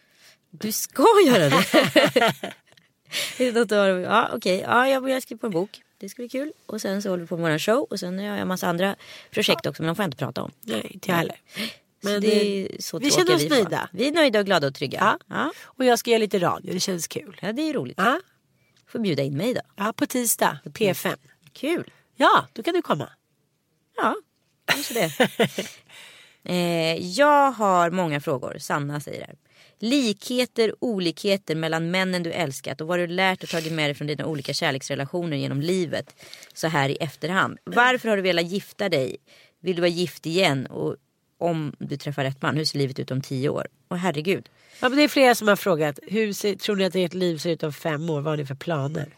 Du 0.52 0.72
ska 0.72 1.06
göra 1.28 1.50
det. 1.50 1.56
Är 3.38 3.46
det 3.46 3.52
något 3.60 3.70
du 3.70 3.76
har- 3.76 3.88
ja, 3.88 4.30
okej. 4.34 4.60
Ja, 4.68 4.88
jag 4.88 5.24
skriva 5.24 5.40
på 5.40 5.46
en 5.48 5.52
bok. 5.54 5.82
Det 6.02 6.10
ska 6.10 6.22
bli 6.22 6.30
kul. 6.30 6.52
Och 6.66 6.82
sen 6.82 7.02
så 7.02 7.10
håller 7.10 7.22
vi 7.24 7.28
på 7.28 7.38
med 7.38 7.52
vår 7.52 7.60
show. 7.60 7.88
Och 7.90 8.00
sen 8.00 8.20
har 8.20 8.26
jag 8.26 8.40
en 8.40 8.48
massa 8.48 8.68
andra 8.68 8.96
projekt 9.32 9.66
också. 9.66 9.82
Men 9.84 9.88
de 9.88 9.96
får 9.96 10.04
jag 10.04 10.08
inte 10.08 10.18
prata 10.18 10.44
om. 10.44 10.52
Nej, 10.62 10.88
inte 10.90 11.10
jag 11.10 11.16
heller. 11.16 11.36
Men 12.02 12.22
det 12.22 12.28
är 12.46 12.82
så 12.82 13.00
vi 13.00 13.12
tråkiga 13.12 13.26
känner 13.26 13.36
oss 13.36 13.44
får. 13.44 13.50
nöjda. 13.50 13.90
Vi 13.94 14.08
är 14.08 14.12
nöjda 14.12 14.40
och 14.40 14.46
glada 14.46 14.68
och 14.68 14.76
trygga. 14.76 15.00
Ja. 15.00 15.20
Ja, 15.36 15.52
Och 15.64 15.86
jag 15.86 16.00
ska 16.00 16.10
göra 16.10 16.20
lite 16.20 16.40
radio, 16.40 16.74
det 16.74 16.80
känns 16.80 17.08
kul. 17.08 17.38
ja 17.42 17.52
det 17.54 17.62
är 17.70 17.74
roligt. 17.74 17.98
Ja, 17.98 18.20
Får 18.88 19.00
bjuda 19.00 19.24
in 19.24 19.38
mig 19.38 19.54
då. 19.54 19.62
ja 19.76 19.94
på 19.94 20.06
tisdag, 20.06 20.60
P5. 20.66 21.18
Kul. 21.54 21.92
Ja, 22.16 22.48
då 22.54 22.64
kan 22.64 22.74
du 22.74 22.82
komma. 22.82 23.10
Ja, 23.98 24.16
kanske 24.66 24.94
det. 24.94 25.30
eh, 26.44 27.08
jag 27.08 27.52
har 27.52 27.90
många 27.92 28.22
frågor. 28.22 28.58
Sanna 28.60 29.00
säger 29.00 29.26
här. 29.26 29.36
Likheter, 29.84 30.76
olikheter 30.80 31.56
mellan 31.56 31.92
männen 31.92 32.24
du 32.24 32.32
älskat 32.32 32.82
och 32.82 32.88
vad 32.88 33.00
du 33.00 33.08
lärt 33.08 33.44
och 33.44 33.50
tagit 33.50 33.74
med 33.74 33.90
dig 33.90 33.96
från 33.96 34.08
dina 34.08 34.26
olika 34.26 34.54
kärleksrelationer 34.54 35.38
genom 35.38 35.62
livet 35.62 36.16
så 36.54 36.68
här 36.68 36.90
i 36.90 36.96
efterhand. 36.96 37.58
Varför 37.64 38.10
har 38.10 38.16
du 38.16 38.22
velat 38.22 38.46
gifta 38.46 38.90
dig? 38.90 39.18
Vill 39.60 39.76
du 39.76 39.82
vara 39.82 39.90
gift 39.90 40.26
igen? 40.26 40.66
Och 40.66 40.96
om 41.38 41.76
du 41.80 41.98
träffar 41.98 42.24
rätt 42.24 42.42
man, 42.42 42.58
hur 42.58 42.66
ser 42.66 42.80
livet 42.80 43.00
ut 43.00 43.12
om 43.12 43.22
tio 43.22 43.50
år? 43.50 43.68
Och 43.88 43.98
herregud. 43.98 44.50
Ja, 44.80 44.90
men 44.90 44.98
det 44.98 45.04
är 45.04 45.08
flera 45.08 45.36
som 45.36 45.48
har 45.48 45.56
frågat, 45.56 46.00
hur 46.08 46.34
ser, 46.34 46.56
tror 46.56 46.76
ni 46.76 46.86
att 46.86 46.96
ert 46.96 47.14
liv 47.14 47.38
ser 47.38 47.50
ut 47.50 47.64
om 47.64 47.74
fem 47.74 48.10
år? 48.10 48.22
Vad 48.22 48.32
har 48.32 48.38
ni 48.38 48.46
för 48.46 48.56
planer? 48.56 49.10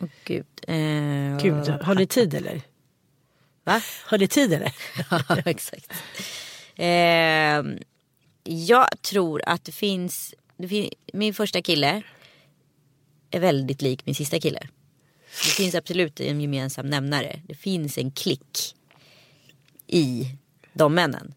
Åh 0.00 0.08
gud. 0.24 0.46
Eh, 0.68 1.38
Gud, 1.42 1.68
har 1.68 1.94
ni 1.94 2.06
tid 2.06 2.34
eller? 2.34 2.62
Va? 3.64 3.82
Har 4.04 4.18
ni 4.18 4.28
tid 4.28 4.52
eller? 4.52 4.72
Ja, 5.10 5.36
exakt. 5.44 5.92
Eh, 6.76 7.62
jag 8.50 9.02
tror 9.02 9.42
att 9.46 9.64
det 9.64 9.72
finns, 9.72 10.34
det 10.56 10.68
fin, 10.68 10.90
min 11.12 11.34
första 11.34 11.62
kille 11.62 12.02
är 13.30 13.40
väldigt 13.40 13.82
lik 13.82 14.06
min 14.06 14.14
sista 14.14 14.40
kille. 14.40 14.60
Det 15.44 15.50
finns 15.50 15.74
absolut 15.74 16.20
en 16.20 16.40
gemensam 16.40 16.86
nämnare. 16.86 17.40
Det 17.46 17.54
finns 17.54 17.98
en 17.98 18.10
klick 18.10 18.74
i 19.86 20.36
de 20.72 20.94
männen. 20.94 21.34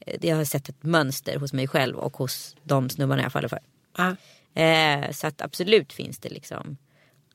Eh, 0.00 0.16
Jag 0.20 0.36
har 0.36 0.44
sett 0.44 0.68
ett 0.68 0.82
mönster 0.82 1.36
hos 1.36 1.52
mig 1.52 1.68
själv 1.68 1.96
och 1.96 2.16
hos 2.16 2.56
de 2.62 2.90
snubbarna 2.90 3.22
jag 3.22 3.32
faller 3.32 3.48
för. 3.48 3.60
Ja. 3.96 4.16
Eh, 4.62 5.10
så 5.10 5.26
att 5.26 5.42
absolut 5.42 5.92
finns 5.92 6.18
det 6.18 6.28
liksom 6.28 6.76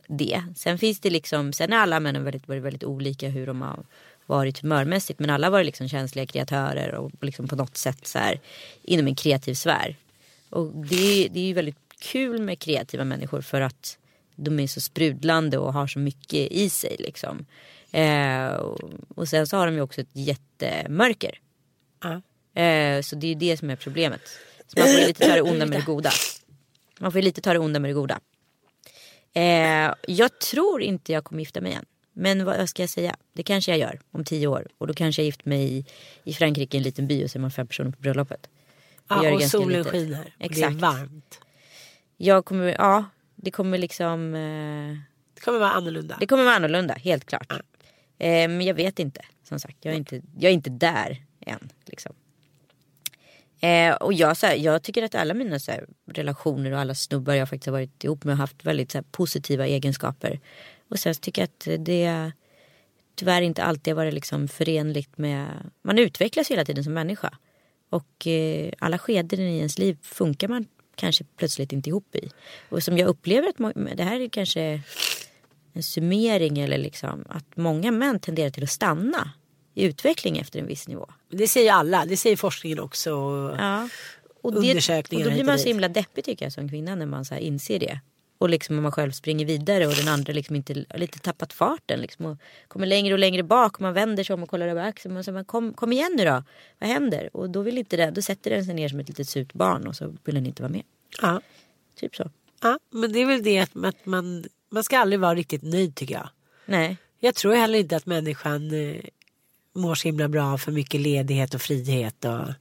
det. 0.08 0.44
Sen 0.56 0.78
finns 0.78 1.00
det 1.00 1.10
liksom, 1.10 1.54
sen 1.54 1.74
är 1.74 1.78
alla 1.78 2.00
männen 2.00 2.24
väldigt, 2.24 2.50
väldigt 2.50 2.84
olika 2.84 3.30
hur 3.30 3.48
de 3.48 3.62
har 3.62 3.86
varit 4.30 4.60
humörmässigt. 4.60 5.20
Men 5.20 5.30
alla 5.30 5.50
varit 5.50 5.66
liksom 5.66 5.90
känsliga 5.90 6.26
kreatörer 6.26 6.96
och 6.96 7.12
liksom 7.22 7.48
på 7.48 7.56
något 7.56 7.78
sätt 7.78 8.08
så 8.08 8.20
här 8.20 8.40
inom 8.82 9.08
en 9.08 9.16
kreativ 9.16 9.54
sfär. 9.54 9.96
Och 10.50 10.68
det, 10.68 11.28
det 11.32 11.40
är 11.40 11.46
ju 11.46 11.54
väldigt 11.54 11.78
kul 12.00 12.42
med 12.42 12.60
kreativa 12.60 13.04
människor 13.04 13.42
för 13.42 13.62
att 13.62 13.98
de 14.36 14.60
är 14.60 14.68
så 14.68 14.82
sprudlande 14.82 15.58
och 15.58 15.74
har 15.74 15.88
så 15.88 16.00
mycket 16.00 16.52
i 16.52 16.70
sig 16.70 16.96
liksom. 17.00 17.46
Eh, 17.92 18.48
och, 18.48 18.92
och 19.16 19.28
sen 19.28 19.48
så 19.48 19.58
har 19.58 19.66
de 19.66 19.76
ju 19.76 19.82
också 19.82 20.02
ett 20.02 20.14
jättemörker. 20.14 21.40
Ja. 22.04 22.22
Eh, 22.62 23.02
så 23.02 23.16
det 23.16 23.28
är 23.28 23.30
ju 23.30 23.36
det 23.36 23.58
som 23.58 23.70
är 23.70 23.76
problemet. 23.76 24.22
Så 24.68 24.80
man 24.80 24.88
får 24.88 25.08
lite 25.08 25.28
ta 25.28 25.36
det 25.36 25.42
onda 25.42 25.66
med 25.66 25.80
det 25.80 25.86
goda. 25.86 26.12
Man 27.00 27.12
får 27.12 27.22
lite 27.22 27.42
ta 27.42 27.54
det 27.54 27.60
onda 27.60 27.80
med 27.80 27.90
det 27.90 27.94
goda. 27.94 28.20
Eh, 29.34 29.94
jag 30.08 30.40
tror 30.40 30.82
inte 30.82 31.12
jag 31.12 31.24
kommer 31.24 31.40
gifta 31.40 31.62
mig 31.62 31.72
igen. 31.72 31.86
Men 32.20 32.46
vad 32.46 32.70
ska 32.70 32.84
jag 32.84 32.90
säga? 32.90 33.16
Det 33.34 33.44
kanske 33.44 33.72
jag 33.72 33.80
gör 33.80 34.00
om 34.12 34.26
tio 34.26 34.48
år. 34.48 34.68
Och 34.78 34.88
då 34.88 34.94
kanske 34.94 35.22
jag 35.22 35.26
gift 35.26 35.46
mig 35.46 35.78
i, 35.78 35.86
i 36.24 36.34
Frankrike 36.34 36.78
i 36.78 36.80
en 36.80 36.84
liten 36.84 37.08
by 37.08 37.26
och 37.26 37.32
så 37.32 37.38
är 37.38 37.42
man 37.42 37.52
fem 37.52 37.68
personer 37.68 37.92
på 37.92 38.02
bröllopet. 38.02 38.50
Ja, 39.10 39.22
det 39.22 39.32
och 39.32 39.44
solen 39.44 39.78
litet. 39.78 39.92
skiner. 39.92 40.20
Och 40.20 40.26
det 40.38 40.46
är 40.46 40.50
Exakt. 40.50 40.76
varmt. 40.76 41.40
Jag 42.18 42.46
kommer, 42.46 42.66
ja, 42.78 43.06
det 43.36 43.52
kommer 43.52 43.78
liksom... 43.78 44.36
Eh, 44.36 44.98
Det 45.34 45.42
kommer 45.42 45.60
vara 45.60 45.72
annorlunda. 45.72 46.18
det 46.20 46.28
kommer 46.28 46.44
vara 46.44 46.56
annorlunda, 46.56 46.94
helt 46.94 47.26
klart. 47.26 47.52
Eh, 48.18 48.28
men 48.30 48.62
jag 48.62 48.74
vet 48.74 49.00
inte, 49.00 49.22
som 49.44 49.60
sagt. 49.60 49.78
Jag 49.82 49.94
är 49.94 49.98
inte, 49.98 50.22
jag 50.40 50.50
är 50.50 50.54
inte 50.54 50.70
där 50.70 51.24
än. 51.46 51.70
Liksom. 51.86 52.14
Eh, 53.60 53.94
och 53.96 54.14
jag, 54.14 54.38
så 54.38 54.46
här, 54.48 54.56
jag 54.56 54.84
tycker 54.84 55.04
att 55.04 55.16
alla 55.16 55.34
mina 55.34 55.60
så 55.60 55.72
här, 55.72 55.86
relationer 56.12 56.72
och 56.72 56.80
alla 56.80 56.96
snubbar 56.96 57.34
jag 57.34 57.50
faktiskt 57.50 57.66
har 57.66 57.72
varit 57.74 58.04
ihop 58.04 58.24
med 58.24 58.36
har 58.36 58.44
haft 58.44 58.66
väldigt 58.66 58.92
så 58.92 58.98
här, 58.98 59.06
positiva 59.12 59.68
egenskaper. 59.68 60.40
Och 60.90 61.00
sen 61.00 61.16
så 61.16 61.22
tycker 61.22 61.42
jag 61.42 61.48
att 61.48 61.86
det 61.86 62.32
tyvärr 63.16 63.42
inte 63.42 63.64
alltid 63.64 63.94
har 63.94 63.96
varit 64.04 64.14
liksom 64.14 64.48
förenligt 64.48 65.18
med... 65.18 65.70
Man 65.82 66.00
utvecklas 66.00 66.52
hela 66.52 66.66
tiden 66.66 66.84
som 66.84 66.94
människa. 66.94 67.38
Och 67.90 68.28
eh, 68.28 68.72
alla 68.80 68.98
skeden 68.98 69.40
i 69.40 69.58
ens 69.58 69.78
liv 69.78 69.98
funkar 70.02 70.48
man 70.48 70.66
kanske 70.96 71.24
plötsligt 71.24 71.74
inte 71.74 71.90
ihop 71.90 72.16
i. 72.16 72.30
Och 72.70 72.84
som 72.84 72.98
jag 72.98 73.08
upplever 73.08 73.50
att 73.50 73.98
det 73.98 74.04
här 74.04 74.20
är 74.20 74.30
kanske 74.30 74.82
en 75.74 75.84
summering 75.84 76.60
eller 76.60 76.78
liksom 76.78 77.26
att 77.30 77.58
många 77.58 77.92
män 77.92 78.20
tenderar 78.20 78.50
till 78.50 78.64
att 78.64 78.70
stanna 78.70 79.32
i 79.74 79.84
utveckling 79.84 80.38
efter 80.38 80.60
en 80.60 80.68
viss 80.68 80.88
nivå. 80.88 81.10
Det 81.30 81.48
säger 81.48 81.72
alla. 81.74 82.06
Det 82.06 82.18
säger 82.18 82.36
forskningen 82.36 82.80
också. 82.80 83.10
Ja. 83.60 83.90
Och, 84.42 84.54
det, 84.54 84.58
och 84.58 85.24
då 85.24 85.30
blir 85.30 85.44
man 85.44 85.60
så 85.60 85.68
himla 85.68 85.88
deppig 85.88 86.24
tycker 86.24 86.46
jag 86.46 86.54
som 86.54 86.70
kvinna 86.70 86.96
när 86.96 87.06
man 87.06 87.26
så 87.26 87.36
inser 87.36 87.80
det. 87.80 88.00
Och 88.40 88.50
liksom 88.50 88.78
om 88.78 88.84
man 88.84 88.92
själv 88.92 89.12
springer 89.12 89.46
vidare 89.46 89.88
och 89.88 89.94
den 89.94 90.08
andra 90.08 90.34
liksom 90.34 90.56
inte 90.56 90.86
lite 90.96 91.20
tappat 91.20 91.54
farten 91.54 92.00
liksom 92.02 92.26
och 92.26 92.38
kommer 92.68 92.86
längre 92.86 93.14
och 93.14 93.20
längre 93.20 93.44
bak 93.44 93.76
och 93.76 93.82
man 93.82 93.94
vänder 93.94 94.24
sig 94.24 94.34
om 94.34 94.44
och 94.44 94.50
kollar 94.50 94.68
över 94.68 94.84
axeln 94.84 95.18
och 95.18 95.26
så 95.26 95.32
man 95.32 95.46
kom, 95.46 95.74
kom 95.74 95.92
igen 95.92 96.14
nu 96.18 96.26
då, 96.26 96.44
vad 96.80 96.90
händer? 96.90 97.30
Och 97.34 97.50
då 97.50 97.62
vill 97.62 97.78
inte 97.78 97.98
det, 97.98 98.12
då 98.12 98.22
sätter 98.22 98.52
den 98.52 98.66
sig 98.66 98.74
ner 98.74 98.90
som 98.90 99.00
ett 99.00 99.08
litet 99.08 99.30
surt 99.30 99.54
barn 99.54 99.88
och 99.88 99.96
så 99.96 100.16
vill 100.24 100.36
den 100.36 100.46
inte 100.46 100.62
vara 100.62 100.72
med. 100.72 100.84
Ja. 101.22 101.42
Typ 101.96 102.16
så. 102.16 102.30
ja, 102.62 102.80
men 102.90 103.14
det 103.14 103.20
är 103.20 103.26
väl 103.26 103.44
det 103.44 103.60
att 103.60 104.06
man, 104.06 104.46
man 104.70 104.84
ska 104.84 105.00
aldrig 105.00 105.20
vara 105.20 105.36
riktigt 105.36 105.64
nöjd 105.64 105.96
tycker 105.96 106.16
jag. 106.16 106.30
Nej, 106.66 106.98
Jag 107.20 107.36
tror 107.36 107.56
heller 107.56 107.80
inte 107.80 107.96
att 107.96 108.06
människan 108.06 108.72
eh, 108.72 109.02
mår 109.76 109.96
så 109.96 110.08
himla 110.08 110.28
bra 110.28 110.54
av 110.54 110.58
för 110.58 110.72
mycket 110.72 111.02
ledighet 111.02 111.54
och 111.54 111.62
frihet. 111.62 112.26
Och... 112.26 112.54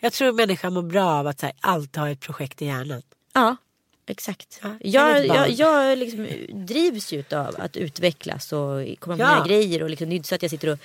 Jag 0.00 0.12
tror 0.12 0.32
människan 0.32 0.74
mår 0.74 0.82
bra 0.82 1.10
av 1.10 1.26
att 1.26 1.40
här, 1.40 1.52
alltid 1.60 1.96
ha 1.96 2.10
ett 2.10 2.20
projekt 2.20 2.62
i 2.62 2.66
hjärnan. 2.66 3.02
ja 3.32 3.56
exakt. 4.10 4.60
Ja, 4.62 4.70
jag, 4.80 5.26
jag, 5.26 5.50
jag 5.50 5.98
liksom 5.98 6.28
drivs 6.66 7.12
ju 7.12 7.24
av 7.32 7.54
att 7.58 7.76
utvecklas 7.76 8.52
och 8.52 8.98
komma 8.98 9.16
på 9.16 9.22
Ja. 9.22 9.34
nya 9.34 9.46
grejer. 9.46 9.82
Och 9.82 9.90
liksom, 9.90 10.08
det 10.08 10.14
är 10.14 10.16
inte 10.16 10.28
så 10.28 10.34
att 10.34 10.42
jag 10.42 10.50
sitter 10.50 10.68
och 10.68 10.78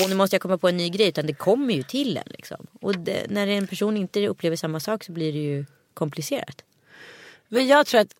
Åh, 0.00 0.08
nu 0.08 0.14
måste 0.14 0.34
jag 0.34 0.42
komma 0.42 0.58
på 0.58 0.68
en 0.68 0.76
ny 0.76 0.88
grej 0.88 1.08
utan 1.08 1.26
det 1.26 1.34
kommer 1.34 1.74
ju 1.74 1.82
till 1.82 2.16
en. 2.16 2.22
Liksom. 2.26 2.66
Och 2.80 2.98
det, 2.98 3.26
när 3.30 3.46
en 3.46 3.66
person 3.66 3.96
inte 3.96 4.28
upplever 4.28 4.56
samma 4.56 4.80
sak 4.80 5.04
så 5.04 5.12
blir 5.12 5.32
det 5.32 5.38
ju 5.38 5.64
komplicerat. 5.94 6.64
Men 7.48 7.66
jag 7.66 7.86
tror 7.86 8.00
att 8.00 8.14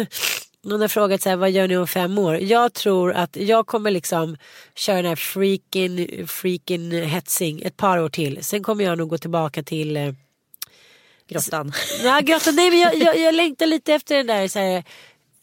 någon 0.64 0.80
har 0.80 0.88
frågat 0.88 1.22
så 1.22 1.28
här, 1.28 1.36
vad 1.36 1.50
gör 1.50 1.68
ni 1.68 1.76
om 1.76 1.86
fem 1.86 2.18
år? 2.18 2.36
Jag 2.40 2.72
tror 2.72 3.12
att 3.12 3.36
jag 3.36 3.66
kommer 3.66 3.90
liksom 3.90 4.36
köra 4.74 4.96
den 4.96 5.06
här 5.06 5.16
freaking, 5.16 6.26
freaking 6.26 6.92
hetsing 7.02 7.62
ett 7.62 7.76
par 7.76 7.98
år 7.98 8.08
till. 8.08 8.44
Sen 8.44 8.62
kommer 8.62 8.84
jag 8.84 8.98
nog 8.98 9.08
gå 9.08 9.18
tillbaka 9.18 9.62
till 9.62 9.96
eh, 9.96 10.12
Grottan. 11.32 11.72
Nej, 12.04 12.22
grottan, 12.22 12.56
nej 12.56 12.70
men 12.70 12.80
jag, 12.80 12.98
jag, 12.98 13.18
jag 13.18 13.34
längtar 13.34 13.66
lite 13.66 13.94
efter 13.94 14.16
den 14.16 14.26
där 14.26 14.48
så 14.48 14.58
här, 14.58 14.84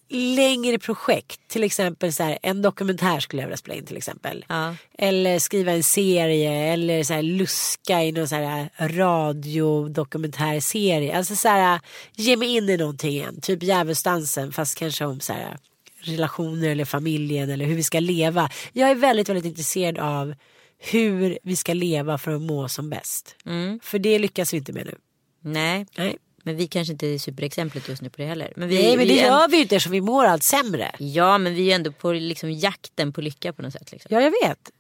längre 0.10 0.80
projekt. 0.80 1.48
Till 1.48 1.64
exempel 1.64 2.14
så 2.14 2.24
här, 2.24 2.38
en 2.42 2.62
dokumentär 2.62 3.20
skulle 3.20 3.42
jag 3.42 3.48
vilja 3.48 3.58
spela 3.58 3.76
in 3.76 3.86
till 3.86 3.98
exempel. 3.98 4.46
Ja. 4.50 4.76
Eller 4.98 5.40
skriva 5.40 5.72
en 5.72 5.84
serie 5.84 6.74
eller 6.74 7.04
så 7.04 7.14
här, 7.14 7.22
luska 7.22 8.04
i 8.04 8.12
någon 8.12 8.28
så 8.28 8.36
här 8.36 8.70
radiodokumentärserie. 8.80 11.18
Alltså 11.18 11.36
så 11.36 11.48
här, 11.48 11.80
ge 12.16 12.38
mig 12.38 12.56
in 12.56 12.70
i 12.70 12.78
någonting 12.78 13.12
igen. 13.12 13.42
Typ 13.42 13.64
Djävulsdansen 13.64 14.52
fast 14.52 14.78
kanske 14.78 15.06
om 15.06 15.20
så 15.20 15.34
här, 15.34 15.58
relationer 16.02 16.70
eller 16.70 16.86
familjen 16.86 17.50
eller 17.50 17.66
hur 17.66 17.76
vi 17.76 17.84
ska 17.84 18.00
leva. 18.00 18.50
Jag 18.74 18.90
är 18.90 18.96
väldigt, 18.96 19.30
väldigt 19.30 19.46
intresserad 19.46 19.98
av 19.98 20.36
hur 20.78 21.40
vi 21.44 21.56
ska 21.56 21.74
leva 21.74 22.18
för 22.18 22.32
att 22.32 22.42
må 22.42 22.70
som 22.70 22.90
bäst. 22.90 23.36
För 23.82 24.00
det 24.00 24.20
lyckas 24.20 24.54
vi 24.54 24.58
inte 24.58 24.74
med 24.74 24.86
nu. 24.86 24.96
Nej, 25.42 25.86
Nej. 25.98 26.18
men 26.44 26.56
vi 26.56 26.68
kanske 26.68 26.92
inte 26.94 27.08
är 27.08 27.18
superexemplet 27.20 27.90
just 27.90 28.02
nu 28.02 28.10
på 28.10 28.18
det 28.18 28.26
heller. 28.28 28.54
Men 28.56 28.70
vi, 28.70 28.76
Nej 28.76 28.98
men 28.98 29.08
vi 29.08 29.14
det 29.16 29.22
gör 29.22 29.48
vi 29.48 29.56
ju 29.56 29.62
inte 29.62 29.76
eftersom 29.76 29.92
vi 29.92 30.02
mår 30.02 30.26
allt 30.26 30.44
sämre. 30.44 30.92
Ja, 31.00 31.38
men 31.38 31.56
vi 31.56 31.72
är 31.72 31.76
ändå 31.76 31.92
på 31.92 32.12
liksom 32.12 32.52
jakten 32.52 33.14
på 33.14 33.22
lycka 33.22 33.54
på 33.54 33.62
något 33.62 33.74
sätt. 33.74 33.92
Liksom. 33.92 34.10
Ja 34.16 34.22
jag 34.22 34.32
vet. 34.48 34.72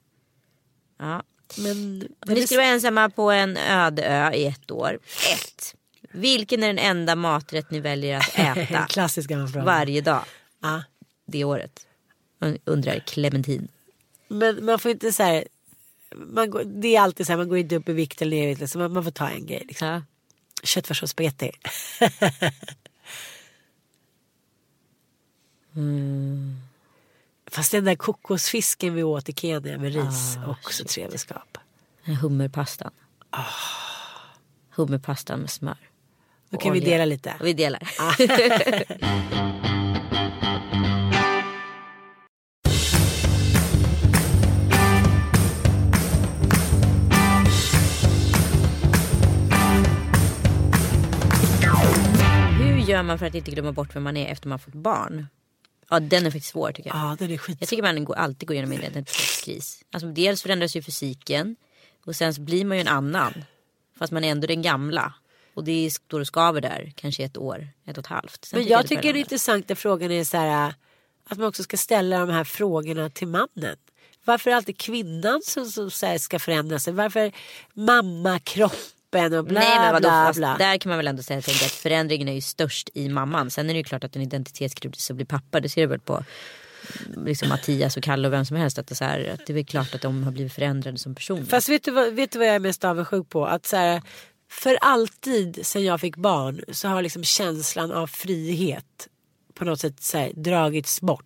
Ja. 0.99 1.24
Men, 1.57 1.99
Men 2.26 2.36
ni 2.36 2.47
skulle 2.47 2.57
vara 2.62 2.70
ensamma 2.72 3.10
på 3.10 3.32
en 3.32 3.57
öde 3.57 4.03
ö 4.03 4.32
i 4.34 4.45
ett 4.45 4.72
år. 4.72 4.99
Ett. 5.34 5.76
Vilken 6.12 6.64
är 6.64 6.68
den 6.68 6.78
enda 6.80 7.16
maträtt 7.16 7.72
ni 7.72 7.80
väljer 7.80 8.18
att 8.18 8.30
äta 8.57 8.86
Klassisk 8.89 9.30
gammal 9.30 9.47
fråga. 9.47 9.66
varje 9.66 10.01
dag 10.01 10.24
Ja. 10.62 10.84
det 11.26 11.43
året? 11.43 11.86
Undrar 12.66 12.99
Clementin. 12.99 13.68
Men 14.28 14.66
man 14.66 14.80
får 14.80 14.91
inte 14.91 15.12
så 15.14 15.24
här. 15.24 15.43
Man 16.16 16.49
går, 16.49 16.64
det 16.64 16.95
är 16.95 17.01
alltid 17.01 17.26
så 17.26 17.32
här, 17.32 17.38
man 17.38 17.49
går 17.49 17.57
inte 17.57 17.76
upp 17.76 17.89
i 17.89 17.93
vikt 17.93 18.22
eller 18.22 18.38
ner 18.38 18.43
i 18.43 18.55
vikt. 18.55 18.70
Så 18.72 18.78
man, 18.80 18.93
man 18.93 19.03
får 19.03 19.12
ta 19.12 19.30
en 19.30 19.45
grej. 19.45 19.64
Liksom. 19.68 19.88
Ja. 19.88 20.01
Köttfärs 20.64 21.03
och 21.03 21.10
spagetti. 21.10 21.51
Fast 27.51 27.72
den 27.72 27.86
där 27.86 27.95
kokosfisken 27.95 28.95
vi 28.95 29.03
åt 29.03 29.30
i 29.30 29.34
Kenya 29.34 29.78
med 29.78 29.93
ris. 29.93 30.38
också 30.47 30.86
trevligskap. 30.86 31.57
Den 32.05 32.16
här 32.16 32.22
Hummerpastan. 32.22 32.91
Ah. 33.30 33.45
Hummerpastan 34.70 35.39
med 35.39 35.49
smör. 35.49 35.78
Då 36.49 36.57
kan 36.57 36.74
vi 36.74 36.80
dela 36.80 37.05
lite. 37.05 37.36
Vi 37.41 37.53
delar. 37.53 37.82
gör 53.00 53.08
man 53.08 53.20
för 53.20 53.26
att 53.26 53.36
inte 53.36 53.52
glömma 53.52 53.72
bort 53.72 53.95
vem 53.95 54.04
man 54.04 54.18
är 54.18 54.28
efter 54.32 54.47
man 54.50 54.60
fått 54.60 54.74
barn? 54.74 55.28
Ja 55.89 56.00
den 56.00 56.26
är 56.26 56.32
faktiskt 56.32 56.52
svår 56.52 56.72
tycker 56.72 56.89
jag. 56.89 56.97
Ja 56.97 57.16
den 57.20 57.32
är 57.32 57.38
skit. 57.38 57.58
Jag 57.60 57.70
tycker 57.70 57.84
man 57.84 58.06
går, 58.06 58.16
alltid 58.16 58.47
går 58.47 58.56
igenom 58.56 58.72
en 58.72 58.80
identitetskris. 58.80 59.84
Alltså, 59.91 60.08
dels 60.08 60.41
förändras 60.43 60.76
ju 60.76 60.82
fysiken 60.82 61.56
och 62.06 62.16
sen 62.16 62.34
så 62.34 62.41
blir 62.41 62.66
man 62.66 62.78
ju 62.78 62.82
en 62.82 62.88
annan. 62.88 63.34
Fast 64.00 64.12
man 64.14 64.24
är 64.24 64.32
ändå 64.32 64.47
den 64.47 64.62
gamla. 64.62 65.14
Och 65.54 65.64
det 65.64 65.86
är- 65.86 65.89
står 65.89 66.20
och 66.20 66.28
skaver 66.28 66.62
där 66.62 66.93
kanske 66.95 67.24
ett 67.24 67.38
år, 67.38 67.68
ett 67.86 67.97
och 67.97 68.04
ett 68.04 68.08
halvt. 68.08 68.45
Sen 68.45 68.60
Men 68.60 68.68
jag 68.68 68.84
det 68.84 68.88
tycker 68.88 69.02
den 69.02 69.08
landa. 69.08 69.20
intressanta 69.20 69.76
frågan 69.76 70.12
är 70.12 70.24
så 70.24 70.38
här. 70.38 70.74
Att 71.30 71.38
man 71.38 71.47
också 71.47 71.64
ska 71.64 71.78
ställa 71.78 72.20
de 72.20 72.30
här 72.30 72.43
frågorna 72.43 73.10
till 73.10 73.28
mannen. 73.28 73.78
Varför 74.26 74.50
är 74.50 74.54
det 74.54 74.58
alltid 74.58 74.78
kvinnan 74.78 75.41
som, 75.45 75.66
som 75.66 75.91
ska 76.20 76.39
förändra 76.39 76.80
sig? 76.80 76.93
Varför 76.93 77.32
mammakroppen 79.14 79.39
och 79.39 79.45
bla 79.45 79.60
Nej 79.60 79.80
men 79.80 79.93
vadå, 79.93 80.10
bla 80.10 80.34
bla. 80.36 80.57
där 80.57 80.78
kan 80.78 80.89
man 80.89 80.97
väl 80.97 81.07
ändå 81.07 81.24
säga 81.24 81.41
tänka 81.41 81.66
att 81.66 81.72
förändringen 81.72 82.28
är 82.28 82.34
ju 82.34 82.41
störst 82.41 82.89
i 82.93 83.10
mamman. 83.10 83.51
Sen 83.51 83.70
är 83.70 83.74
det 83.74 83.78
ju 83.78 83.84
klart 83.84 84.03
att 84.03 84.16
en 84.16 84.22
identitetskris 84.22 85.10
att 85.10 85.16
bli 85.16 85.26
pappa, 85.26 85.60
det 85.60 85.70
ser 85.70 85.82
du 85.82 85.88
väl 85.88 85.99
på 85.99 86.24
liksom 87.26 87.49
Mattias 87.49 87.97
och 87.97 88.03
Kalle 88.03 88.28
och 88.28 88.34
vem 88.34 88.45
som 88.45 88.57
helst. 88.57 88.80
Att 88.80 88.88
det, 88.88 88.93
är 88.93 88.95
så 88.95 89.05
här, 89.05 89.32
att 89.34 89.45
det 89.45 89.53
är 89.53 89.55
väl 89.55 89.66
klart 89.66 89.95
att 89.95 90.01
de 90.01 90.24
har 90.24 90.32
blivit 90.32 90.53
förändrade 90.53 90.97
som 90.97 91.16
personer. 91.16 91.43
Fast 91.43 91.70
vet 91.70 91.84
du, 91.84 91.91
vad, 91.91 92.14
vet 92.14 92.32
du 92.32 92.39
vad 92.39 92.47
jag 92.47 92.55
är 92.55 92.60
mest 92.60 92.86
avundsjuk 92.86 93.30
på? 93.30 93.45
Att 93.45 93.66
så 93.66 93.78
här, 93.78 94.01
för 94.49 94.78
alltid 94.82 95.60
sen 95.66 95.84
jag 95.84 96.01
fick 96.01 96.16
barn 96.16 96.62
så 96.72 96.88
har 96.88 97.01
liksom 97.01 97.24
känslan 97.24 97.91
av 97.91 98.07
frihet 98.07 99.07
på 99.53 99.66
något 99.66 99.80
sätt 99.80 100.03
så 100.03 100.18
här, 100.18 100.32
dragits 100.36 101.01
bort. 101.01 101.26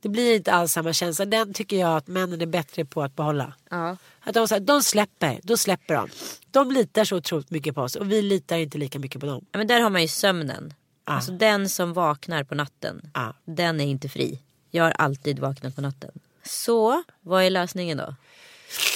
Det 0.00 0.08
blir 0.08 0.36
inte 0.36 0.52
alls 0.52 0.72
samma 0.72 0.92
känsla. 0.92 1.24
Den 1.24 1.54
tycker 1.54 1.76
jag 1.76 1.96
att 1.96 2.06
männen 2.06 2.40
är 2.40 2.46
bättre 2.46 2.84
på 2.84 3.02
att 3.02 3.16
behålla. 3.16 3.54
ja. 3.70 3.96
Att 4.20 4.34
de, 4.34 4.48
så 4.48 4.54
här, 4.54 4.60
de 4.60 4.82
släpper, 4.82 5.40
då 5.42 5.56
släpper 5.56 5.94
de. 5.94 6.08
De 6.50 6.72
litar 6.72 7.04
så 7.04 7.16
otroligt 7.16 7.50
mycket 7.50 7.74
på 7.74 7.82
oss 7.82 7.96
och 7.96 8.12
vi 8.12 8.22
litar 8.22 8.56
inte 8.56 8.78
lika 8.78 8.98
mycket 8.98 9.20
på 9.20 9.26
dem. 9.26 9.44
Ja, 9.52 9.58
men 9.58 9.66
där 9.66 9.80
har 9.80 9.90
man 9.90 10.02
ju 10.02 10.08
sömnen. 10.08 10.74
Alltså 11.04 11.32
den 11.32 11.68
som 11.68 11.92
vaknar 11.92 12.44
på 12.44 12.54
natten. 12.54 13.10
Ja. 13.14 13.34
Den 13.44 13.80
är 13.80 13.84
inte 13.84 14.08
fri. 14.08 14.40
Jag 14.70 14.84
har 14.84 14.90
alltid 14.90 15.38
vaknat 15.38 15.74
på 15.76 15.80
natten. 15.80 16.10
Så 16.44 17.02
vad 17.20 17.44
är 17.44 17.50
lösningen 17.50 17.98
då? 17.98 18.14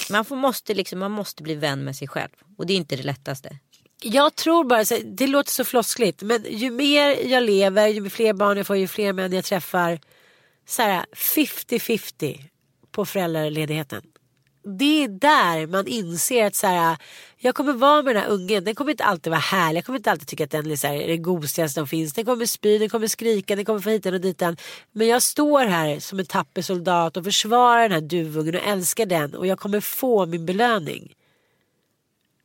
Man, 0.09 0.25
får, 0.25 0.35
måste 0.35 0.73
liksom, 0.73 0.99
man 0.99 1.11
måste 1.11 1.43
bli 1.43 1.55
vän 1.55 1.83
med 1.83 1.95
sig 1.95 2.07
själv. 2.07 2.31
Och 2.57 2.65
det 2.65 2.73
är 2.73 2.77
inte 2.77 2.95
det 2.95 3.03
lättaste. 3.03 3.57
Jag 4.01 4.35
tror 4.35 4.63
bara, 4.63 4.83
det 5.05 5.27
låter 5.27 5.51
så 5.51 5.63
floskligt 5.63 6.21
men 6.21 6.45
ju 6.49 6.71
mer 6.71 7.27
jag 7.27 7.43
lever, 7.43 7.87
ju 7.87 8.09
fler 8.09 8.33
barn 8.33 8.57
jag 8.57 8.67
får, 8.67 8.77
ju 8.77 8.87
fler 8.87 9.13
män 9.13 9.33
jag 9.33 9.45
träffar. 9.45 9.99
Så 10.65 10.81
här 10.81 11.05
50-50 11.13 12.39
på 12.91 13.05
föräldraledigheten. 13.05 14.01
Det 14.79 15.03
är 15.03 15.07
där 15.07 15.67
man 15.67 15.87
inser 15.87 16.45
att 16.45 16.55
så 16.55 16.67
här, 16.67 16.97
jag 17.37 17.55
kommer 17.55 17.73
vara 17.73 18.01
med 18.01 18.15
den 18.15 18.23
här 18.23 18.29
ungen. 18.29 18.63
Den 18.63 18.75
kommer 18.75 18.91
inte 18.91 19.03
alltid 19.03 19.31
vara 19.31 19.39
härlig. 19.39 19.77
Jag 19.77 19.85
kommer 19.85 19.99
inte 19.99 20.11
alltid 20.11 20.27
tycka 20.27 20.43
att 20.43 20.51
den 20.51 20.71
är, 20.71 20.75
så 20.75 20.87
här, 20.87 20.95
är 20.95 21.07
det 21.07 21.17
gosigaste 21.17 21.79
som 21.79 21.87
finns. 21.87 22.13
Den 22.13 22.25
kommer 22.25 22.45
spy, 22.45 22.77
den 22.77 22.89
kommer 22.89 23.07
skrika, 23.07 23.55
den 23.55 23.65
kommer 23.65 23.79
få 23.79 23.89
hit 23.89 24.03
den 24.03 24.13
och 24.13 24.21
dit 24.21 24.37
den. 24.37 24.57
Men 24.91 25.07
jag 25.07 25.21
står 25.23 25.65
här 25.65 25.99
som 25.99 26.19
en 26.19 26.25
tapper 26.25 26.61
soldat 26.61 27.17
och 27.17 27.23
försvarar 27.23 27.81
den 27.81 27.91
här 27.91 28.01
duvungen 28.01 28.55
och 28.55 28.61
älskar 28.67 29.05
den. 29.05 29.35
Och 29.35 29.47
jag 29.47 29.59
kommer 29.59 29.79
få 29.79 30.25
min 30.25 30.45
belöning. 30.45 31.13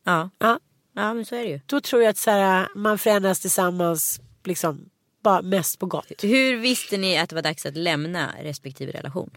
Ja, 0.05 0.31
Ja, 0.39 0.59
ja 0.95 1.15
men 1.15 1.27
så 1.27 1.35
är 1.35 1.45
det 1.45 1.51
ju. 1.51 1.61
då 1.67 1.81
tror 1.81 2.03
jag 2.03 2.11
att 2.11 2.19
så 2.19 2.31
här, 2.31 2.69
man 2.75 2.99
förändras 2.99 3.41
tillsammans 3.41 4.21
liksom 4.45 4.91
bara 5.23 5.43
mest 5.43 5.79
på 5.79 5.87
gott. 5.87 6.13
Hur 6.23 6.57
visste 6.57 6.97
ni 6.97 7.19
att 7.19 7.29
det 7.29 7.35
var 7.35 7.43
dags 7.43 7.67
att 7.67 7.77
lämna 7.77 8.35
respektive 8.43 8.93
relation? 8.93 9.31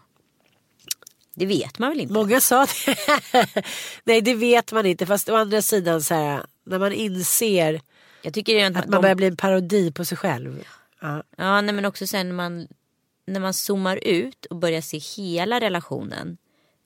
Det 1.35 1.45
vet 1.45 1.79
man 1.79 1.89
väl 1.89 1.99
inte? 1.99 2.13
Många 2.13 2.41
sa 2.41 2.65
det. 2.65 3.47
Nej 4.03 4.21
det 4.21 4.33
vet 4.33 4.71
man 4.71 4.85
inte 4.85 5.05
fast 5.05 5.29
å 5.29 5.35
andra 5.35 5.61
sidan 5.61 6.01
så 6.01 6.13
här 6.13 6.45
när 6.65 6.79
man 6.79 6.93
inser 6.93 7.81
Jag 8.21 8.33
tycker 8.33 8.65
att 8.65 8.77
att 8.77 8.85
man 8.85 8.91
de, 8.91 9.01
börjar 9.01 9.15
bli 9.15 9.27
en 9.27 9.37
parodi 9.37 9.91
på 9.91 10.05
sig 10.05 10.17
själv. 10.17 10.63
Ja. 11.01 11.23
Ja, 11.37 11.61
nej, 11.61 11.75
men 11.75 11.85
också 11.85 12.07
sen 12.07 12.27
när 12.27 12.35
man, 12.35 12.67
när 13.27 13.39
man 13.39 13.53
zoomar 13.53 13.97
ut 13.97 14.45
och 14.45 14.55
börjar 14.55 14.81
se 14.81 14.97
hela 14.97 15.59
relationen 15.59 16.37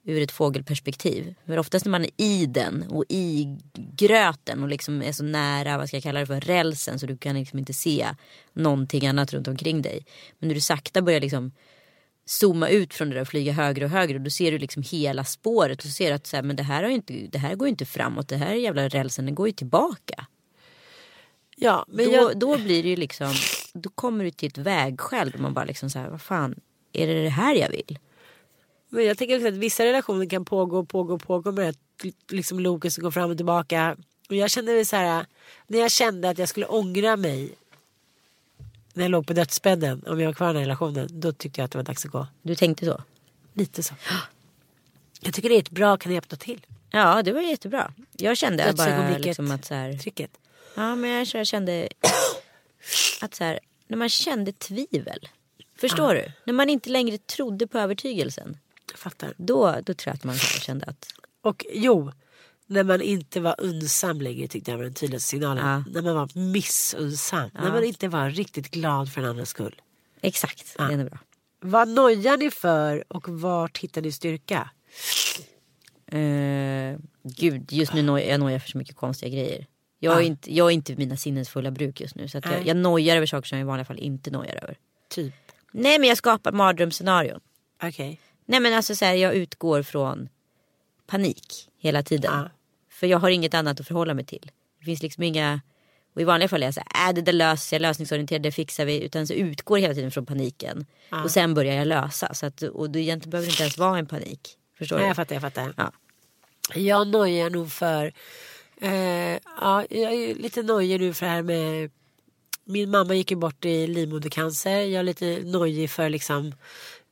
ur 0.06 0.22
ett 0.22 0.32
fågelperspektiv. 0.32 1.36
För 1.46 1.60
oftast 1.60 1.86
när 1.86 1.92
man 1.92 2.04
är 2.04 2.12
i 2.18 2.46
den 2.46 2.86
och 2.90 3.06
i 3.10 3.58
gröten 3.74 4.64
och 4.64 4.70
liksom 4.70 5.02
är 5.02 5.12
så 5.12 5.24
nära, 5.24 5.78
vad 5.78 5.88
ska 5.88 5.98
jag 5.98 6.04
kalla 6.04 6.20
det 6.20 6.26
för, 6.26 6.40
rälsen 6.40 7.00
så 7.00 7.06
du 7.06 7.18
kan 7.18 7.36
liksom 7.36 7.60
inte 7.60 7.74
se 7.74 8.08
någonting 8.54 9.08
annat 9.08 9.34
runt 9.34 9.48
omkring 9.48 9.82
dig. 9.82 10.06
Men 10.40 10.48
när 10.48 10.56
du 10.56 10.62
sakta 10.62 11.02
börjar 11.02 11.22
liksom 11.22 11.52
zooma 12.26 12.70
ut 12.70 12.94
från 12.94 13.10
det 13.10 13.16
där 13.16 13.22
och 13.22 13.28
flyga 13.28 13.54
högre 13.54 13.86
och 13.86 13.92
högre 13.92 14.16
och 14.16 14.22
då 14.22 14.30
ser 14.30 14.52
du 14.52 14.58
liksom 14.58 14.84
hela 14.84 15.24
spåret 15.24 15.80
och 15.80 15.86
så 15.86 15.92
ser 15.92 16.10
du 16.10 16.16
att 16.16 16.28
så 16.28 16.36
här, 16.36 16.44
men 16.44 16.56
det, 16.56 16.64
här 16.64 16.84
har 16.84 16.90
inte, 16.90 17.14
det 17.14 17.38
här 17.38 17.56
går 17.56 17.68
ju 17.68 17.70
inte 17.70 17.86
framåt, 17.86 18.28
det 18.28 18.38
här 18.38 18.54
jävla 18.54 18.88
rälsen 18.88 19.26
den 19.26 19.36
går 19.36 19.48
ju 19.48 19.54
tillbaka. 19.54 20.26
ja 21.56 21.86
men 21.88 22.06
då, 22.06 22.12
jag, 22.12 22.40
då 22.40 22.58
blir 22.58 22.84
det 22.84 22.90
ju 22.90 22.96
liksom, 22.96 23.34
då 23.74 23.90
kommer 23.90 24.24
du 24.24 24.32
till 24.32 24.48
ett 24.48 24.58
vägskäl 24.58 25.32
där 25.32 25.40
man 25.40 25.54
bara 25.54 25.66
liksom 25.66 25.90
så 25.90 26.00
här, 26.00 26.10
vad 26.10 26.22
fan, 26.22 26.56
är 26.94 27.08
det 27.08 27.24
det 27.24 27.30
här 27.30 27.56
jag 27.56 27.70
vill? 27.70 28.00
Men 28.96 29.06
jag 29.06 29.18
tänker 29.18 29.36
också 29.36 29.48
att 29.48 29.54
vissa 29.54 29.86
relationer 29.86 30.26
kan 30.26 30.46
pågå, 30.46 30.86
pågå, 30.86 31.20
pågå 31.20 31.52
med 31.52 31.76
det 32.02 32.14
liksom 32.36 32.60
loket 32.60 32.94
som 32.94 33.04
går 33.04 33.12
fram 33.12 33.32
och 33.32 33.38
tillbaka. 33.38 33.98
Och 34.30 34.36
jag 34.36 34.50
kände 34.50 34.74
väl 34.74 34.86
så 34.86 34.96
här 34.96 35.26
när 35.68 35.80
jag 35.80 35.92
kände 35.92 36.30
att 36.30 36.38
jag 36.38 36.50
skulle 36.50 36.66
ångra 36.66 37.16
mig 37.16 37.56
när 38.94 39.04
jag 39.04 39.12
låg 39.12 39.28
på 39.28 39.34
dödsbädden 39.34 40.04
om 40.08 40.20
jag 40.20 40.28
var 40.28 40.34
kvar 40.34 40.50
i 40.50 40.54
den 40.54 40.56
här 40.56 40.62
relationen. 40.62 41.08
Då 41.12 41.32
tyckte 41.32 41.62
jag 41.62 41.66
att 41.66 41.72
det 41.72 41.78
var 41.78 41.84
dags 41.84 42.06
att 42.06 42.12
gå. 42.12 42.28
Du 42.42 42.56
tänkte 42.56 42.86
så? 42.86 43.02
Lite 43.54 43.84
så. 43.84 43.94
Jag 45.22 45.34
tycker 45.34 45.50
det 45.50 45.56
är 45.56 45.60
ett 45.60 45.70
bra 45.70 45.98
knep 45.98 46.34
att 46.34 46.40
till. 46.40 46.66
Ja, 46.92 47.22
det 47.24 47.32
var 47.32 47.42
jättebra. 47.42 47.94
Jag 48.12 48.38
kände 48.38 48.74
bara 48.78 49.18
liksom 49.18 49.52
att 49.52 49.66
så 49.66 49.74
här, 49.74 49.94
Tricket. 49.94 50.32
ja 50.76 50.96
men 50.96 51.10
jag, 51.10 51.28
jag 51.34 51.48
kände 51.48 51.90
att 53.22 53.36
så 53.36 53.44
här, 53.44 53.60
när 53.88 53.98
man 53.98 54.10
kände 54.10 54.52
tvivel. 54.52 55.30
Förstår 55.78 56.14
du? 56.14 56.32
När 56.44 56.54
man 56.54 56.70
inte 56.70 56.90
längre 56.90 57.18
trodde 57.18 57.68
på 57.68 57.78
övertygelsen. 57.78 58.58
Jag 58.92 59.00
fattar. 59.00 59.34
Då, 59.38 59.76
då 59.84 59.94
tror 59.94 60.12
jag 60.12 60.14
att 60.14 60.24
man 60.24 60.38
kände 60.38 60.86
att, 60.86 61.08
Och 61.42 61.66
jo, 61.74 62.12
när 62.68 62.84
man 62.84 63.02
inte 63.02 63.40
var 63.40 63.56
unsam 63.58 64.22
längre 64.22 64.48
tyckte 64.48 64.72
jag 64.72 64.78
var 64.78 64.84
den 64.84 64.94
tydligaste 64.94 65.30
signalen. 65.30 65.68
Ja. 65.68 65.84
När 65.92 66.02
man 66.02 66.16
var 66.16 66.30
missunnsam. 66.52 67.50
När 67.54 67.72
man 67.72 67.84
inte 67.84 68.08
var 68.08 68.30
riktigt 68.30 68.72
glad 68.72 69.12
för 69.12 69.22
en 69.22 69.28
andras 69.28 69.50
skull. 69.50 69.82
exakt, 70.22 70.76
det 70.78 70.84
är 70.84 71.10
bra. 71.10 71.18
Vad 71.60 71.88
nojar 71.88 72.38
ni 72.38 72.52
för 72.52 73.04
och 73.08 73.30
vart 73.30 73.78
hittar 73.78 74.02
ni 74.02 74.12
styrka? 74.12 74.70
Eh, 76.08 76.98
gud, 77.24 77.72
just 77.72 77.94
nu 77.94 78.02
nojar 78.02 78.30
jag 78.30 78.40
nojar 78.40 78.60
för 78.60 78.70
så 78.70 78.78
mycket 78.78 78.96
konstiga 78.96 79.30
grejer. 79.30 79.68
Jag 80.00 80.18
är, 80.18 80.22
inte, 80.22 80.54
jag 80.54 80.68
är 80.68 80.72
inte 80.72 80.96
mina 80.96 81.18
sinnens 81.18 81.50
fulla 81.50 81.72
bruk 81.72 82.02
just 82.02 82.16
nu. 82.16 82.28
Så 82.28 82.38
att 82.38 82.46
jag, 82.46 82.54
Nej. 82.54 82.68
jag 82.68 82.78
nojar 82.78 83.18
över 83.18 83.26
saker 83.26 83.48
som 83.48 83.58
jag 83.58 83.66
i 83.66 83.68
vanliga 83.68 83.86
fall 83.86 84.00
inte 84.00 84.32
nojar 84.32 84.56
över. 84.64 84.78
Typ. 85.10 85.34
Nej 85.72 86.00
men 86.00 86.10
jag 86.10 86.18
skapar 86.18 86.52
mardrömsscenarion. 86.52 87.40
Okej. 87.84 88.20
Nej 88.46 88.60
men 88.60 88.74
alltså 88.74 88.96
så 88.96 89.06
här, 89.06 89.14
jag 89.14 89.36
utgår 89.36 89.84
från 89.84 90.30
panik 91.08 91.70
hela 91.78 92.04
tiden. 92.04 92.32
Ja. 92.34 92.50
För 92.90 93.08
jag 93.08 93.20
har 93.20 93.30
inget 93.30 93.54
annat 93.54 93.80
att 93.80 93.88
förhålla 93.88 94.14
mig 94.14 94.26
till. 94.26 94.52
Det 94.80 94.86
finns 94.86 95.04
liksom 95.04 95.24
inga, 95.24 95.62
och 96.14 96.22
i 96.22 96.24
vanliga 96.24 96.50
fall 96.50 96.64
är 96.64 96.68
jag 96.68 96.74
så 96.74 96.82
här, 96.86 97.10
äh, 97.10 97.14
det 97.14 97.22
där 97.22 97.34
löser 97.34 97.68
sig, 97.68 97.80
lösningsorienterad, 97.80 98.42
det 98.42 98.52
fixar 98.52 98.86
vi. 98.86 99.04
Utan 99.04 99.28
så 99.28 99.34
utgår 99.34 99.78
hela 99.78 99.94
tiden 99.94 100.12
från 100.12 100.26
paniken. 100.26 100.86
Och 101.24 101.32
sen 101.32 101.54
börjar 101.54 101.76
jag 101.76 101.88
lösa. 101.88 102.34
Så 102.34 102.46
att, 102.46 102.62
och 102.62 102.90
det 102.90 103.00
egentligen 103.00 103.30
behöver 103.30 103.50
inte 103.50 103.64
ens 103.64 103.78
vara 103.78 104.00
en 104.00 104.08
panik. 104.08 104.58
Förstår 104.78 104.96
Nej, 104.96 105.04
du? 105.04 105.08
jag 105.10 105.16
fattar, 105.16 105.36
jag 105.36 105.42
fattar. 105.42 105.74
Ja. 105.78 105.92
Jag 106.74 107.08
nojar 107.08 107.50
nog 107.50 107.72
för... 107.72 108.14
Eh, 108.82 109.40
ja, 109.62 109.86
jag 109.90 110.14
är 110.14 110.36
lite 110.36 110.64
nojig 110.64 111.02
nu 111.02 111.14
för 111.14 111.26
det 111.26 111.32
här 111.32 111.42
med... 111.42 111.92
Min 112.68 112.90
mamma 112.90 113.16
gick 113.16 113.32
ju 113.32 113.38
bort 113.38 113.66
i 113.66 113.88
livmodercancer. 113.88 114.80
Jag 114.80 115.00
är 115.00 115.04
lite 115.04 115.40
nojig 115.44 115.90
för 115.90 116.10
liksom 116.10 116.56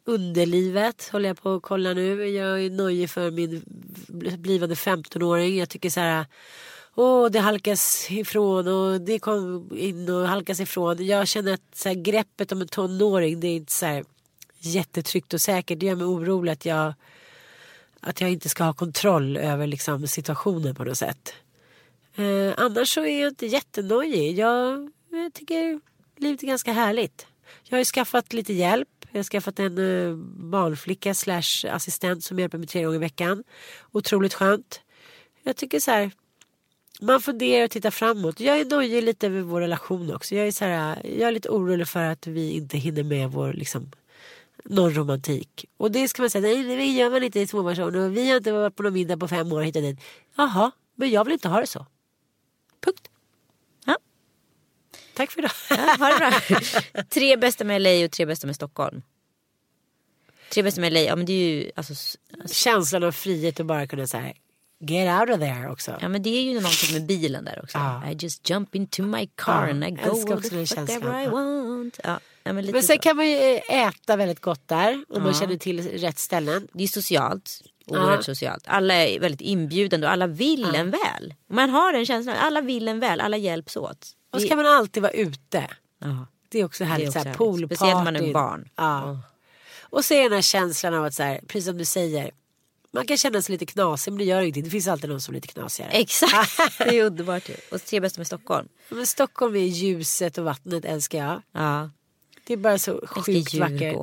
Underlivet 0.06 1.10
håller 1.12 1.30
jag 1.30 1.42
på 1.42 1.54
att 1.54 1.62
kolla 1.62 1.94
nu. 1.94 2.28
Jag 2.28 2.66
är 2.66 2.70
nöjd 2.70 3.10
för 3.10 3.32
min 3.32 3.64
blivande 4.38 4.76
15-åring. 4.76 5.58
Jag 5.58 5.70
tycker 5.70 5.90
så 5.90 6.00
här. 6.00 6.26
Åh, 6.96 7.30
det 7.30 7.40
halkas 7.40 8.12
ifrån 8.12 8.68
och 8.68 9.02
det 9.02 9.20
kom 9.20 9.70
in 9.78 10.10
och 10.10 10.28
halkas 10.28 10.60
ifrån. 10.60 11.06
Jag 11.06 11.28
känner 11.28 11.54
att 11.54 11.76
så 11.76 11.90
här, 11.90 11.96
greppet 11.96 12.52
om 12.52 12.62
en 12.62 12.68
tonåring 12.68 13.40
det 13.40 13.48
är 13.48 13.56
inte 13.56 13.72
så 13.72 13.86
här 13.86 14.04
jättetryggt 14.60 15.34
och 15.34 15.42
säkert. 15.42 15.80
Det 15.80 15.86
gör 15.86 15.96
mig 15.96 16.06
orolig 16.06 16.52
att 16.52 16.66
jag, 16.66 16.94
att 18.00 18.22
jag 18.22 18.32
inte 18.32 18.50
ska 18.50 18.64
ha 18.64 18.74
kontroll 18.74 19.38
över 19.38 19.68
liksom, 19.68 20.08
situationen 20.08 20.76
på 20.76 20.84
något 20.84 20.98
sätt. 20.98 21.34
Eh, 22.16 22.54
annars 22.58 22.94
så 22.94 23.06
är 23.06 23.22
jag 23.22 23.32
inte 23.32 23.46
jättenojig. 23.46 24.40
Jag, 24.40 24.92
jag 25.10 25.34
tycker 25.34 25.80
livet 26.18 26.44
är 26.44 26.48
ganska 26.48 26.74
härligt. 26.74 27.28
Jag 27.64 27.76
har 27.76 27.80
ju 27.80 27.86
skaffat 27.86 28.34
lite 28.34 28.54
hjälp. 28.54 28.90
Jag 29.12 29.20
har 29.20 29.24
skaffat 29.24 29.60
en 29.60 29.78
uh, 29.78 30.16
barnflicka 30.52 31.14
slash 31.14 31.66
assistent 31.70 32.24
som 32.24 32.40
hjälper 32.40 32.58
mig 32.58 32.68
tre 32.68 32.84
gånger 32.84 32.96
i 32.96 33.00
veckan. 33.00 33.44
Otroligt 33.92 34.34
skönt. 34.34 34.82
Jag 35.44 35.56
tycker 35.56 35.80
så 35.80 35.92
här. 35.92 36.12
Man 37.02 37.22
funderar 37.22 37.66
och 37.66 37.72
tittar 37.72 37.92
framåt. 37.92 38.40
Jag 38.40 38.60
är 38.60 38.66
nojig 38.66 39.04
lite 39.04 39.28
över 39.28 39.42
vår 39.42 39.62
relation 39.62 40.16
också. 40.16 40.36
Jag 40.36 40.48
är, 40.48 40.52
så 40.52 40.66
här, 40.66 41.00
eh, 41.04 41.20
jag 41.20 41.28
är 41.28 41.32
lite 41.32 41.50
orolig 41.50 41.88
för 41.88 42.04
att 42.04 42.28
vi 42.28 42.52
inte 42.52 42.78
hinner 42.78 43.04
med 43.04 43.32
vår 43.32 43.54
liksom, 43.54 43.92
någon 44.66 44.94
romantik. 44.94 45.66
Och 45.78 45.92
det 45.92 46.08
ska 46.08 46.22
man 46.22 46.30
säga, 46.30 46.42
nej 46.42 46.64
det 46.78 46.86
gör 46.86 47.10
man 47.10 47.24
inte 47.24 47.40
i 47.40 47.48
småbarnsåldern. 47.48 48.14
Vi 48.14 48.30
har 48.30 48.38
inte 48.38 48.52
varit 48.52 48.76
på 48.76 48.84
någon 48.84 48.94
middag 48.94 49.18
på 49.18 49.28
fem 49.28 49.52
år 49.52 49.62
hit 49.62 49.76
och 49.76 49.82
dit. 49.82 50.00
Jaha, 50.36 50.72
men 50.96 51.10
jag 51.10 51.24
vill 51.24 51.34
inte 51.34 51.48
ha 51.48 51.60
det 51.60 51.68
så. 51.68 51.86
Punkt. 52.86 53.10
Tack 55.16 55.32
för 55.32 55.40
idag. 55.40 55.52
Ja, 55.70 55.76
ha 56.00 56.08
det 56.10 56.18
bra. 56.18 57.04
tre 57.10 57.38
bästa 57.38 57.64
med 57.64 57.82
LA 57.82 58.06
och 58.06 58.12
tre 58.12 58.26
bästa 58.26 58.48
med 58.48 58.56
Stockholm. 58.56 59.02
Tre 60.54 60.64
bästa 60.64 60.82
med 60.82 60.94
LA, 60.94 61.00
ja 61.00 61.16
men 61.16 61.26
det 61.26 61.34
är 61.34 61.50
ju 61.56 61.72
alltså, 61.76 61.94
alltså 61.94 62.56
Känslan 62.56 63.04
av 63.04 63.12
frihet 63.12 63.60
och 63.60 63.66
bara 63.66 63.88
kunna 63.88 64.08
säga 64.08 64.34
get 64.80 65.20
out 65.22 65.30
of 65.30 65.40
there 65.40 65.70
också. 65.72 65.98
Ja 66.02 66.08
men 66.10 66.24
det 66.24 66.30
är 66.30 66.42
ju 66.42 66.54
någonting 66.54 66.94
med 66.94 67.06
bilen 67.06 67.46
där 67.46 67.60
också. 67.64 67.78
Ja. 67.78 68.10
I 68.12 68.14
just 68.20 68.50
jump 68.50 68.76
into 68.76 69.04
my 69.04 69.28
car 69.36 69.68
Ja, 69.68 69.72
and 69.72 69.84
I 69.84 69.92
go 69.92 70.10
också 70.10 70.50
den 70.50 70.66
whatever. 70.66 71.24
I 71.24 71.28
want. 71.28 72.00
Ja, 72.04 72.20
men 72.44 72.58
lite 72.62 72.74
Men 72.74 72.84
sen 72.84 72.96
så. 72.96 73.02
kan 73.02 73.16
man 73.18 73.28
ju 73.30 73.38
eh, 73.38 73.88
äta 73.88 74.16
väldigt 74.16 74.40
gott 74.42 74.68
där 74.68 75.06
om 75.10 75.24
man 75.24 75.34
känner 75.34 75.58
till 75.58 76.00
rätt 76.00 76.20
ställen. 76.20 76.68
Det 76.74 76.84
är 76.84 76.88
socialt. 76.88 77.62
Oerhört 77.86 78.16
Ja. 78.16 78.24
socialt. 78.24 78.64
Alla 78.68 78.94
är 78.94 79.20
väldigt 79.20 79.42
inbjudande 79.42 80.08
och 80.08 80.14
alla 80.14 80.28
vill 80.28 80.76
en 80.76 80.92
väl. 80.92 81.34
Man 81.50 81.70
har 81.70 81.94
den 81.94 82.06
känslan. 82.06 82.36
Alla 82.36 82.62
vill 82.62 82.88
en 82.88 83.00
väl. 83.00 83.22
Alla 83.22 83.38
hjälps 83.38 83.78
åt. 83.78 84.08
Och 84.34 84.40
så 84.40 84.44
Det- 84.46 84.50
kan 84.50 84.58
man 84.58 84.66
alltid 84.66 85.04
vara 85.04 85.12
ute. 85.12 85.68
Ja. 86.00 86.28
Det 86.50 86.60
är 86.60 86.66
också 86.66 86.84
härligt. 86.84 87.08
också 87.08 87.14
så 87.14 87.20
här, 87.20 87.26
härligt. 87.26 87.38
poolpartyn. 87.38 87.78
Speciellt 87.78 87.98
när 87.98 88.04
man 88.04 88.16
är 88.16 88.34
barn. 88.34 88.70
Ja. 88.76 89.20
Och 89.82 90.06
så 90.06 90.14
är 90.14 90.24
den 90.24 90.32
här 90.34 90.42
känslan 90.42 90.94
av 90.94 91.06
att 91.06 91.14
så 91.14 91.24
här, 91.24 91.40
precis 91.48 91.66
som 91.66 91.78
du 91.78 91.86
säger. 91.86 92.32
Man 92.92 93.06
kan 93.08 93.18
känna 93.18 93.42
sig 93.42 93.54
lite 93.54 93.66
knasig 93.66 94.12
men 94.12 94.18
det 94.18 94.24
gör 94.24 94.42
ingenting. 94.42 94.64
Det 94.64 94.70
finns 94.70 94.88
alltid 94.88 95.10
någon 95.10 95.22
som 95.22 95.32
är 95.32 95.36
lite 95.36 95.48
knasigare. 95.48 95.92
Exakt. 95.92 96.58
Det 96.78 97.00
är 97.00 97.04
underbart 97.06 97.50
ju. 97.50 97.56
Och 97.72 97.86
tre 97.86 98.00
bästa 98.00 98.20
med 98.20 98.28
Stockholm. 98.28 98.68
Men 98.90 99.08
Stockholm 99.08 99.56
är 99.56 99.60
ljuset 99.60 100.38
och 100.38 100.44
vattnet 100.46 100.86
älskar 100.86 101.18
jag. 101.20 101.42
Ja. 101.52 101.90
Det 102.44 102.54
är 102.54 102.58
bara 102.58 102.78
så 102.80 103.08
sjukt 103.08 103.54
vackert. 103.54 103.96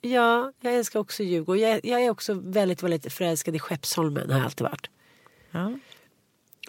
Ja, 0.00 0.52
jag 0.60 0.74
älskar 0.74 1.00
också 1.00 1.22
Djurgården. 1.22 1.62
Jag, 1.62 1.84
jag 1.84 2.02
är 2.04 2.10
också 2.10 2.34
väldigt, 2.34 2.82
väldigt 2.82 3.12
förälskad 3.12 3.56
i 3.56 3.58
Skeppsholmen. 3.58 4.30
Har 4.30 4.36
jag 4.38 4.44
alltid 4.44 4.62
varit. 4.66 4.86
Ja. 5.50 5.78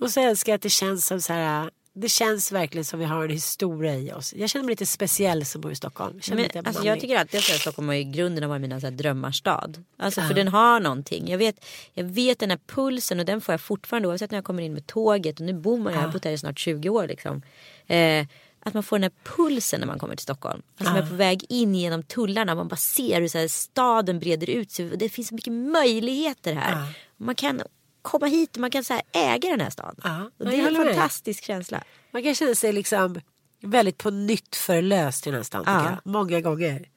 Och 0.02 0.12
så 0.12 0.20
älskar 0.20 0.52
jag 0.52 0.56
att 0.56 0.62
det 0.62 0.70
känns 0.70 1.06
som 1.06 1.22
så 1.22 1.34
här. 1.34 1.72
Det 2.00 2.10
känns 2.10 2.52
verkligen 2.52 2.86
som 2.86 3.00
vi 3.00 3.06
har 3.06 3.24
en 3.24 3.30
historia 3.30 3.96
i 3.96 4.12
oss. 4.12 4.34
Jag 4.38 4.50
känner 4.50 4.66
mig 4.66 4.72
lite 4.72 4.86
speciell 4.86 5.46
som 5.46 5.62
bor 5.62 5.72
i 5.72 5.76
Stockholm. 5.76 6.20
Jag, 6.28 6.36
Men, 6.54 6.66
alltså, 6.66 6.86
jag 6.86 7.00
tycker 7.00 7.16
alltid 7.20 7.40
att 7.40 7.44
Stockholm 7.44 7.92
i 7.92 8.04
grunden 8.04 8.44
har 8.44 8.50
varit 8.50 8.62
mina 8.62 8.80
så 8.80 8.88
här, 8.88 8.92
drömmarstad. 8.92 9.84
Alltså, 9.98 10.22
För 10.22 10.34
den 10.34 10.48
har 10.48 10.80
någonting. 10.80 11.30
Jag 11.30 11.38
vet, 11.38 11.66
jag 11.94 12.04
vet 12.04 12.40
den 12.40 12.50
här 12.50 12.60
pulsen 12.68 13.20
och 13.20 13.26
den 13.26 13.42
får 13.42 13.54
jag 13.54 13.62
fortfarande 13.62 14.08
oavsett 14.08 14.32
när 14.32 14.38
jag 14.38 14.46
kommer 14.46 14.64
in 14.64 14.74
med 14.74 14.88
tåget. 14.88 15.40
Och 15.40 15.46
nu 15.46 15.54
bor 15.54 15.78
man, 15.78 15.94
jag 15.94 16.02
har 16.02 16.12
bott 16.12 16.26
här 16.26 16.32
i 16.32 16.38
snart 16.38 16.60
20 16.60 16.90
år. 16.90 17.08
Liksom. 17.08 17.42
Eh, 17.88 18.26
att 18.60 18.74
man 18.74 18.84
får 18.84 19.00
den 19.00 19.04
här 19.04 19.36
pulsen 19.36 19.80
när 19.80 19.88
man 19.88 20.00
kommer 20.00 20.16
till 20.16 20.24
Stockholm. 20.24 20.62
Alltså 20.78 20.94
man 20.94 21.04
är 21.04 21.10
på 21.10 21.16
väg 21.16 21.46
in 21.50 21.76
genom 21.76 22.04
tullarna. 22.04 22.56
Man 22.56 22.68
bara 22.68 22.76
ser 22.76 23.22
hur 23.22 23.28
så 23.28 23.38
här, 23.38 23.48
staden 23.48 24.20
breder 24.20 24.50
ut 24.50 24.72
sig. 24.72 24.86
Det 24.98 25.10
finns 25.10 25.28
så 25.28 25.36
mycket 25.36 25.54
möjligheter 25.54 26.54
här. 26.54 26.94
Man 27.18 27.36
kan 27.36 27.62
komma 28.02 28.26
hit 28.26 28.56
och 28.56 28.62
man 28.62 28.72
kan 28.72 28.84
så 28.84 28.94
här, 28.94 29.02
äga 29.12 29.50
den 29.50 29.62
här 29.62 29.70
staden. 29.70 30.02
Ja, 30.04 30.32
och 30.38 30.46
det 30.46 30.56
är 30.56 30.68
en 30.68 30.76
fantastisk 30.76 31.44
känsla. 31.44 31.84
Man 32.12 32.24
kan 32.24 32.36
känna 32.36 32.56
sig 32.56 32.74
liksom 32.74 33.22
väldigt 33.62 33.98
på 33.98 34.10
nytt 34.10 34.56
förlöst 34.56 35.28
i 35.28 35.30
den 35.30 35.38
här 35.38 35.44
stan. 35.44 35.64
Ja. 35.66 35.98
Många 36.04 36.42
gånger. 36.42 36.90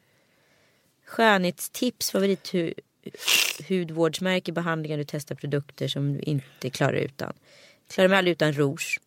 Skönhetstips, 1.07 2.11
favorithudvårdsmärke, 2.11 4.53
behandlingar 4.53 4.99
du 4.99 5.05
testar 5.05 5.35
produkter 5.35 5.89
som 5.89 6.13
du 6.13 6.21
inte 6.21 6.71
klarar 6.71 6.93
utan. 6.93 7.33
Klarar 7.91 8.09
mig 8.09 8.19
aldrig 8.19 8.33
utan 8.33 8.53
rouge. 8.53 9.01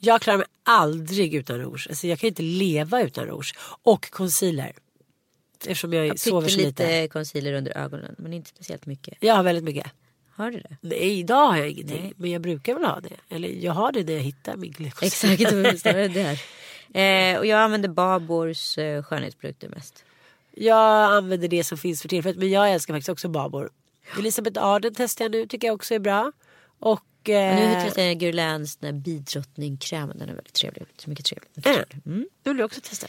Jag 0.00 0.20
klarar 0.20 0.38
mig 0.38 0.46
aldrig 0.62 1.34
utan 1.34 1.58
rouge. 1.58 1.86
Alltså 1.88 2.06
jag 2.06 2.18
kan 2.18 2.28
inte 2.28 2.42
leva 2.42 3.02
utan 3.02 3.26
rouge. 3.26 3.54
Och 3.82 4.10
concealer. 4.10 4.72
Eftersom 5.60 5.92
jag, 5.92 6.06
Jag 6.06 6.18
sover 6.18 6.48
så 6.48 6.56
lite 6.56 6.66
lite. 6.66 7.08
concealer 7.08 7.52
under 7.52 7.78
ögonen 7.78 8.14
men 8.18 8.32
inte 8.32 8.50
speciellt 8.50 8.86
mycket. 8.86 9.18
Jag 9.20 9.34
har 9.34 9.42
väldigt 9.42 9.64
mycket. 9.64 9.86
Har 10.36 10.50
du 10.50 10.58
det? 10.58 10.76
Nej, 10.80 11.18
idag 11.18 11.46
har 11.46 11.56
jag 11.56 11.70
ingenting. 11.70 12.02
Nej. 12.02 12.12
Men 12.16 12.30
jag 12.30 12.42
brukar 12.42 12.74
väl 12.74 12.84
ha 12.84 13.00
det. 13.00 13.34
Eller 13.34 13.48
jag 13.48 13.72
har 13.72 13.92
det 13.92 14.04
när 14.04 14.12
jag 14.12 14.20
hittar 14.20 14.56
min 14.56 14.70
glyfos. 14.70 15.02
Exakt, 15.02 15.38
det 15.38 15.62
var 15.62 15.72
snarare 15.72 16.08
det 16.08 16.22
här. 16.22 16.40
Eh, 16.94 17.38
och 17.38 17.46
jag 17.46 17.60
använder 17.60 17.88
Babors 17.88 18.78
eh, 18.78 19.02
skönhetsprodukter 19.02 19.68
mest. 19.68 20.04
Jag 20.54 21.12
använder 21.12 21.48
det 21.48 21.64
som 21.64 21.78
finns 21.78 22.02
för 22.02 22.08
tillfället. 22.08 22.38
Men 22.38 22.50
jag 22.50 22.72
älskar 22.72 22.94
faktiskt 22.94 23.08
också 23.08 23.28
Babor. 23.28 23.70
Elisabeth 24.18 24.64
Arden 24.64 24.94
testar 24.96 25.24
jag 25.24 25.32
nu. 25.32 25.46
Tycker 25.46 25.68
jag 25.68 25.74
också 25.74 25.94
är 25.94 25.98
bra. 25.98 26.32
Och... 26.78 27.02
Nu 27.24 27.32
Eh, 27.32 27.84
testar 27.84 28.02
jag 28.02 28.18
Guerlains 28.18 28.78
bidrottningkrämen. 28.92 30.18
Den 30.18 30.28
är 30.28 30.34
väldigt 30.34 30.52
trevlig. 30.54 30.86
Så 30.96 31.10
mycket 31.10 31.26
trevlig. 31.26 31.50
Mm. 31.66 31.86
den? 32.04 32.26
Du 32.42 32.52
vill 32.54 32.62
också 32.62 32.80
testa. 32.80 33.06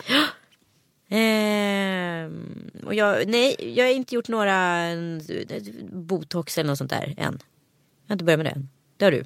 Ehm, 1.09 2.69
och 2.85 2.95
jag, 2.95 3.27
nej, 3.27 3.73
jag 3.77 3.85
har 3.85 3.91
inte 3.91 4.15
gjort 4.15 4.27
några 4.27 4.89
eh, 4.89 4.97
botox 5.91 6.57
eller 6.57 6.67
något 6.67 6.77
sånt 6.77 6.89
där 6.89 7.13
än. 7.17 7.39
Jag 8.05 8.09
har 8.09 8.13
inte 8.15 8.25
börjat 8.25 8.39
med 8.39 8.45
det 8.45 8.49
än. 8.49 8.69
Det 8.97 9.05
har 9.05 9.11
du. 9.11 9.25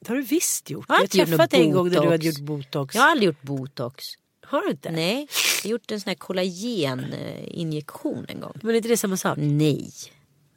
Det 0.00 0.08
har 0.08 0.16
du 0.16 0.22
visst 0.22 0.70
gjort. 0.70 0.84
Jag 0.88 0.94
har 0.94 1.02
Jag 1.02 1.10
träffat 1.10 1.52
någon 1.52 1.62
en 1.62 1.72
gång 1.72 1.88
när 1.90 2.00
du 2.00 2.08
hade 2.08 2.26
gjort 2.26 2.40
botox. 2.40 2.94
Jag 2.94 3.02
har 3.02 3.10
aldrig 3.10 3.26
gjort 3.26 3.42
botox. 3.42 4.04
Har 4.42 4.62
du 4.62 4.70
inte? 4.70 4.90
Nej, 4.90 5.26
jag 5.62 5.68
har 5.68 5.70
gjort 5.70 5.90
en 5.90 6.00
sån 6.00 6.08
här 6.10 6.14
kollageninjektion 6.14 8.24
en 8.28 8.40
gång. 8.40 8.52
Men 8.62 8.70
är 8.70 8.74
inte 8.76 8.88
det 8.88 8.96
samma 8.96 9.16
sak? 9.16 9.38
Nej, 9.40 9.90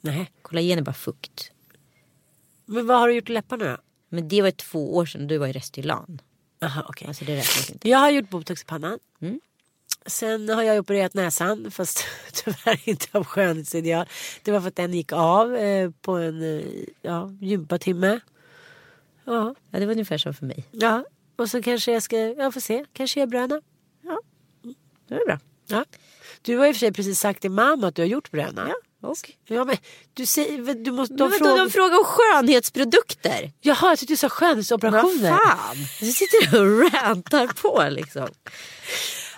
Nej. 0.01 0.31
kollagen 0.41 0.79
är 0.79 0.83
bara 0.83 0.93
fukt. 0.93 1.51
Men 2.65 2.87
vad 2.87 2.99
har 2.99 3.07
du 3.07 3.15
gjort 3.15 3.29
i 3.29 3.33
läpparna 3.33 3.65
då? 3.65 3.77
Men 4.09 4.27
det 4.27 4.41
var 4.41 4.51
två 4.51 4.95
år 4.95 5.05
sedan 5.05 5.27
du 5.27 5.37
var 5.37 5.47
i 5.47 5.51
Restylane. 5.51 6.17
Aha, 6.61 6.85
okej. 6.89 7.07
Alltså 7.07 7.25
det 7.25 7.35
räknas 7.35 7.69
inte. 7.69 7.89
Jag 7.89 7.97
har 7.97 8.09
gjort 8.09 8.29
botox 8.29 8.61
i 8.61 8.65
pannan. 8.65 8.99
Mm. 9.21 9.39
Sen 10.07 10.49
har 10.49 10.63
jag 10.63 10.79
opererat 10.79 11.13
näsan 11.13 11.71
fast 11.71 12.05
tyvärr 12.33 12.79
inte 12.89 13.07
av 13.17 13.23
skönhetsideal. 13.25 14.05
Det 14.43 14.51
var 14.51 14.61
för 14.61 14.67
att 14.67 14.75
den 14.75 14.93
gick 14.93 15.11
av 15.13 15.55
eh, 15.55 15.89
på 16.01 16.11
en 16.11 16.57
eh, 16.59 16.65
ja, 17.01 17.31
gympatimme. 17.41 18.19
Ja, 19.25 19.55
Ja, 19.71 19.79
det 19.79 19.85
var 19.85 19.91
ungefär 19.93 20.17
som 20.17 20.33
för 20.33 20.45
mig. 20.45 20.65
ja. 20.71 21.05
Och 21.35 21.49
så 21.49 21.61
kanske 21.61 21.91
jag 21.91 22.03
ska, 22.03 22.17
jag 22.17 22.53
får 22.53 22.61
se, 22.61 22.85
kanske 22.93 23.19
jag 23.19 23.29
bröna. 23.29 23.61
Det 25.07 25.15
var 25.15 25.25
bra. 25.25 25.39
Ja. 25.67 25.85
Du 26.41 26.57
har 26.57 26.67
i 26.67 26.71
och 26.71 26.75
för 26.75 26.79
sig 26.79 26.93
precis 26.93 27.19
sagt 27.19 27.41
till 27.41 27.51
mamma 27.51 27.87
att 27.87 27.95
du 27.95 28.01
har 28.01 28.07
gjort 28.07 28.31
bröna. 28.31 28.67
Ja, 29.01 29.07
och? 29.09 29.31
Ja, 29.45 29.63
men 29.63 29.77
du 30.13 30.25
säger, 30.25 30.73
du 30.73 30.91
måste, 30.91 31.13
Men 31.13 31.17
de 31.17 31.23
vadå, 31.29 31.37
frågar... 31.37 31.57
de 31.65 31.71
frågar 31.71 31.97
om 31.97 32.03
skönhetsprodukter. 32.05 33.51
Jaha, 33.61 33.89
jag 33.89 33.99
tyckte 33.99 34.13
du 34.13 34.17
sa 34.17 34.25
Vad 34.27 34.31
skönhetsoperationer. 34.31 35.29
fan. 35.37 35.75
Du 35.99 36.05
sitter 36.11 36.61
och 36.61 36.93
rantar 36.93 37.47
på 37.47 37.87
liksom. 37.89 38.27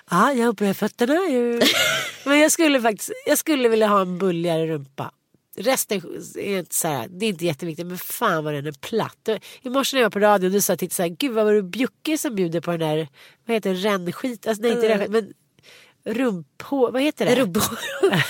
Ja, 0.09 0.33
jag 0.33 0.49
opererar 0.49 0.73
fötterna. 0.73 1.13
ju. 1.29 1.61
Men 2.23 2.39
jag 2.39 2.51
skulle 2.51 2.81
faktiskt 2.81 3.11
jag 3.25 3.37
skulle 3.37 3.69
vilja 3.69 3.87
ha 3.87 4.01
en 4.01 4.17
bulligare 4.17 4.67
rumpa. 4.67 5.11
Resten 5.57 6.01
är 6.35 6.57
inte 6.59 6.75
så 6.75 6.87
här, 6.87 7.07
det 7.09 7.25
är 7.25 7.29
inte 7.29 7.45
jätteviktigt 7.45 7.85
men 7.87 7.97
fan 7.97 8.43
vad 8.43 8.53
den 8.53 8.67
är 8.67 8.71
platt. 8.71 9.29
I 9.61 9.69
morse 9.69 9.95
när 9.97 10.01
jag 10.01 10.05
var 10.05 10.11
på 10.11 10.19
radion 10.19 10.51
du 10.51 10.61
sa 10.61 10.75
till 10.75 10.91
så 10.91 11.01
här, 11.01 11.09
gud 11.09 11.31
vad 11.31 11.45
var 11.45 11.53
du 11.53 11.61
bjuckig 11.63 12.19
som 12.19 12.35
bjuder 12.35 12.61
på 12.61 12.71
den 12.71 12.79
där, 12.79 13.07
vad 13.45 13.55
heter 13.55 13.69
det, 13.73 13.79
rännskit, 13.79 14.47
alltså 14.47 14.61
nej 14.61 14.71
inte 14.71 14.89
rännskit 14.89 15.09
men 15.11 15.33
rumphår, 16.15 16.91
vad 16.91 17.01
heter 17.01 17.25
det? 17.25 17.35
Rubbor. 17.35 17.63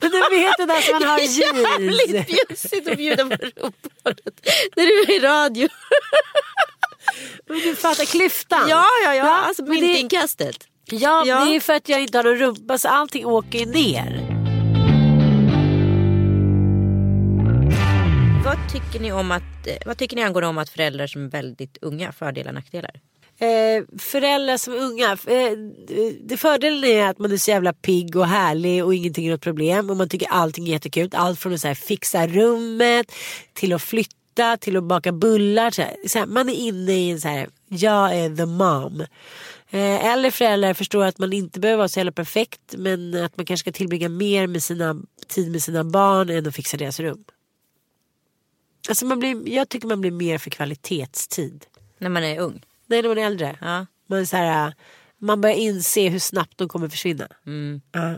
Men 0.00 0.10
du 0.10 0.18
vet 0.18 0.54
det 0.58 0.66
där 0.66 0.80
som 0.80 0.92
man 0.92 1.02
har 1.08 1.18
i 1.18 1.24
Jävligt 1.40 2.10
jeans. 2.10 2.26
bjussigt 2.48 2.88
att 2.88 2.96
bjuda 2.96 3.24
på 3.24 3.30
rubbhålet. 3.44 4.46
När 4.76 4.86
du 4.86 5.12
är 5.12 5.16
i 5.16 5.18
radio. 5.18 5.68
Du 7.46 7.76
fattar 7.76 8.04
klyftan. 8.04 8.68
Ja, 8.68 8.84
ja, 9.04 9.14
ja. 9.14 9.36
Alltså 9.36 9.62
men 9.62 9.74
det, 9.74 9.80
myntinkastet. 9.80 10.56
ja, 10.90 11.22
Ja. 11.26 11.44
det 11.44 11.56
är 11.56 11.60
för 11.60 11.72
att 11.72 11.88
jag 11.88 12.02
inte 12.02 12.18
har 12.18 12.24
någon 12.24 12.36
rumpa 12.36 12.78
så 12.78 12.88
allting 12.88 13.26
åker 13.26 13.66
ner. 13.66 14.26
Vad 18.44 18.56
tycker 18.72 19.00
ni 19.00 19.12
om 19.12 19.30
att, 19.32 19.66
eh, 19.66 19.74
vad 19.86 19.98
tycker 19.98 20.16
ni 20.16 20.22
angående 20.22 20.48
om 20.48 20.58
att 20.58 20.68
föräldrar 20.70 21.06
som 21.06 21.24
är 21.24 21.28
väldigt 21.28 21.78
unga, 21.80 22.12
fördelar 22.12 22.50
och 22.50 22.54
nackdelar? 22.54 23.00
Eh, 23.38 23.84
föräldrar 23.98 24.56
som 24.56 24.72
är 24.74 24.78
unga. 24.78 25.12
Eh, 25.12 25.52
det 26.28 26.36
fördelen 26.36 26.84
är 26.84 27.06
att 27.08 27.18
man 27.18 27.32
är 27.32 27.36
så 27.36 27.50
jävla 27.50 27.72
pigg 27.72 28.16
och 28.16 28.26
härlig 28.26 28.84
och 28.84 28.94
ingenting 28.94 29.26
är 29.26 29.30
något 29.30 29.40
problem. 29.40 29.90
Och 29.90 29.96
man 29.96 30.08
tycker 30.08 30.28
allting 30.28 30.66
är 30.68 30.72
jättekul. 30.72 31.10
Allt 31.12 31.40
från 31.40 31.54
att 31.54 31.60
så 31.60 31.68
här, 31.68 31.74
fixa 31.74 32.26
rummet 32.26 33.12
till 33.54 33.72
att 33.72 33.82
flytta 33.82 34.16
till 34.56 34.76
att 34.76 34.84
baka 34.84 35.12
bullar. 35.12 35.70
Så 35.70 35.82
här. 35.82 35.96
Så 36.08 36.18
här, 36.18 36.26
man 36.26 36.48
är 36.48 36.54
inne 36.54 36.92
i 36.92 37.10
en 37.10 37.20
så 37.20 37.28
här, 37.28 37.48
jag 37.68 38.16
är 38.16 38.36
the 38.36 38.46
mom. 38.46 39.00
Eh, 39.70 40.04
eller 40.06 40.30
föräldrar 40.30 40.74
förstår 40.74 41.04
att 41.04 41.18
man 41.18 41.32
inte 41.32 41.60
behöver 41.60 41.78
vara 41.78 41.88
så 41.88 41.98
jävla 41.98 42.12
perfekt 42.12 42.60
men 42.78 43.24
att 43.24 43.36
man 43.36 43.46
kanske 43.46 43.62
ska 43.64 43.72
tillbringa 43.72 44.08
mer 44.08 44.46
med 44.46 44.62
sina, 44.62 44.96
tid 45.28 45.52
med 45.52 45.62
sina 45.62 45.84
barn 45.84 46.30
än 46.30 46.46
att 46.46 46.54
fixa 46.54 46.76
deras 46.76 47.00
rum. 47.00 47.24
Alltså 48.88 49.06
man 49.06 49.18
blir, 49.18 49.48
jag 49.48 49.68
tycker 49.68 49.88
man 49.88 50.00
blir 50.00 50.10
mer 50.10 50.38
för 50.38 50.50
kvalitetstid. 50.50 51.66
När 51.98 52.08
man 52.08 52.24
är 52.24 52.40
ung. 52.40 52.62
Nej, 52.86 53.02
när 53.02 53.08
man 53.08 53.18
är 53.18 53.26
äldre. 53.26 53.56
Ja. 53.60 53.86
Man, 54.06 54.18
är 54.18 54.24
så 54.24 54.36
här, 54.36 54.74
man 55.18 55.40
börjar 55.40 55.56
inse 55.56 56.08
hur 56.08 56.18
snabbt 56.18 56.58
de 56.58 56.68
kommer 56.68 56.88
försvinna. 56.88 57.28
Mm, 57.46 57.80
Ja. 57.92 58.14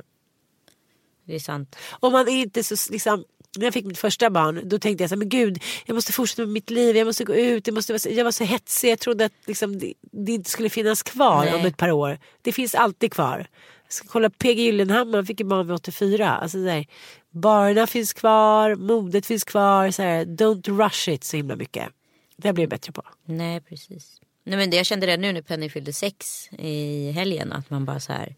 det 1.24 1.34
är 1.34 1.38
sant. 1.40 1.76
Och 1.90 2.12
man 2.12 2.28
är 2.28 2.32
inte 2.32 2.64
så 2.64 2.92
liksom 2.92 3.24
när 3.58 3.64
jag 3.66 3.74
fick 3.74 3.84
mitt 3.84 3.98
första 3.98 4.30
barn 4.30 4.60
då 4.64 4.78
tänkte 4.78 5.02
jag 5.02 5.08
så 5.10 5.14
här, 5.14 5.18
men 5.18 5.28
gud 5.28 5.62
jag 5.86 5.94
måste 5.94 6.12
fortsätta 6.12 6.42
med 6.42 6.48
mitt 6.48 6.70
liv, 6.70 6.96
jag 6.96 7.06
måste 7.06 7.24
gå 7.24 7.34
ut, 7.34 7.66
jag, 7.66 7.74
måste, 7.74 7.98
så- 7.98 8.08
jag 8.10 8.24
var 8.24 8.32
så 8.32 8.44
hetsig, 8.44 8.90
jag 8.90 8.98
trodde 8.98 9.24
att 9.24 9.32
liksom, 9.46 9.78
det, 9.78 9.94
det 10.12 10.32
inte 10.32 10.50
skulle 10.50 10.68
finnas 10.68 11.02
kvar 11.02 11.44
Nej. 11.44 11.54
om 11.54 11.66
ett 11.66 11.76
par 11.76 11.90
år. 11.90 12.18
Det 12.42 12.52
finns 12.52 12.74
alltid 12.74 13.12
kvar. 13.12 13.46
Jag 13.86 13.92
ska 13.92 14.08
kolla 14.08 14.30
PG 14.30 14.58
Gyllenhammar, 14.60 15.18
han 15.18 15.26
fick 15.26 15.40
ju 15.40 15.46
barn 15.46 15.66
vid 15.66 15.74
84. 15.74 16.30
Alltså, 16.30 16.58
så 16.58 16.64
där, 16.64 16.86
barerna 17.30 17.86
finns 17.86 18.12
kvar, 18.12 18.74
modet 18.74 19.26
finns 19.26 19.44
kvar, 19.44 19.90
så 19.90 20.02
här, 20.02 20.24
don't 20.24 20.78
rush 20.84 21.08
it 21.08 21.24
så 21.24 21.36
himla 21.36 21.56
mycket. 21.56 21.88
Det 22.36 22.48
här 22.48 22.52
blir 22.52 22.62
jag 22.62 22.70
bättre 22.70 22.92
på. 22.92 23.02
Nej 23.24 23.60
precis. 23.60 24.20
Nej 24.44 24.56
men 24.58 24.70
det 24.70 24.76
jag 24.76 24.86
kände 24.86 25.06
det 25.06 25.16
nu 25.16 25.32
när 25.32 25.42
Penny 25.42 25.70
fyllde 25.70 25.92
sex 25.92 26.48
i 26.58 27.10
helgen. 27.10 27.52
Att 27.52 27.70
man 27.70 27.84
bara 27.84 28.00
så 28.00 28.12
här. 28.12 28.34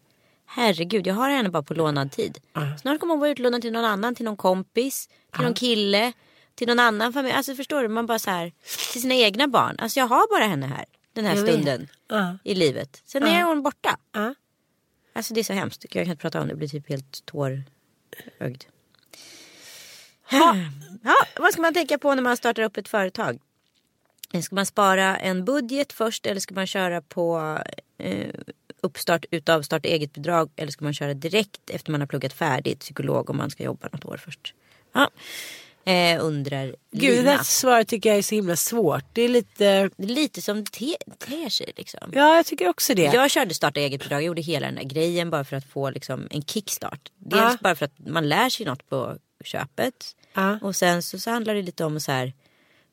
Herregud 0.55 1.07
jag 1.07 1.13
har 1.13 1.29
henne 1.29 1.49
bara 1.49 1.63
på 1.63 1.73
lånad 1.73 2.11
tid. 2.11 2.37
Snart 2.81 2.99
kommer 2.99 3.13
hon 3.13 3.19
vara 3.19 3.29
utlånad 3.29 3.61
till 3.61 3.71
någon 3.71 3.85
annan. 3.85 4.15
Till 4.15 4.25
någon 4.25 4.37
kompis. 4.37 5.09
Till 5.33 5.43
någon 5.43 5.53
kille. 5.53 6.13
Till 6.55 6.67
någon 6.67 6.79
annan 6.79 7.13
familj. 7.13 7.33
Alltså 7.35 7.55
förstår 7.55 7.81
du. 7.81 7.87
Man 7.87 8.05
bara 8.05 8.19
så 8.19 8.29
här. 8.29 8.51
Till 8.91 9.01
sina 9.01 9.15
egna 9.15 9.47
barn. 9.47 9.75
Alltså 9.79 9.99
jag 9.99 10.07
har 10.07 10.39
bara 10.39 10.47
henne 10.47 10.65
här. 10.67 10.85
Den 11.13 11.25
här 11.25 11.35
Jag 11.35 11.47
stunden. 11.47 11.87
Ja. 12.07 12.37
I 12.43 12.55
livet. 12.55 13.01
Sen 13.05 13.23
är 13.23 13.43
hon 13.43 13.63
borta. 13.63 13.97
Alltså 15.13 15.33
det 15.33 15.39
är 15.39 15.43
så 15.43 15.53
hemskt. 15.53 15.83
Jag 15.83 15.91
kan 15.91 16.01
inte 16.01 16.15
prata 16.15 16.41
om 16.41 16.47
det. 16.47 16.51
Jag 16.51 16.57
blir 16.57 16.67
typ 16.67 16.89
helt 16.89 17.25
tårögd. 17.25 18.63
Ja, 20.29 20.55
vad 21.39 21.53
ska 21.53 21.61
man 21.61 21.73
tänka 21.73 21.97
på 21.97 22.15
när 22.15 22.23
man 22.23 22.37
startar 22.37 22.63
upp 22.63 22.77
ett 22.77 22.87
företag? 22.87 23.39
Ska 24.43 24.55
man 24.55 24.65
spara 24.65 25.17
en 25.17 25.45
budget 25.45 25.93
först 25.93 26.25
eller 26.25 26.39
ska 26.39 26.55
man 26.55 26.67
köra 26.67 27.01
på 27.01 27.57
eh, 27.97 28.35
uppstart 28.85 29.25
utav 29.31 29.61
starta 29.61 29.87
eget 29.89 30.13
bidrag 30.13 30.49
eller 30.55 30.71
ska 30.71 30.83
man 30.85 30.93
köra 30.93 31.13
direkt 31.13 31.69
efter 31.69 31.91
man 31.91 32.01
har 32.01 32.07
pluggat 32.07 32.33
färdigt 32.33 32.79
psykolog 32.79 33.29
om 33.29 33.37
man 33.37 33.49
ska 33.49 33.63
jobba 33.63 33.87
något 33.91 34.05
år 34.05 34.17
först? 34.25 34.53
Ja. 34.93 35.09
Eh, 35.91 36.25
undrar 36.25 36.75
Gud, 36.91 37.17
det 37.17 37.21
där 37.23 37.43
svaret 37.43 37.87
tycker 37.87 38.09
jag 38.09 38.17
är 38.17 38.21
så 38.21 38.35
himla 38.35 38.55
svårt. 38.55 39.03
Det 39.13 39.21
är 39.21 39.29
lite, 39.29 39.89
Det 39.97 40.03
är 40.03 40.07
lite 40.07 40.41
som 40.41 40.65
te- 40.65 40.97
ter 41.19 41.49
sig 41.49 41.73
liksom. 41.77 42.09
ja 42.13 42.35
jag 42.35 42.45
tycker 42.45 42.67
också 42.69 42.93
det. 42.93 43.03
Jag 43.03 43.31
körde 43.31 43.53
starta 43.53 43.79
eget 43.79 44.01
bidrag, 44.01 44.17
jag 44.21 44.25
gjorde 44.25 44.41
hela 44.41 44.65
den 44.65 44.75
där 44.75 44.83
grejen 44.83 45.29
bara 45.29 45.43
för 45.43 45.55
att 45.55 45.65
få 45.65 45.89
liksom, 45.89 46.27
en 46.31 46.41
kickstart. 46.43 47.11
Dels 47.17 47.41
Ja. 47.41 47.57
bara 47.61 47.75
för 47.75 47.85
att 47.85 48.07
man 48.07 48.29
lär 48.29 48.49
sig 48.49 48.65
något 48.65 48.89
på 48.89 49.17
köpet. 49.43 50.15
Ja. 50.33 50.59
Och 50.61 50.75
sen 50.75 51.01
så, 51.01 51.19
så 51.19 51.29
handlar 51.31 51.55
det 51.55 51.61
lite 51.61 51.85
om 51.85 51.99
så 51.99 52.11
här. 52.11 52.33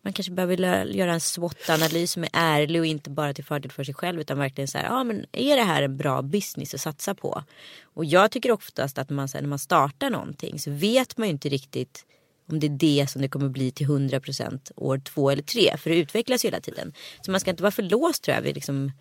Man 0.05 0.12
kanske 0.12 0.32
behöver 0.32 0.86
göra 0.86 1.12
en 1.12 1.20
SWOT-analys 1.20 2.12
som 2.12 2.24
är 2.24 2.30
ärlig 2.32 2.80
och 2.80 2.86
inte 2.86 3.11
bara 3.11 3.34
till 3.34 3.44
fördel 3.44 3.72
för 3.72 3.84
sig 3.84 3.94
själv 3.94 4.20
utan 4.20 4.38
verkligen 4.38 4.68
så 4.68 4.78
här, 4.78 4.84
ja 4.84 5.05
men 5.05 5.26
är 5.32 5.57
det 5.57 5.62
här 5.62 5.82
en 5.82 5.96
bra 5.96 6.22
business 6.22 6.74
att 6.74 6.80
satsa 6.80 7.14
på? 7.14 7.44
Och 7.82 8.05
jag 8.05 8.30
tycker 8.30 8.50
oftast 8.50 8.98
att 8.98 9.11
man, 9.11 9.28
här, 9.34 9.40
när 9.40 9.48
man 9.48 9.59
startar 9.59 10.11
någonting 10.11 10.59
så 10.59 10.70
vet 10.70 11.16
man 11.16 11.28
ju 11.28 11.32
inte 11.32 11.48
riktigt 11.48 12.07
om 12.50 12.61
det 12.61 12.66
är 12.66 12.70
det 12.70 13.11
som 13.11 13.22
det 13.22 13.28
kommer 13.28 13.48
bli 13.48 13.70
till 13.70 13.86
100% 13.86 14.72
år 14.76 14.98
två 14.98 15.30
eller 15.30 15.42
tre. 15.42 15.76
För 15.76 15.90
det 15.90 15.96
utvecklas 15.96 16.44
ju 16.44 16.46
hela 16.46 16.61
tiden. 16.61 16.92
Så 17.20 17.30
man 17.30 17.40
ska 17.40 17.50
inte 17.50 17.62
vara 17.62 17.70
för 17.70 17.82
låst 17.82 18.22
tror 18.22 18.34
jag 18.34 18.42
vid 18.42 18.55
liksom 18.55 18.92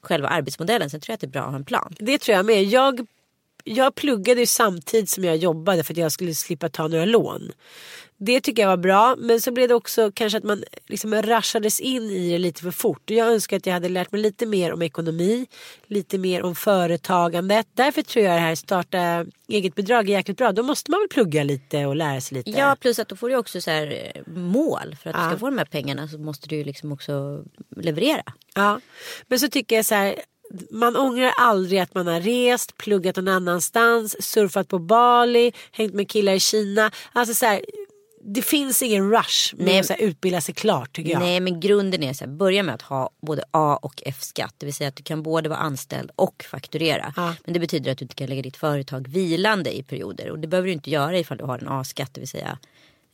själva 0.00 0.28
arbetsmodellen. 0.28 0.90
Sen 0.90 1.00
tror 1.00 1.12
jag 1.12 1.14
att 1.14 1.20
det 1.20 1.26
är 1.26 1.30
bra 1.30 1.42
att 1.42 1.50
ha 1.50 1.56
en 1.56 1.64
plan. 1.64 1.94
Det 1.98 2.18
tror 2.18 2.36
jag 2.36 2.46
med. 2.46 2.64
Jag, 2.64 3.06
jag 3.66 3.94
pluggade 3.94 4.40
ju 4.40 4.46
samtidigt 4.46 5.10
som 5.10 5.24
jag 5.24 5.36
jobbade 5.36 5.84
för 5.84 5.92
att 5.94 5.98
jag 5.98 6.12
skulle 6.12 6.34
slippa 6.34 6.68
ta 6.68 6.88
några 6.88 7.04
lån. 7.04 7.52
Det 8.18 8.40
tycker 8.40 8.62
jag 8.62 8.68
var 8.68 8.76
bra 8.76 9.16
men 9.18 9.40
så 9.40 9.52
blev 9.52 9.68
det 9.68 9.74
också 9.74 10.10
kanske 10.14 10.38
att 10.38 10.44
man 10.44 10.64
liksom 10.86 11.14
rushades 11.22 11.80
in 11.80 12.02
i 12.02 12.30
det 12.30 12.38
lite 12.38 12.62
för 12.62 12.70
fort. 12.70 13.10
Jag 13.10 13.28
önskar 13.28 13.56
att 13.56 13.66
jag 13.66 13.72
hade 13.72 13.88
lärt 13.88 14.12
mig 14.12 14.20
lite 14.20 14.46
mer 14.46 14.72
om 14.72 14.82
ekonomi, 14.82 15.46
lite 15.86 16.18
mer 16.18 16.42
om 16.42 16.54
företagandet. 16.54 17.66
Därför 17.74 18.02
tror 18.02 18.24
jag 18.24 18.34
det 18.34 18.40
här 18.40 18.54
starta 18.54 19.26
eget 19.48 19.74
bidrag 19.74 20.08
är 20.08 20.12
jäkligt 20.12 20.36
bra. 20.38 20.52
Då 20.52 20.62
måste 20.62 20.90
man 20.90 21.00
väl 21.00 21.08
plugga 21.08 21.42
lite 21.44 21.86
och 21.86 21.96
lära 21.96 22.20
sig 22.20 22.36
lite. 22.38 22.50
Ja 22.50 22.76
plus 22.80 22.98
att 22.98 23.08
då 23.08 23.16
får 23.16 23.28
du 23.28 23.36
också 23.36 23.60
så 23.60 23.70
här 23.70 24.12
eh, 24.14 24.32
mål. 24.32 24.96
För 25.02 25.10
att 25.10 25.16
du 25.16 25.22
Ja. 25.22 25.28
ska 25.30 25.38
få 25.38 25.46
de 25.46 25.58
här 25.58 25.64
pengarna 25.64 26.08
så 26.08 26.18
måste 26.18 26.48
du 26.48 26.56
ju 26.56 26.64
liksom 26.64 26.92
också 26.92 27.44
leverera. 27.76 28.22
Ja. 28.54 28.80
Men 29.26 29.38
så 29.40 29.48
tycker 29.48 29.76
jag 29.76 29.84
så 29.84 29.94
här. 29.94 30.14
Man 30.70 30.96
ångrar 30.96 31.32
aldrig 31.36 31.80
att 31.80 31.94
man 31.94 32.06
har 32.06 32.20
rest, 32.20 32.76
pluggat 32.76 33.16
någon 33.16 33.28
annanstans, 33.28 34.22
surfat 34.22 34.68
på 34.68 34.78
Bali, 34.78 35.52
hängt 35.72 35.94
med 35.94 36.10
killar 36.10 36.32
i 36.32 36.40
Kina. 36.40 36.90
Alltså 37.12 37.34
så 37.34 37.46
här, 37.46 37.60
det 38.28 38.42
finns 38.42 38.82
ingen 38.82 39.10
rush 39.10 39.54
med 39.56 39.66
Nej. 39.66 39.80
att 39.80 39.86
så 39.86 39.92
här, 39.92 40.00
utbilda 40.00 40.40
sig 40.40 40.54
klart 40.54 40.96
tycker 40.96 41.10
jag. 41.10 41.20
Nej 41.20 41.40
men 41.40 41.60
grunden 41.60 42.02
är 42.02 42.20
här, 42.20 42.26
börja 42.26 42.62
med 42.62 42.74
att 42.74 42.82
ha 42.82 43.10
både 43.22 43.44
A 43.50 43.78
och 43.82 44.02
F-skatt. 44.06 44.54
Det 44.58 44.66
vill 44.66 44.74
säga 44.74 44.88
att 44.88 44.96
du 44.96 45.02
kan 45.02 45.22
både 45.22 45.48
vara 45.48 45.58
anställd 45.58 46.10
och 46.16 46.44
fakturera. 46.50 47.12
Ja. 47.16 47.34
Men 47.44 47.54
det 47.54 47.60
betyder 47.60 47.92
att 47.92 47.98
du 47.98 48.04
inte 48.04 48.14
kan 48.14 48.26
lägga 48.26 48.42
ditt 48.42 48.56
företag 48.56 49.08
vilande 49.08 49.76
i 49.76 49.82
perioder. 49.82 50.30
Och 50.30 50.38
det 50.38 50.48
behöver 50.48 50.66
du 50.66 50.72
inte 50.72 50.90
göra 50.90 51.18
ifall 51.18 51.38
du 51.38 51.44
har 51.44 51.58
en 51.58 51.68
A-skatt. 51.68 52.14
Det 52.14 52.20
vill 52.20 52.28
säga. 52.28 52.58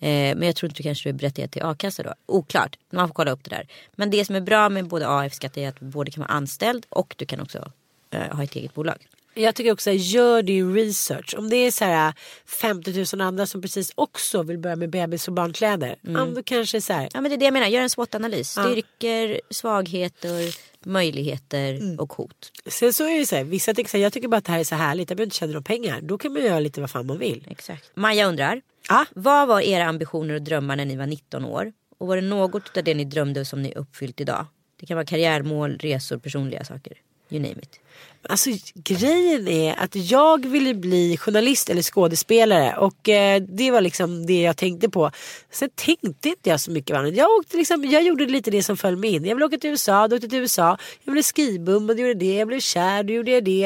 Eh, 0.03 0.36
men 0.36 0.42
jag 0.42 0.57
tror 0.57 0.70
inte 0.70 0.78
du 0.78 0.82
kanske 0.82 1.09
är 1.09 1.12
berättigad 1.12 1.50
till 1.50 1.62
a-kassa 1.62 2.03
då. 2.03 2.14
Oklart, 2.26 2.78
man 2.90 3.09
får 3.09 3.14
kolla 3.14 3.30
upp 3.30 3.44
det 3.44 3.50
där. 3.50 3.66
Men 3.92 4.11
det 4.11 4.24
som 4.24 4.34
är 4.36 4.40
bra 4.40 4.68
med 4.68 4.86
både 4.86 5.09
A 5.09 5.16
och 5.16 5.24
F-skatt 5.24 5.57
är 5.57 5.68
att 5.68 5.80
du 5.80 5.86
både 5.86 6.11
kan 6.11 6.20
vara 6.20 6.32
anställd 6.32 6.86
och 6.88 7.14
du 7.18 7.26
kan 7.26 7.40
också 7.40 7.72
eh, 8.11 8.36
ha 8.36 8.44
ett 8.44 8.57
eget 8.57 8.74
bolag. 8.74 9.07
Jag 9.34 9.55
tycker 9.55 9.72
också 9.72 9.90
gör 9.90 10.42
din 10.42 10.74
research. 10.74 11.34
Om 11.38 11.50
det 11.50 11.57
är 11.57 11.70
så 11.70 11.84
här 11.84 12.14
50 12.46 13.16
000 13.16 13.26
andra 13.26 13.46
som 13.46 13.62
precis 13.62 13.92
också 13.94 14.42
vill 14.42 14.59
börja 14.59 14.76
med 14.76 14.90
bebis 14.90 15.28
och 15.28 15.34
barnkläder. 15.34 15.96
Men 16.00 16.34
då 16.34 16.42
kanske 16.42 16.80
så 16.80 16.92
här. 16.92 17.09
Ja 17.14 17.20
men 17.20 17.30
det 17.30 17.34
är 17.34 17.38
det 17.38 17.44
jag 17.44 17.53
menar, 17.53 17.66
gör 17.66 17.82
en 17.82 17.90
SWOT-analys. 17.90 18.57
Ja. 18.57 18.62
Styrkor, 18.62 19.40
svagheter, 19.50 20.57
möjligheter 20.86 21.96
och 21.98 22.12
hot. 22.12 22.53
Sen 22.66 22.92
så 22.92 23.05
är 23.05 23.18
det 23.18 23.26
så 23.26 23.36
här, 23.36 23.44
vissa 23.44 23.74
tycker 23.74 23.90
så 23.90 23.96
här, 23.96 24.05
jag 24.05 24.12
tycker 24.12 24.28
bara 24.28 24.36
att 24.36 24.44
det 24.44 24.53
här 24.53 24.61
är 24.61 24.64
så 24.64 24.74
härligt, 24.74 25.11
jag 25.11 25.16
behöver 25.16 25.26
inte 25.26 25.36
tjäna 25.36 25.53
några 25.53 25.62
pengar. 25.62 26.00
Då 26.00 26.18
kan 26.18 26.32
man 26.32 26.42
göra 26.42 26.61
lite 26.61 26.80
vad 26.80 26.90
fan 26.90 27.07
man 27.07 27.18
vill. 27.18 27.46
Exakt. 27.50 27.90
Maja 27.94 28.26
undrar, 28.26 28.61
Ja. 28.89 29.07
vad 29.14 29.49
var 29.49 29.61
era 29.61 29.85
ambitioner 29.85 30.35
och 30.35 30.43
drömmar 30.43 30.76
när 30.76 30.85
ni 30.85 30.97
var 30.97 31.07
19 31.07 31.45
år? 31.45 31.72
Och 31.99 32.07
var 32.07 32.16
det 32.16 32.22
något 32.22 32.76
av 32.76 32.85
det 32.85 32.95
ni 32.95 33.05
drömde 33.05 33.45
som 33.45 33.62
ni 33.62 33.74
uppfyllt 33.74 34.20
idag? 34.20 34.47
Det 34.80 34.87
kan 34.87 34.97
vara 34.97 35.07
karriärmål, 35.07 35.78
resor, 35.78 36.18
personliga 36.18 36.64
saker. 36.64 36.93
You 37.30 37.43
name 37.43 37.62
it. 37.62 37.80
Alltså 38.28 38.51
grejen 38.74 39.49
är 39.49 39.74
att 39.78 39.97
jag 39.97 40.47
ville 40.47 40.74
bli 40.74 41.16
journalist 41.16 41.70
eller 41.70 41.83
skådespelare 41.83 42.76
och 42.76 43.09
eh, 43.09 43.43
det 43.43 43.70
var 43.70 43.80
liksom 43.80 44.26
det 44.26 44.43
jag 44.43 44.57
tänkte 44.57 44.89
på. 44.89 45.11
Sen 45.51 45.70
tänkte 45.74 46.28
inte 46.28 46.51
jag 46.51 46.61
så 46.61 46.70
mycket 46.70 46.97
annat. 46.97 47.14
Jag, 47.14 47.30
åkte 47.30 47.57
liksom, 47.57 47.85
jag 47.85 48.03
gjorde 48.03 48.26
lite 48.26 48.51
det 48.51 48.62
som 48.62 48.76
föll 48.76 48.97
mig 48.97 49.11
in. 49.11 49.24
Jag 49.24 49.35
ville 49.35 49.47
åka 49.47 49.59
till 49.59 49.70
USA, 49.70 50.09
då 50.09 50.16
åkte 50.16 50.28
till 50.28 50.39
USA. 50.39 50.78
Jag 51.05 51.12
ville 51.12 51.22
skibum 51.22 51.91
och 51.91 51.97
då 51.97 52.03
gjorde 52.03 52.14
det. 52.14 52.35
Jag 52.35 52.49
blev 52.49 52.61
kär, 52.61 53.03
då 53.03 53.12
gjorde 53.12 53.30
jag 53.30 53.45
det. 53.45 53.64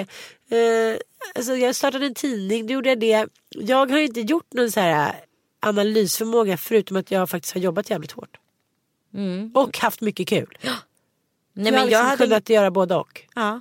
Eh, 0.51 0.97
alltså, 1.35 1.57
jag 1.57 1.77
startade 1.77 2.07
en 2.07 2.15
tidning, 2.15 2.67
då 2.67 2.73
gjorde 2.73 2.89
jag 2.89 3.01
det. 3.01 3.27
Jag 3.49 3.91
har 3.91 3.99
inte 3.99 4.21
gjort 4.21 4.53
någon 4.53 4.71
så 4.71 4.81
här 4.81 5.15
analysförmåga 5.61 6.57
förutom 6.57 6.97
att 6.97 7.11
jag 7.11 7.31
faktiskt 7.31 7.55
har 7.55 7.61
jobbat 7.61 7.91
jävligt 7.91 8.13
hårt. 8.13 8.37
Och 9.55 9.79
haft 9.79 10.01
mycket 10.01 10.29
kul. 10.29 10.59
Nej, 10.63 10.73
jag 11.53 11.65
men 11.65 11.75
har 11.75 11.81
jag 11.81 11.87
liksom 11.89 12.07
hade... 12.07 12.17
kunnat 12.17 12.49
göra 12.49 12.71
både 12.71 12.95
och. 12.95 13.23
Ja. 13.35 13.61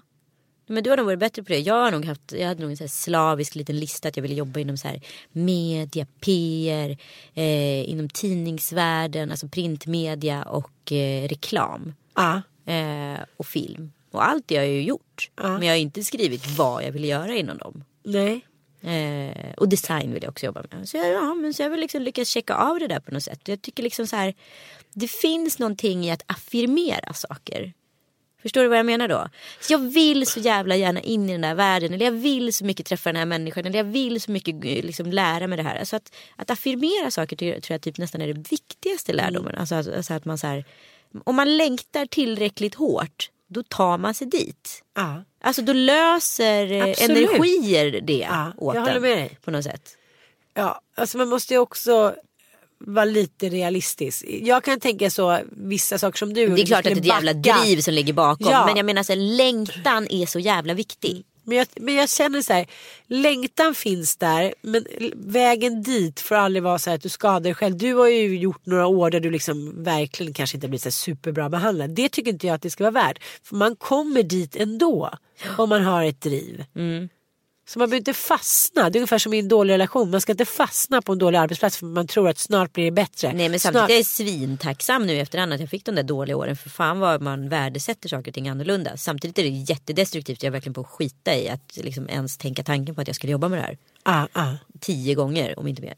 Men 0.68 0.84
du 0.84 0.90
har 0.90 0.98
nog 0.98 1.06
varit 1.06 1.20
bättre 1.20 1.44
på 1.44 1.50
det. 1.50 1.60
Jag 1.60 1.76
har 1.76 1.92
nog 1.92 2.06
haft, 2.06 2.32
jag 2.32 2.48
hade 2.48 2.62
nog 2.62 2.72
en 2.72 2.78
så 2.78 2.88
slavisk 2.88 3.56
liten 3.56 3.80
lista 3.80 4.08
att 4.08 4.18
jag 4.18 4.22
ville 4.22 4.36
jobba 4.36 4.60
inom 4.60 4.78
så 4.78 4.88
här 4.88 5.02
media, 5.32 6.06
PR, 6.20 6.98
eh, 7.34 7.90
inom 7.90 8.10
tidningsvärlden, 8.10 9.32
alltså 9.32 9.48
printmedia 9.48 10.44
och 10.44 10.92
eh, 10.92 11.28
reklam. 11.28 11.94
Ja. 12.16 12.42
eh, 12.74 13.20
och 13.38 13.46
film. 13.46 13.92
Och 14.16 14.28
allt 14.28 14.48
det 14.48 14.56
har 14.56 14.64
jag 14.64 14.74
ju 14.74 14.82
gjort. 14.82 15.30
Ja. 15.36 15.50
Men 15.50 15.62
jag 15.62 15.74
har 15.74 15.80
inte 15.80 16.04
skrivit 16.04 16.58
vad 16.58 16.84
jag 16.84 16.92
ville 16.92 17.08
göra 17.08 17.36
inom 17.36 17.58
dem. 17.58 17.84
Nej. 18.04 18.46
Eh, 18.82 19.54
och 19.58 19.70
design 19.70 20.14
vill 20.14 20.24
jag 20.24 20.32
också 20.32 20.46
jobba 20.46 20.64
med. 20.72 20.90
Så 20.90 20.98
jag, 20.98 21.08
ja, 21.08 21.34
men 21.34 21.54
så 21.54 21.62
jag 21.62 21.70
väl 21.70 21.80
liksom 21.80 22.02
lyckats 22.02 22.32
checka 22.32 22.56
av 22.56 22.80
det 22.80 22.88
där 22.88 23.00
på 23.00 23.12
något 23.12 23.24
sätt. 23.24 23.48
Jag 23.48 23.62
tycker 23.62 23.84
liksom 23.84 24.08
så 24.08 24.16
här. 24.16 24.34
Det 24.94 25.08
finns 25.08 25.60
någonting 25.60 26.06
i 26.06 26.12
att 26.12 26.24
affirmera 26.28 27.14
saker. 27.14 27.74
Förstår 28.42 28.62
du 28.62 28.68
vad 28.68 28.78
jag 28.78 28.86
menar 28.86 29.08
då? 29.08 29.30
Så 29.60 29.74
jag 29.74 29.80
vill 29.80 30.28
så 30.28 30.40
jävla 30.40 30.76
gärna 30.76 31.00
in 31.00 31.30
i 31.30 31.32
den 31.32 31.42
där 31.42 31.56
världen. 31.56 31.94
Eller 31.94 32.06
jag 32.06 32.12
vill 32.12 32.54
så 32.54 32.66
mycket 32.66 32.86
träffa 32.86 33.10
den 33.10 33.16
här 33.16 33.26
människan. 33.26 33.66
Eller 33.66 33.78
jag 33.78 33.84
vill 33.84 34.22
så 34.22 34.32
mycket 34.32 34.56
eh, 34.56 34.62
liksom, 34.62 35.12
lära 35.12 35.48
mig 35.48 35.58
det 35.58 35.64
här. 35.64 35.76
Alltså 35.76 35.96
att, 35.96 36.16
att 36.36 36.50
affirmera 36.50 37.12
saker 37.12 37.36
tror 37.36 37.52
jag, 37.52 37.64
tror 37.64 37.74
jag 37.74 37.82
typ 37.82 37.98
nästan 37.98 38.22
är 38.22 38.34
det 38.34 38.50
viktigaste 38.50 39.14
lärdomen. 39.14 39.56
Alltså, 39.56 39.76
alltså, 39.76 39.96
alltså 39.96 40.14
att 40.14 40.26
man 40.26 40.38
så 40.38 40.48
här, 40.48 40.66
om 41.24 41.36
man 41.36 41.58
längtar 41.58 42.06
tillräckligt 42.06 42.76
hårt 42.76 43.30
då 43.48 43.64
tar 43.64 43.98
man 43.98 44.14
sig 44.14 44.28
dit. 44.28 44.84
Ja. 44.96 45.24
Alltså 45.42 45.62
då 45.62 45.74
löser 45.74 46.72
eh, 46.72 46.84
Absolut. 46.90 47.30
energier 47.30 48.02
det 48.02 48.14
Ja, 48.30 48.52
åt 48.58 48.76
jag 48.76 48.96
en 48.96 49.02
med 49.02 49.18
dig. 49.18 49.38
på 49.46 49.52
något 49.52 49.64
sätt. 49.64 49.98
Ja, 50.54 50.82
alltså 50.96 51.18
man 51.18 51.30
måste 51.30 51.54
ju 51.54 51.60
också 51.60 52.16
vara 52.80 53.06
lite 53.06 53.50
realistisk. 53.50 54.26
Jag 54.28 54.64
kan 54.64 54.80
tänka 54.80 55.10
så 55.10 55.40
vissa 55.52 55.98
saker 55.98 56.18
som 56.18 56.34
du. 56.34 56.48
Det 56.48 56.62
är 56.62 56.66
klart 56.66 56.80
att 56.80 56.84
det 56.84 56.90
är 56.92 56.98
ett 56.98 57.06
jävla 57.06 57.34
backa. 57.34 57.62
driv 57.62 57.82
som 57.82 57.94
ligger 57.94 58.14
bakom. 58.14 58.52
Ja. 58.52 58.66
Men 58.66 58.76
jag 58.76 58.86
menar 58.86 59.04
så 59.04 59.14
här, 59.14 59.20
längtan 59.38 60.08
är 60.10 60.26
så 60.26 60.40
jävla 60.40 60.74
viktig. 60.74 61.26
Men 61.46 61.58
jag, 61.58 61.68
men 61.76 61.96
jag 61.96 62.10
känner 62.10 62.42
så 62.42 62.54
här, 62.54 62.66
längtan 63.08 63.76
finns 63.76 64.18
där 64.18 64.54
men 64.62 64.86
vägen 65.14 65.84
dit 65.84 66.20
får 66.20 66.36
aldrig 66.36 66.64
vara 66.64 66.80
så 66.80 66.90
här 66.90 66.96
att 66.98 67.04
du 67.04 67.10
skadar 67.10 67.40
dig 67.40 67.54
själv. 67.54 67.78
Du 67.78 67.94
har 67.94 68.08
ju 68.08 68.38
gjort 68.38 68.66
några 68.66 68.88
år 68.88 69.12
där 69.12 69.20
du 69.20 69.32
liksom 69.32 69.84
verkligen 69.84 70.34
kanske 70.34 70.58
inte 70.58 70.68
blivit 70.68 70.84
så 70.84 70.92
superbra 70.92 71.50
behandlad. 71.50 71.90
Det 71.90 72.10
tycker 72.10 72.32
inte 72.32 72.48
jag 72.48 72.54
att 72.54 72.62
det 72.62 72.70
ska 72.70 72.84
vara 72.84 73.06
värt. 73.08 73.24
För 73.44 73.56
man 73.56 73.76
kommer 73.76 74.24
dit 74.24 74.56
ändå 74.56 75.10
om 75.58 75.70
man 75.70 75.84
har 75.84 76.04
ett 76.04 76.22
driv. 76.22 76.66
Mm. 76.76 77.10
Så 77.68 77.80
man 77.80 77.90
behöver 77.90 77.98
inte 77.98 78.14
fastna. 78.14 78.90
Det 78.90 78.98
är 78.98 79.00
ungefär 79.00 79.18
som 79.18 79.34
i 79.34 79.40
en 79.40 79.48
dålig 79.48 79.74
relation. 79.74 80.12
Man 80.12 80.22
ska 80.22 80.32
inte 80.32 80.46
fastna 80.46 81.02
på 81.02 81.12
en 81.12 81.20
dålig 81.20 81.38
arbetsplats 81.38 81.78
för 81.78 81.86
man 81.86 82.08
tror 82.08 82.30
att 82.30 82.38
snart 82.38 82.74
blir 82.74 82.86
det 82.86 82.92
bättre. 82.92 83.34
Nej 83.34 83.50
men 83.50 83.60
snart... 83.60 83.74
samtidigt 83.74 83.90
är 83.90 83.96
jag 83.98 84.06
svintacksam 84.06 85.08
nu 85.08 85.20
efterhand 85.20 85.54
att 85.54 85.60
jag 85.60 85.70
fick 85.70 85.86
de 85.86 85.96
där 85.96 86.04
dåliga 86.04 86.38
åren. 86.38 86.56
För 86.56 86.70
fan 86.70 87.00
vad 87.00 87.22
man 87.22 87.50
värdesätter 87.50 88.10
saker 88.10 88.32
och 88.32 88.36
ting 88.36 88.50
annorlunda. 88.50 88.98
Samtidigt 88.98 89.40
är 89.40 89.44
det 89.44 89.50
jättedestruktivt. 89.50 90.44
Jag 90.44 90.48
är 90.48 90.52
verkligen 90.52 90.74
på 90.74 90.82
att 90.82 90.88
skita 90.88 91.36
i 91.36 91.50
att 91.50 91.78
liksom 91.78 92.10
ens 92.10 92.38
tänka 92.38 92.64
tanken 92.64 92.96
på 92.96 93.02
att 93.02 93.08
jag 93.08 93.16
skulle 93.16 93.32
jobba 93.32 93.50
med 93.50 93.60
det 93.60 93.64
här. 93.64 93.78
Ja, 94.04 94.28
ja, 94.34 94.58
Tio 94.80 95.16
gånger 95.16 95.60
om 95.60 95.68
inte 95.68 95.82
mer. 95.82 95.96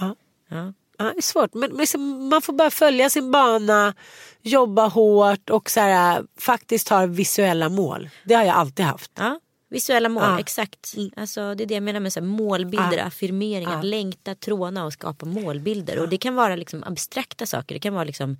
ja. 0.00 0.14
Ja. 0.50 0.72
Ja, 1.00 1.04
det 1.04 1.18
är 1.18 1.22
svårt. 1.22 1.54
Men 1.54 1.70
men 1.70 1.78
liksom, 1.78 2.28
man 2.28 2.42
får 2.42 2.52
bara 2.52 2.70
följa 2.70 3.10
sin 3.10 3.30
bana, 3.30 3.94
jobba 4.42 4.86
hårt 4.88 5.50
och 5.50 5.70
så 5.70 5.80
här, 5.80 6.24
faktiskt 6.38 6.88
ha 6.88 7.06
visuella 7.06 7.68
mål. 7.68 8.10
Det 8.24 8.34
har 8.34 8.44
jag 8.44 8.56
alltid 8.56 8.84
haft. 8.84 9.10
Ja, 9.14 9.40
visuella 9.68 10.08
mål, 10.08 10.22
Ja. 10.22 10.40
exakt. 10.40 10.94
Alltså, 11.16 11.54
det 11.54 11.64
är 11.64 11.66
det 11.66 11.74
jag 11.74 11.82
menar 11.82 12.00
med 12.00 12.12
så 12.12 12.20
här, 12.20 12.26
målbilder, 12.26 12.96
Ja. 12.98 13.04
affirmeringar, 13.04 13.72
Ja. 13.72 13.82
längta, 13.82 14.34
tråna 14.34 14.84
och 14.84 14.92
skapa 14.92 15.26
målbilder. 15.26 15.98
Och 15.98 16.08
det 16.08 16.18
kan 16.18 16.34
vara 16.34 16.56
liksom 16.56 16.84
abstrakta 16.84 17.46
saker. 17.46 17.74
Det 17.74 17.78
kan 17.80 17.94
vara 17.94 18.04
liksom 18.04 18.36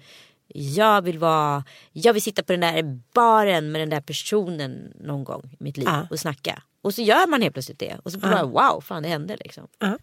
jag 0.55 1.03
vill 1.03 1.19
vara, 1.19 1.65
jag 1.93 2.13
vill 2.13 2.23
sitta 2.23 2.43
på 2.43 2.53
den 2.53 2.61
där 2.61 3.01
baren 3.15 3.73
med 3.73 3.81
den 3.81 3.89
där 3.89 4.01
personen 4.01 4.93
någon 5.01 5.25
gång 5.25 5.57
i 5.61 5.65
mitt 5.65 5.77
liv 5.77 5.89
Ja. 5.89 6.07
och 6.11 6.21
snacka. 6.21 6.63
Och 6.83 6.95
så 6.95 7.03
gör 7.03 7.27
man 7.27 7.43
helt 7.43 7.55
plötsligt 7.55 7.79
det. 7.79 7.99
Och 8.03 8.13
så 8.13 8.19
bara 8.19 8.45
wow, 8.45 8.81
fan 8.81 9.03
det 9.03 9.09
hände 9.09 9.37
liksom. 9.37 9.69
Ja. 9.79 9.99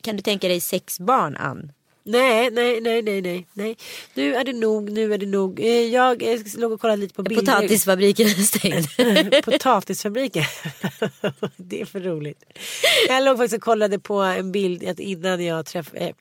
Kan 0.00 0.16
du 0.16 0.22
tänka 0.22 0.48
dig 0.48 0.60
sex 0.60 1.00
barn 1.00 1.36
Ann? 1.36 1.72
Nej, 2.06 2.50
nej, 2.50 2.80
nej, 2.80 3.02
nej, 3.02 3.22
nej, 3.22 3.46
nej. 3.52 3.76
Nu 4.14 4.34
är 4.34 4.44
det 4.44 4.52
nog, 4.52 4.90
nu 4.90 5.14
är 5.14 5.18
det 5.18 5.26
nog. 5.26 5.60
Eh, 5.60 5.66
Jag 5.66 6.22
eh, 6.22 6.40
låg 6.56 6.72
och 6.72 6.80
kollade 6.80 7.02
lite 7.02 7.14
på 7.14 7.22
bilder. 7.22 7.52
Potatisfabriken 7.52 8.26
är 8.26 8.30
stängd. 8.30 9.44
Potatisfabriken. 9.44 10.44
det 11.56 11.80
är 11.80 11.84
för 11.84 12.00
roligt. 12.00 12.44
Jag 13.08 13.24
låg 13.24 13.36
faktiskt 13.36 13.54
och 13.54 13.62
kollade 13.62 13.98
på 13.98 14.14
en 14.14 14.52
bild 14.52 14.82
innan 14.98 15.44
jag 15.44 15.66
träffade 15.66 16.00
eh, 16.00 16.14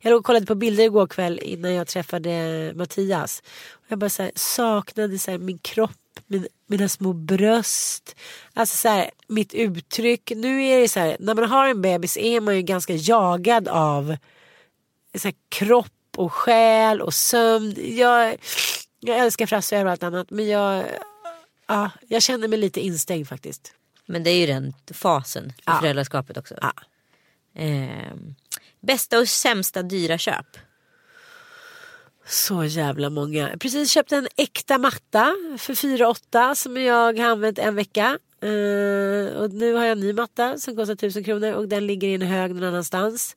jag 0.00 0.10
låg 0.10 0.18
och 0.18 0.26
kollade 0.26 0.46
på 0.46 0.54
bilder 0.54 0.84
igår 0.84 1.06
kväll 1.06 1.40
innan 1.42 1.74
jag 1.74 1.86
träffade 1.86 2.72
Mattias. 2.74 3.42
Och 3.70 3.84
jag 3.88 3.98
bara 3.98 4.10
så 4.10 4.22
här, 4.22 4.32
saknade 4.34 5.18
så 5.18 5.30
här, 5.30 5.38
min 5.38 5.58
kropp, 5.58 5.90
min, 6.26 6.46
mina 6.66 6.88
små 6.88 7.12
bröst. 7.12 8.16
Alltså 8.54 8.76
så 8.76 8.88
här, 8.88 9.10
mitt 9.28 9.54
uttryck. 9.54 10.32
Nu 10.36 10.64
är 10.64 10.80
det 10.80 10.88
så 10.88 11.00
här, 11.00 11.16
när 11.20 11.34
man 11.34 11.44
har 11.44 11.68
en 11.68 11.82
bebis 11.82 12.16
är 12.16 12.40
man 12.40 12.56
ju 12.56 12.62
ganska 12.62 12.94
jagad 12.94 13.68
av 13.68 14.16
så 15.14 15.28
här, 15.28 15.34
kropp 15.48 15.90
och 16.16 16.32
själ 16.32 17.00
och 17.00 17.14
sömn. 17.14 17.74
Jag, 17.96 18.36
jag 19.00 19.18
älskar 19.18 19.46
Frasse 19.46 19.76
över 19.76 19.90
allt 19.90 20.02
annat 20.02 20.30
men 20.30 20.48
jag, 20.48 20.84
ja, 21.66 21.90
jag 22.08 22.22
känner 22.22 22.48
mig 22.48 22.58
lite 22.58 22.80
instängd 22.80 23.28
faktiskt. 23.28 23.72
Men 24.06 24.24
det 24.24 24.30
är 24.30 24.36
ju 24.40 24.46
den 24.46 24.74
fasen 24.92 25.46
i 25.50 25.52
Ja. 25.66 25.78
föräldraskapet 25.80 26.36
också. 26.36 26.54
Ja. 26.60 26.72
Ehm, 27.56 28.34
bästa 28.80 29.18
och 29.18 29.28
sämsta 29.28 29.82
dyra 29.82 30.18
köp? 30.18 30.46
Så 32.26 32.64
jävla 32.64 33.10
många. 33.10 33.56
Precis 33.60 33.90
köpt 33.90 34.12
en 34.12 34.28
äkta 34.36 34.78
matta 34.78 35.34
för 35.58 35.74
4 35.74 36.08
8 36.08 36.54
som 36.54 36.76
jag 36.76 37.18
har 37.18 37.24
använt 37.26 37.58
en 37.58 37.74
vecka. 37.74 38.18
Eh, 38.44 39.36
och 39.36 39.50
nu 39.50 39.72
har 39.74 39.84
jag 39.84 39.92
en 39.92 40.00
ny 40.00 40.12
matta 40.12 40.58
som 40.58 40.76
kostar 40.76 40.94
1000 40.94 41.24
kronor 41.24 41.52
och 41.52 41.68
den 41.68 41.86
ligger 41.86 42.08
i 42.08 42.14
en 42.14 42.22
hög 42.22 42.54
någon 42.54 42.64
annanstans. 42.64 43.36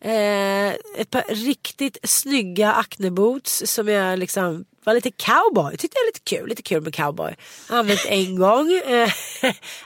Eh, 0.00 0.68
ett 0.68 1.10
par 1.10 1.34
riktigt 1.34 1.98
snygga 2.02 2.72
Acne 2.72 3.10
boots 3.10 3.62
som 3.66 3.88
jag 3.88 4.18
liksom 4.18 4.64
var 4.84 4.94
lite 4.94 5.10
cowboy. 5.10 5.76
Tyckte 5.76 5.98
jag 5.98 6.02
var 6.02 6.08
lite 6.08 6.20
kul. 6.36 6.48
Lite 6.48 6.62
kul 6.62 6.82
med 6.82 6.94
cowboy. 6.94 7.36
Använt 7.68 8.06
en 8.08 8.36
gång. 8.40 8.68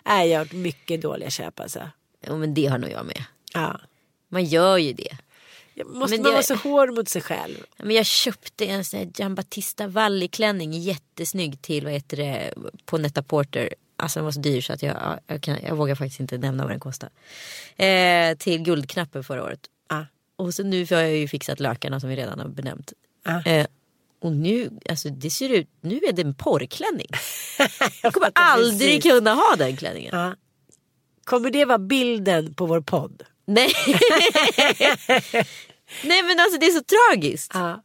Nej, 0.05 0.29
jag 0.29 0.39
har 0.39 0.45
gjort 0.45 0.53
mycket 0.53 1.03
dåliga 1.03 1.31
köp 1.31 1.61
alltså. 1.61 1.91
Jo 2.27 2.37
men 2.37 2.55
det 2.55 2.67
har 2.67 2.79
nog 2.79 2.91
jag 2.91 3.07
med. 3.07 3.25
Ja. 3.55 3.81
Man 4.29 4.45
gör 4.45 4.79
ju 4.79 4.93
det. 4.93 5.17
Måste 5.85 6.17
Men 6.17 6.23
man 6.23 6.33
vara 6.33 6.43
så 6.43 6.55
hård 6.55 6.95
mot 6.95 7.09
sig 7.09 7.23
själv? 7.23 7.57
Ja, 7.77 7.85
Men 7.85 7.97
jag 7.97 8.07
köpte 8.07 8.67
en 8.67 8.85
sån 8.85 8.99
här 8.99 9.11
Giambattista 9.15 9.87
Valli-klänning 9.87 10.73
jättesnygg 10.73 11.63
till 11.63 11.85
vad 11.85 11.93
heter 11.93 12.17
det, 12.17 12.55
på 12.85 12.99
Netta 12.99 13.23
Porter. 13.23 13.75
Alltså 14.01 14.19
den 14.19 14.25
var 14.25 14.33
så 14.33 14.41
dyr 14.41 14.61
så 14.61 14.73
att 14.73 14.83
jag, 14.83 14.97
ja, 14.97 15.19
jag, 15.27 15.43
kan, 15.43 15.59
jag 15.63 15.77
vågar 15.77 15.95
faktiskt 15.95 16.21
inte 16.21 16.39
nämna 16.39 16.63
vad 16.63 16.73
den 16.73 16.81
kostar. 16.81 17.11
Eh, 17.77 18.37
till 18.37 18.63
Guldknappen 18.63 19.25
förra 19.25 19.45
året. 19.45 19.61
Ja. 19.89 20.07
Och 20.37 20.55
så 20.55 20.63
nu 20.63 20.87
har 20.91 21.01
jag 21.01 21.17
ju 21.17 21.29
fixat 21.29 21.61
lökarna 21.61 22.01
som 22.01 22.09
vi 22.09 22.17
redan 22.17 22.41
har 22.41 22.49
benämnt. 22.49 22.93
Ja. 23.25 23.43
Eh, 23.45 23.67
och 24.21 24.33
nu, 24.33 24.71
alltså 24.89 25.09
det 25.09 25.31
ser 25.31 25.49
ut, 25.49 25.69
nu 25.81 26.01
är 26.09 26.13
det 26.13 26.23
en 26.23 26.35
porrklänning. 26.35 27.07
Jag 28.03 28.13
kommer 28.13 28.31
aldrig 28.35 29.03
precis. 29.03 29.13
kunna 29.13 29.35
ha 29.35 29.57
den 29.57 29.77
klänningen. 29.77 30.19
Ja. 30.19 30.35
Kommer 31.25 31.51
det 31.51 31.65
vara 31.65 31.79
bilden 31.79 32.55
på 32.55 32.67
vår 32.67 32.81
podd? 32.81 33.23
Nej. 33.47 33.73
Nej 36.05 36.23
men 36.23 36.41
alltså 36.41 36.61
det 36.61 36.67
är 36.67 36.71
så 36.71 36.83
tragiskt. 36.83 37.51
Ja. 37.55 37.83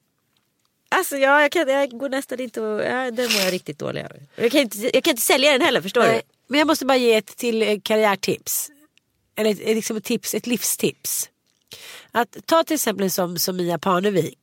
Alltså 0.98 1.18
ja, 1.18 1.42
jag, 1.42 1.52
kan, 1.52 1.68
jag 1.68 1.90
går 1.90 2.10
nästan 2.10 2.40
inte 2.40 2.62
och, 2.62 2.82
ja, 2.84 3.12
den 3.12 3.32
mår 3.32 3.42
jag 3.42 3.54
riktigt 3.54 3.80
dålig 3.80 4.02
över. 4.02 4.22
Jag 4.36 4.52
kan, 4.52 4.62
inte, 4.62 4.78
jag 4.94 5.04
kan 5.04 5.12
inte 5.12 5.22
sälja 5.22 5.52
den 5.52 5.62
heller, 5.62 5.82
förstår 5.82 6.02
Nej, 6.02 6.22
du? 6.26 6.34
Men 6.48 6.60
jag 6.60 6.68
måste 6.68 6.86
bara 6.86 6.98
ge 6.98 7.14
ett 7.14 7.38
till 7.38 7.62
eh, 7.62 7.80
karriärtips. 7.84 8.72
Eller 9.36 9.52
ett, 9.52 9.60
ett, 9.60 9.76
liksom 9.76 9.98
ett 9.98 10.04
tips, 10.04 10.34
ett 10.34 10.48
livstips. 10.48 11.30
Att 12.12 12.38
ta 12.46 12.64
till 12.64 12.74
exempel 12.74 13.12
som, 13.12 13.38
som 13.38 13.58
Mia 13.58 13.80
Parnevik. 13.80 14.40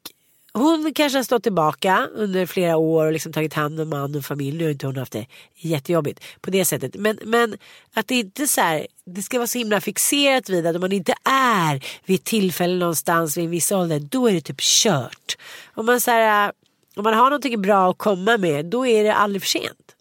Hon 0.54 0.94
kanske 0.94 1.18
har 1.18 1.22
stått 1.22 1.42
tillbaka 1.42 2.08
under 2.14 2.46
flera 2.46 2.76
år 2.76 3.06
och 3.06 3.12
liksom 3.12 3.32
tagit 3.32 3.54
hand 3.54 3.80
om 3.80 3.88
man 3.88 4.14
och 4.14 4.24
familj. 4.24 4.58
Nu 4.58 4.64
har 4.64 4.70
inte 4.70 4.86
hon 4.86 4.96
haft 4.96 5.12
det 5.12 5.26
jättejobbigt 5.56 6.24
på 6.40 6.50
det 6.50 6.64
sättet. 6.64 6.94
Men, 6.94 7.18
men 7.24 7.58
att 7.94 8.08
det 8.08 8.14
inte 8.14 8.48
så 8.48 8.60
här, 8.60 8.86
det 9.04 9.22
ska 9.22 9.38
vara 9.38 9.46
så 9.46 9.58
himla 9.58 9.80
fixerat 9.80 10.48
vid 10.48 10.66
att 10.66 10.74
om 10.74 10.80
man 10.80 10.92
inte 10.92 11.14
är 11.24 11.84
vid 12.04 12.14
ett 12.20 12.24
tillfälle 12.24 12.78
någonstans 12.78 13.36
vid 13.36 13.44
en 13.44 13.50
viss 13.50 13.72
ålder, 13.72 14.00
då 14.00 14.28
är 14.28 14.32
det 14.32 14.40
typ 14.40 14.60
kört. 14.60 15.36
Om 15.74 15.86
man, 15.86 16.00
så 16.00 16.10
här, 16.10 16.46
eh, 16.46 16.52
om 16.96 17.04
man 17.04 17.14
har 17.14 17.24
någonting 17.24 17.62
bra 17.62 17.90
att 17.90 17.98
komma 17.98 18.38
med, 18.38 18.66
då 18.66 18.86
är 18.86 19.04
det 19.04 19.14
aldrig 19.14 19.42
för 19.42 19.48
sent. 19.48 19.96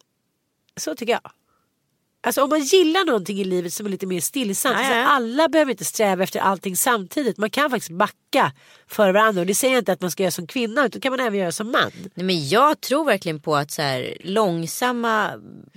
Så 0.78 0.96
tycker 0.96 1.14
jag. 1.14 1.32
Alltså 2.24 2.44
om 2.44 2.50
man 2.50 2.62
gillar 2.62 3.06
någonting 3.06 3.40
i 3.40 3.44
livet 3.44 3.74
som 3.74 3.86
är 3.86 3.90
lite 3.90 4.06
mer 4.06 4.22
stillsamt. 4.22 4.78
Ja, 4.82 5.06
alla 5.06 5.50
behöver 5.50 5.72
inte 5.72 5.86
sträva 5.86 6.24
efter 6.24 6.40
allting 6.40 6.76
samtidigt. 6.78 7.38
Man 7.38 7.50
kan 7.50 7.70
faktiskt 7.70 7.92
backa 7.92 8.52
för 8.88 9.14
varandra. 9.14 9.42
Och 9.42 9.48
det 9.48 9.56
säger 9.56 9.74
jag 9.74 9.82
inte 9.82 9.94
att 9.94 10.02
man 10.02 10.12
ska 10.12 10.24
göra 10.24 10.32
som 10.32 10.48
kvinna. 10.48 10.86
Utan 10.86 11.02
kan 11.02 11.12
man 11.12 11.20
även 11.20 11.40
göra 11.40 11.52
som 11.52 11.72
man. 11.72 11.92
Nej, 12.14 12.26
men 12.26 12.48
jag 12.48 12.82
tror 12.82 13.06
verkligen 13.06 13.40
på 13.40 13.56
att 13.56 13.72
så 13.72 13.82
här, 13.82 14.18
långsamma 14.20 15.32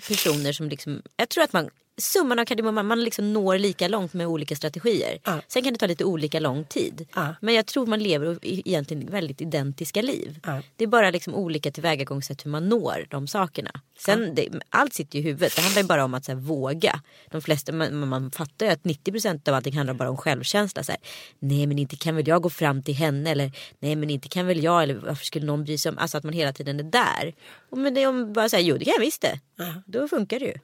personer 0.09 0.53
som 0.53 0.69
liksom, 0.69 1.03
jag 1.17 1.29
tror 1.29 1.45
att 1.45 1.53
man 1.53 1.71
Summan 1.97 2.39
av 2.39 2.45
kardemumman, 2.45 2.87
man 2.87 3.05
liksom 3.05 3.33
når 3.33 3.59
lika 3.59 3.89
långt 3.89 4.15
med 4.15 4.27
olika 4.27 4.57
strategier. 4.57 5.19
Ja. 5.25 5.41
Sen 5.49 5.63
kan 5.63 5.73
det 5.73 5.79
ta 5.79 5.87
lite 5.87 6.05
olika 6.05 6.41
lång 6.41 6.65
tid. 6.65 7.09
Ja. 7.15 7.35
Men 7.41 7.55
jag 7.55 7.67
tror 7.67 7.87
man 7.87 8.03
lever 8.03 8.39
egentligen 8.43 9.11
väldigt 9.11 9.41
identiska 9.41 10.03
liv. 10.03 10.41
Ja. 10.43 10.63
Det 10.77 10.85
är 10.85 10.89
bara 10.89 11.11
liksom 11.11 11.35
olika 11.35 11.71
tillvägagångssätt 11.71 12.47
hur 12.47 12.51
man 12.51 12.69
når 12.69 13.07
de 13.11 13.27
sakerna. 13.27 13.71
Sen, 13.99 14.35
det, 14.35 14.49
allt 14.69 14.95
sitter 14.95 15.19
ju 15.19 15.25
i 15.25 15.27
huvudet. 15.27 15.57
Det 15.57 15.63
handlar 15.63 15.83
ju 15.83 15.89
bara 15.89 16.05
om 16.05 16.15
att 16.15 16.29
här, 16.29 16.35
våga. 16.35 17.01
De 17.31 17.43
flesta, 17.43 17.73
man, 17.73 18.09
man 18.09 18.31
fattar 18.31 18.67
ju 18.67 18.73
att 18.73 18.83
90% 18.83 19.49
av 19.49 19.55
allting 19.55 19.77
handlar 19.77 19.95
bara 19.95 20.11
om 20.11 20.17
självkänsla. 20.17 20.83
Så 20.83 20.93
här, 20.93 21.01
nej 21.39 21.67
men 21.67 21.79
inte 21.79 21.97
kan 21.97 22.17
väl 22.17 22.29
jag 22.29 22.43
gå 22.43 22.51
fram 22.51 22.83
till 22.83 22.95
henne. 22.95 23.31
Eller 23.31 23.53
nej 23.79 23.97
men 23.97 24.11
inte 24.11 24.29
kan 24.29 24.47
väl 24.47 24.63
jag. 24.63 24.83
Eller 24.83 24.95
varför 24.95 25.25
skulle 25.25 25.47
någon 25.47 25.65
bry 25.65 25.79
sig 25.79 25.91
om. 25.91 25.99
Alltså 25.99 26.19
att 26.19 26.25
man 26.25 26.33
hela 26.33 26.53
tiden 26.53 26.81
är 26.81 26.85
där. 26.85 27.35
Och 27.71 27.79
men 27.79 27.95
det 27.95 28.07
om 28.07 28.33
bara 28.33 28.49
säga 28.49 28.63
jo 28.63 28.77
det 28.79 28.85
kan 28.85 28.95
jag 28.95 29.01
visst 29.01 29.23
det. 29.23 29.41
Då 29.87 30.09
funkar 30.09 30.41
det 30.41 30.47
ju. 30.47 30.55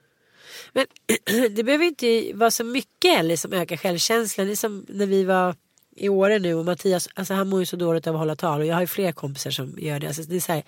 Men 0.73 0.87
det 1.55 1.63
behöver 1.65 1.85
inte 1.85 2.33
vara 2.35 2.51
så 2.51 2.65
mycket 2.65 3.17
heller 3.17 3.37
som 3.37 3.53
ökar 3.53 3.77
självkänslan. 3.77 4.47
Det 4.47 4.53
är 4.53 4.57
som 4.57 4.87
när 4.89 5.07
vi 5.07 5.25
var 5.25 5.55
i 5.97 6.09
Åre 6.09 6.39
nu 6.39 6.55
och 6.55 6.65
Mattias, 6.65 7.09
alltså 7.15 7.35
han 7.35 7.49
mår 7.49 7.61
ju 7.61 7.67
så 7.67 7.77
dåligt 7.77 8.07
av 8.07 8.15
att 8.15 8.19
hålla 8.19 8.37
tal 8.37 8.61
och 8.61 8.67
jag 8.67 8.75
har 8.75 8.81
ju 8.81 8.87
flera 8.87 9.13
kompisar 9.13 9.51
som 9.51 9.75
gör 9.79 10.01
det. 10.01 10.07
Alltså 10.07 10.23
det 10.23 10.37
är 10.37 10.41
så 10.41 10.53
här, 10.53 10.63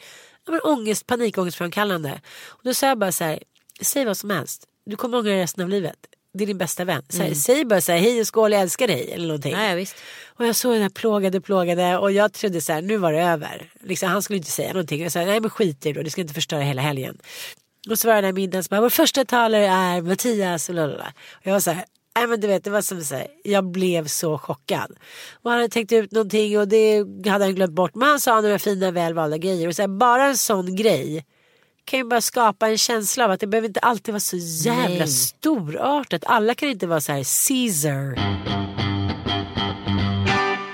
ja, 0.47 0.53
men 0.53 0.61
ångest, 0.61 1.07
panikångestframkallande. 1.07 2.21
Och 2.49 2.61
då 2.63 2.75
sa 2.75 2.87
jag 2.87 2.99
bara 2.99 3.13
så 3.13 3.25
här, 3.25 3.39
säg 3.81 4.05
vad 4.05 4.17
som 4.17 4.31
helst. 4.31 4.67
Du 4.85 4.97
kommer 4.97 5.19
ångra 5.19 5.37
resten 5.37 5.65
av 5.65 5.69
livet. 5.71 5.97
det 6.35 6.45
är 6.45 6.47
din 6.47 6.59
bästa 6.59 6.85
vän. 6.85 7.03
Så 7.09 7.17
här, 7.17 7.25
Mm. 7.25 7.35
Säg 7.35 7.65
bara 7.65 7.81
så 7.81 7.93
här, 7.93 7.99
hej 7.99 8.21
och 8.21 8.27
skål 8.27 8.53
jag 8.53 8.63
älskar 8.63 8.87
dig 8.89 9.13
eller 9.13 9.27
någonting. 9.27 9.53
Ja, 9.53 9.77
ja. 9.79 9.87
Och 10.27 10.47
jag 10.47 10.57
såg 10.57 10.73
den 10.73 10.83
här 10.83 10.89
plågade, 10.89 11.41
plågade 11.41 11.99
och 11.99 12.13
jag 12.13 12.33
trodde 12.33 12.61
så 12.61 12.73
här, 12.73 12.83
nu 12.83 12.97
var 12.97 13.13
det 13.13 13.23
över. 13.23 13.71
Liksom, 13.81 14.09
han 14.09 14.23
skulle 14.23 14.37
inte 14.37 14.51
säga 14.51 14.69
någonting. 14.73 15.03
Jag 15.03 15.13
sa, 15.13 15.25
nej 15.25 15.41
men 15.41 15.51
skit 15.51 15.87
i 15.87 15.93
det 15.93 15.99
då, 15.99 16.03
det 16.03 16.11
ska 16.11 16.21
inte 16.21 16.35
förstöra 16.35 16.61
hela 16.61 16.83
helgen. 16.83 17.19
Och 17.91 17.99
så 17.99 18.09
var 18.09 18.15
det 18.15 18.21
den 18.21 18.25
här 18.25 18.33
middagen 18.33 18.65
som 18.65 18.71
bara, 18.71 18.81
vår 18.81 18.91
första 18.91 19.25
talare 19.25 19.67
är 19.67 20.03
Mattias 20.03 20.69
och 20.69 20.75
lalala. 20.75 21.13
Och 21.33 21.47
jag 21.47 21.53
var 21.53 21.61
så 21.61 21.71
här, 21.71 21.85
nej 22.17 22.27
men 22.27 22.41
du 22.41 22.47
vet 22.47 22.65
det 22.65 22.71
var 22.71 22.83
som 22.83 23.05
så 23.05 23.15
här, 23.15 23.27
jag 23.45 23.65
blev 23.65 24.07
så 24.07 24.39
chockad. 24.39 24.93
Och 25.33 25.51
han 25.51 25.61
hade 25.61 25.69
tänkt 25.73 25.93
ut 25.93 26.13
någonting 26.13 26.59
och 26.59 26.69
det 26.69 27.05
hade 27.27 27.45
han 27.45 27.55
glömt 27.55 27.73
bort. 27.73 27.95
Men 27.95 28.09
han 28.09 28.21
sa 28.21 28.41
några 28.41 28.59
fina 28.59 28.91
välvalda 28.91 29.39
grejer. 29.39 29.69
Och 29.69 29.77
så 29.77 29.83
här, 29.83 29.89
bara 29.89 30.27
en 30.27 30.37
sån 30.37 30.77
grej 30.77 31.27
kan 31.85 31.99
ju 31.99 32.05
bara 32.05 32.21
skapa 32.21 32.69
en 32.69 32.79
känsla 32.79 33.25
av 33.25 33.31
att 33.31 33.41
det 33.41 33.47
behöver 33.47 33.69
inte 33.69 33.81
alltid 33.81 34.13
vara 34.13 34.21
så 34.21 34.37
jävla 34.37 34.99
Nej. 34.99 35.09
storartat. 35.09 36.25
Alla 36.27 36.55
kan 36.55 36.69
inte 36.69 36.87
vara 36.87 37.01
så 37.01 37.13
här 37.13 37.49
Caesar. 37.49 38.19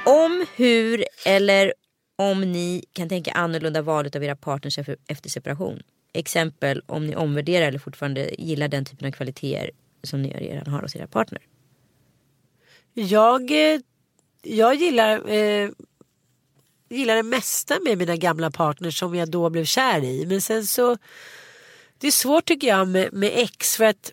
Om, 0.06 0.46
hur 0.56 1.04
eller 1.26 1.72
om 2.16 2.40
ni 2.40 2.84
kan 2.92 3.08
tänka 3.08 3.32
annorlunda 3.32 3.82
valet 3.82 4.16
av 4.16 4.24
era 4.24 4.36
partners 4.36 4.78
efter 5.08 5.30
separation. 5.30 5.82
Exempel 6.12 6.82
om 6.86 7.06
ni 7.06 7.16
omvärderar 7.16 7.68
eller 7.68 7.78
fortfarande 7.78 8.30
gillar 8.38 8.68
den 8.68 8.84
typen 8.84 9.08
av 9.08 9.12
kvaliteter 9.12 9.70
som 10.02 10.22
ni 10.22 10.30
redan 10.30 10.72
har 10.74 10.82
hos 10.82 10.96
era 10.96 11.06
partner. 11.06 11.42
Jag, 12.94 13.50
eh, 13.50 13.80
jag 14.42 14.74
gillar, 14.74 15.28
eh, 15.30 15.70
gillar 16.88 17.16
det 17.16 17.22
mesta 17.22 17.78
med 17.84 17.98
mina 17.98 18.16
gamla 18.16 18.50
partners 18.50 18.98
som 18.98 19.14
jag 19.14 19.30
då 19.30 19.50
blev 19.50 19.64
kär 19.64 20.04
i. 20.04 20.26
Men 20.26 20.40
sen 20.40 20.66
så, 20.66 20.96
det 21.98 22.06
är 22.06 22.10
svårt 22.10 22.44
tycker 22.44 22.68
jag 22.68 22.88
med, 22.88 23.12
med 23.12 23.32
ex 23.34 23.76
för 23.76 23.84
att 23.84 24.12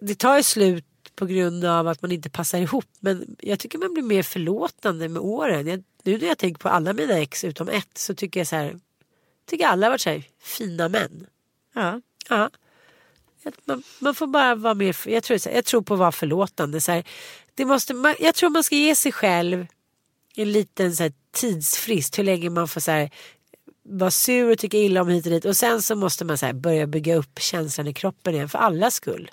det 0.00 0.14
tar 0.14 0.36
ju 0.36 0.42
slut 0.42 0.84
på 1.14 1.26
grund 1.26 1.64
av 1.64 1.88
att 1.88 2.02
man 2.02 2.12
inte 2.12 2.30
passar 2.30 2.58
ihop. 2.58 2.86
Men 3.00 3.36
jag 3.40 3.58
tycker 3.58 3.78
man 3.78 3.92
blir 3.92 4.02
mer 4.02 4.22
förlåtande 4.22 5.08
med 5.08 5.22
åren. 5.22 5.66
Jag, 5.66 5.84
nu 6.02 6.18
när 6.18 6.26
jag 6.26 6.38
tänker 6.38 6.58
på 6.58 6.68
alla 6.68 6.92
mina 6.92 7.18
ex 7.18 7.44
utom 7.44 7.68
ett 7.68 7.98
så 7.98 8.14
tycker 8.14 8.40
jag 8.40 8.46
så 8.46 8.56
här, 8.56 8.80
tycker 9.46 9.66
alla 9.66 9.86
har 9.86 9.90
varit 9.90 10.00
så 10.00 10.10
här 10.10 10.22
fina 10.42 10.88
män. 10.88 11.26
Ja. 11.74 12.00
Ja. 12.28 12.50
Man, 13.64 13.82
man 13.98 14.14
får 14.14 14.26
bara 14.26 14.54
vara 14.54 14.74
mer, 14.74 15.08
jag 15.08 15.22
tror, 15.22 15.48
jag 15.48 15.64
tror 15.64 15.82
på 15.82 15.94
att 15.94 16.00
vara 16.00 16.12
förlåtande. 16.12 16.80
Så 16.80 16.92
här, 16.92 17.04
det 17.54 17.64
måste, 17.64 17.94
man, 17.94 18.14
jag 18.20 18.34
tror 18.34 18.50
man 18.50 18.64
ska 18.64 18.76
ge 18.76 18.94
sig 18.94 19.12
själv 19.12 19.66
en 20.36 20.52
liten 20.52 20.96
så 20.96 21.02
här, 21.02 21.12
tidsfrist. 21.32 22.18
Hur 22.18 22.24
länge 22.24 22.50
man 22.50 22.68
får 22.68 22.80
så 22.80 22.90
här, 22.90 23.10
vara 23.82 24.10
sur 24.10 24.52
och 24.52 24.58
tycka 24.58 24.76
illa 24.76 25.00
om 25.00 25.08
hit 25.08 25.26
och 25.26 25.32
dit. 25.32 25.44
Och 25.44 25.56
sen 25.56 25.82
så 25.82 25.96
måste 25.96 26.24
man 26.24 26.38
så 26.38 26.46
här, 26.46 26.52
börja 26.52 26.86
bygga 26.86 27.16
upp 27.16 27.38
känslan 27.38 27.86
i 27.86 27.94
kroppen 27.94 28.34
igen 28.34 28.48
för 28.48 28.58
allas 28.58 28.94
skull. 28.94 29.30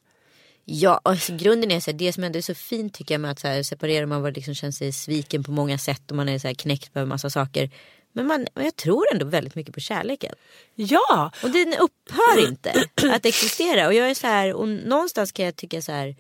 Ja, 0.66 1.02
alltså, 1.04 1.36
grunden 1.36 1.72
är 1.72 1.80
så 1.80 1.92
här, 1.92 1.98
det 1.98 2.14
som 2.14 2.24
ändå 2.24 2.38
är 2.38 2.42
så 2.42 2.56
fint 2.56 2.94
tycker 2.94 3.14
jag 3.14 3.22
med 3.22 3.32
att 3.32 3.40
så 3.40 3.48
här, 3.48 3.64
separera 3.64 4.06
man 4.06 4.22
var 4.22 4.32
liksom 4.32 4.56
känner 4.56 4.72
sig 4.72 4.92
sviken 4.92 5.44
på 5.44 5.52
många 5.52 5.78
sätt 5.78 6.12
och 6.12 6.18
man 6.18 6.30
är 6.30 6.40
så 6.40 6.48
här, 6.48 6.56
knäckt 6.56 6.94
på 6.94 7.00
en 7.00 7.08
massa 7.08 7.30
saker. 7.30 7.70
Men 8.14 8.28
man, 8.28 8.48
men 8.54 8.66
jag 8.66 8.76
tror 8.76 9.06
ändå 9.14 9.26
väldigt 9.26 9.56
mycket 9.56 9.74
på 9.74 9.80
kärleken. 9.80 10.36
Ja, 10.76 11.32
Och 11.44 11.50
den 11.50 11.74
upphör 11.74 12.48
inte 12.48 12.88
att 13.14 13.26
existera. 13.26 13.88
Och 13.88 13.94
jag 13.94 14.10
är 14.10 14.14
så 14.14 14.28
här, 14.28 14.54
och 14.54 14.68
någonstans 14.68 15.32
kan 15.32 15.46
jag 15.46 15.56
tycka 15.56 15.82
så 15.82 15.92
här. 15.92 16.16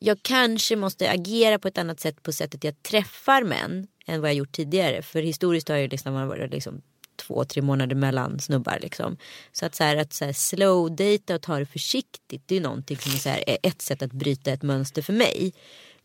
Jag 0.00 0.18
kanske 0.22 0.76
måste 0.76 1.10
agera 1.10 1.58
på 1.58 1.68
ett 1.68 1.78
annat 1.78 2.00
sätt 2.00 2.22
på 2.22 2.32
sättet 2.32 2.64
jag 2.64 2.82
träffar 2.82 3.42
män 3.42 3.86
än 4.06 4.20
vad 4.20 4.30
jag 4.30 4.36
gjort 4.36 4.52
tidigare. 4.52 5.02
För 5.02 5.22
historiskt 5.22 5.68
har 5.68 5.76
jag 5.76 5.90
liksom 5.90 6.14
man 6.14 6.28
varit 6.28 6.50
liksom 6.50 6.82
två, 7.16 7.44
tre 7.44 7.62
månader 7.62 7.96
mellan 7.96 8.40
snubbar 8.40 8.78
liksom. 8.80 9.16
Så 9.52 9.66
att 9.66 9.74
så 9.74 9.84
här, 9.84 9.96
att 9.96 10.12
så 10.12 10.24
här 10.24 10.32
slow 10.32 10.96
data 10.96 11.34
och 11.34 11.42
ta 11.42 11.58
det 11.58 11.66
försiktigt. 11.66 12.42
Det 12.46 12.56
är 12.56 12.60
någonting 12.60 12.96
som 12.96 13.12
är, 13.12 13.16
så 13.16 13.28
här, 13.28 13.44
är 13.46 13.58
ett 13.62 13.82
sätt 13.82 14.02
att 14.02 14.12
bryta 14.12 14.50
ett 14.50 14.62
mönster 14.62 15.02
för 15.02 15.12
mig. 15.12 15.52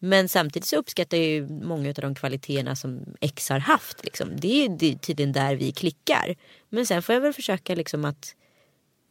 Men 0.04 0.30
samtidigt 0.30 0.68
så 0.68 0.76
uppskattar 0.76 1.18
jag 1.18 1.28
ju 1.28 1.48
många 1.48 1.90
av 1.90 1.94
de 1.94 2.16
kvaliteterna 2.16 2.76
som 2.76 3.16
X 3.20 3.50
har 3.50 3.60
haft. 3.60 4.04
Liksom. 4.06 4.30
Det 4.36 4.66
är 4.66 4.70
det 4.70 4.92
är 4.92 4.96
tydligen 4.96 5.32
där 5.32 5.56
vi 5.56 5.72
klickar. 5.72 6.36
Men 6.70 6.86
sen 6.86 7.02
får 7.02 7.16
jag 7.16 7.22
väl 7.22 7.34
försöka 7.34 7.76
liksom 7.76 8.06
att 8.06 8.36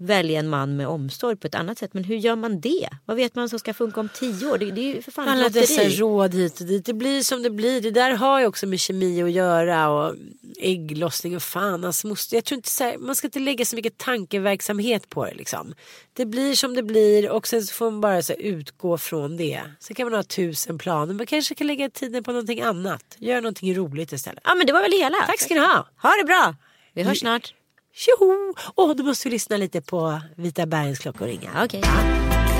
välja 0.00 0.40
en 0.40 0.48
man 0.48 0.76
med 0.76 0.88
omsorg 0.88 1.36
på 1.36 1.46
ett 1.46 1.54
annat 1.54 1.78
sätt. 1.78 1.94
Men 1.94 2.04
hur 2.04 2.16
gör 2.16 2.36
man 2.36 2.60
det? 2.60 2.88
Vad 3.04 3.16
vet 3.16 3.34
man 3.34 3.48
som 3.48 3.58
ska 3.58 3.74
funka 3.74 4.00
om 4.00 4.08
tio 4.14 4.50
år? 4.50 4.58
Det, 4.58 4.70
det 4.70 4.80
är 4.80 4.94
ju 4.94 5.02
för 5.02 5.12
fan 5.12 5.28
alla 5.28 5.48
dessa 5.48 5.82
råd 5.84 6.34
hit 6.34 6.60
och 6.60 6.66
dit. 6.66 6.84
Det 6.84 6.92
blir 6.92 7.22
som 7.22 7.42
det 7.42 7.50
blir. 7.50 7.80
Det 7.80 7.90
där 7.90 8.12
har 8.12 8.40
ju 8.40 8.46
också 8.46 8.66
med 8.66 8.80
kemi 8.80 9.22
att 9.22 9.30
göra 9.30 9.88
och 9.88 10.14
ägglossning 10.58 11.36
och 11.36 11.42
fan. 11.42 11.84
Alltså 11.84 12.06
måste, 12.06 12.34
jag 12.34 12.44
tror 12.44 12.56
inte 12.56 12.68
så 12.68 12.84
här, 12.84 12.98
man 12.98 13.16
ska 13.16 13.26
inte 13.26 13.38
lägga 13.38 13.64
så 13.64 13.76
mycket 13.76 13.98
tankeverksamhet 13.98 15.08
på 15.08 15.24
det 15.24 15.34
liksom. 15.34 15.74
Det 16.12 16.26
blir 16.26 16.54
som 16.54 16.74
det 16.74 16.82
blir 16.82 17.30
och 17.30 17.46
sen 17.46 17.62
så 17.62 17.74
får 17.74 17.90
man 17.90 18.00
bara 18.00 18.22
så 18.22 18.32
här, 18.32 18.40
utgå 18.40 18.98
från 18.98 19.36
det. 19.36 19.62
Sen 19.80 19.94
kan 19.94 20.06
man 20.06 20.14
ha 20.14 20.22
tusen 20.22 20.78
planer. 20.78 21.14
Man 21.14 21.26
kanske 21.26 21.54
kan 21.54 21.66
lägga 21.66 21.90
tiden 21.90 22.24
på 22.24 22.32
någonting 22.32 22.60
annat. 22.60 23.04
Gör 23.18 23.40
någonting 23.40 23.74
roligt 23.74 24.12
istället. 24.12 24.40
Ja 24.44 24.54
men 24.54 24.66
det 24.66 24.72
var 24.72 24.82
väl 24.82 24.92
hela. 24.92 25.16
Tack 25.26 25.40
ska 25.40 25.54
ni 25.54 25.60
ha. 25.60 25.88
Ha 26.02 26.10
det 26.20 26.24
bra. 26.24 26.54
Vi 26.92 27.02
hörs 27.02 27.20
snart. 27.20 27.54
Tjoho! 27.94 28.54
Åh, 28.76 28.94
då 28.96 29.02
måste 29.04 29.28
vi 29.28 29.32
lyssna 29.32 29.56
lite 29.56 29.80
på 29.80 30.20
Vita 30.36 30.66
bergens 30.66 30.98
klockor 30.98 31.26
ringa. 31.26 31.50
Okej. 31.64 31.82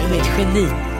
Hon 0.02 0.12
är 0.12 0.20
ett 0.20 0.38
geni. 0.38 0.99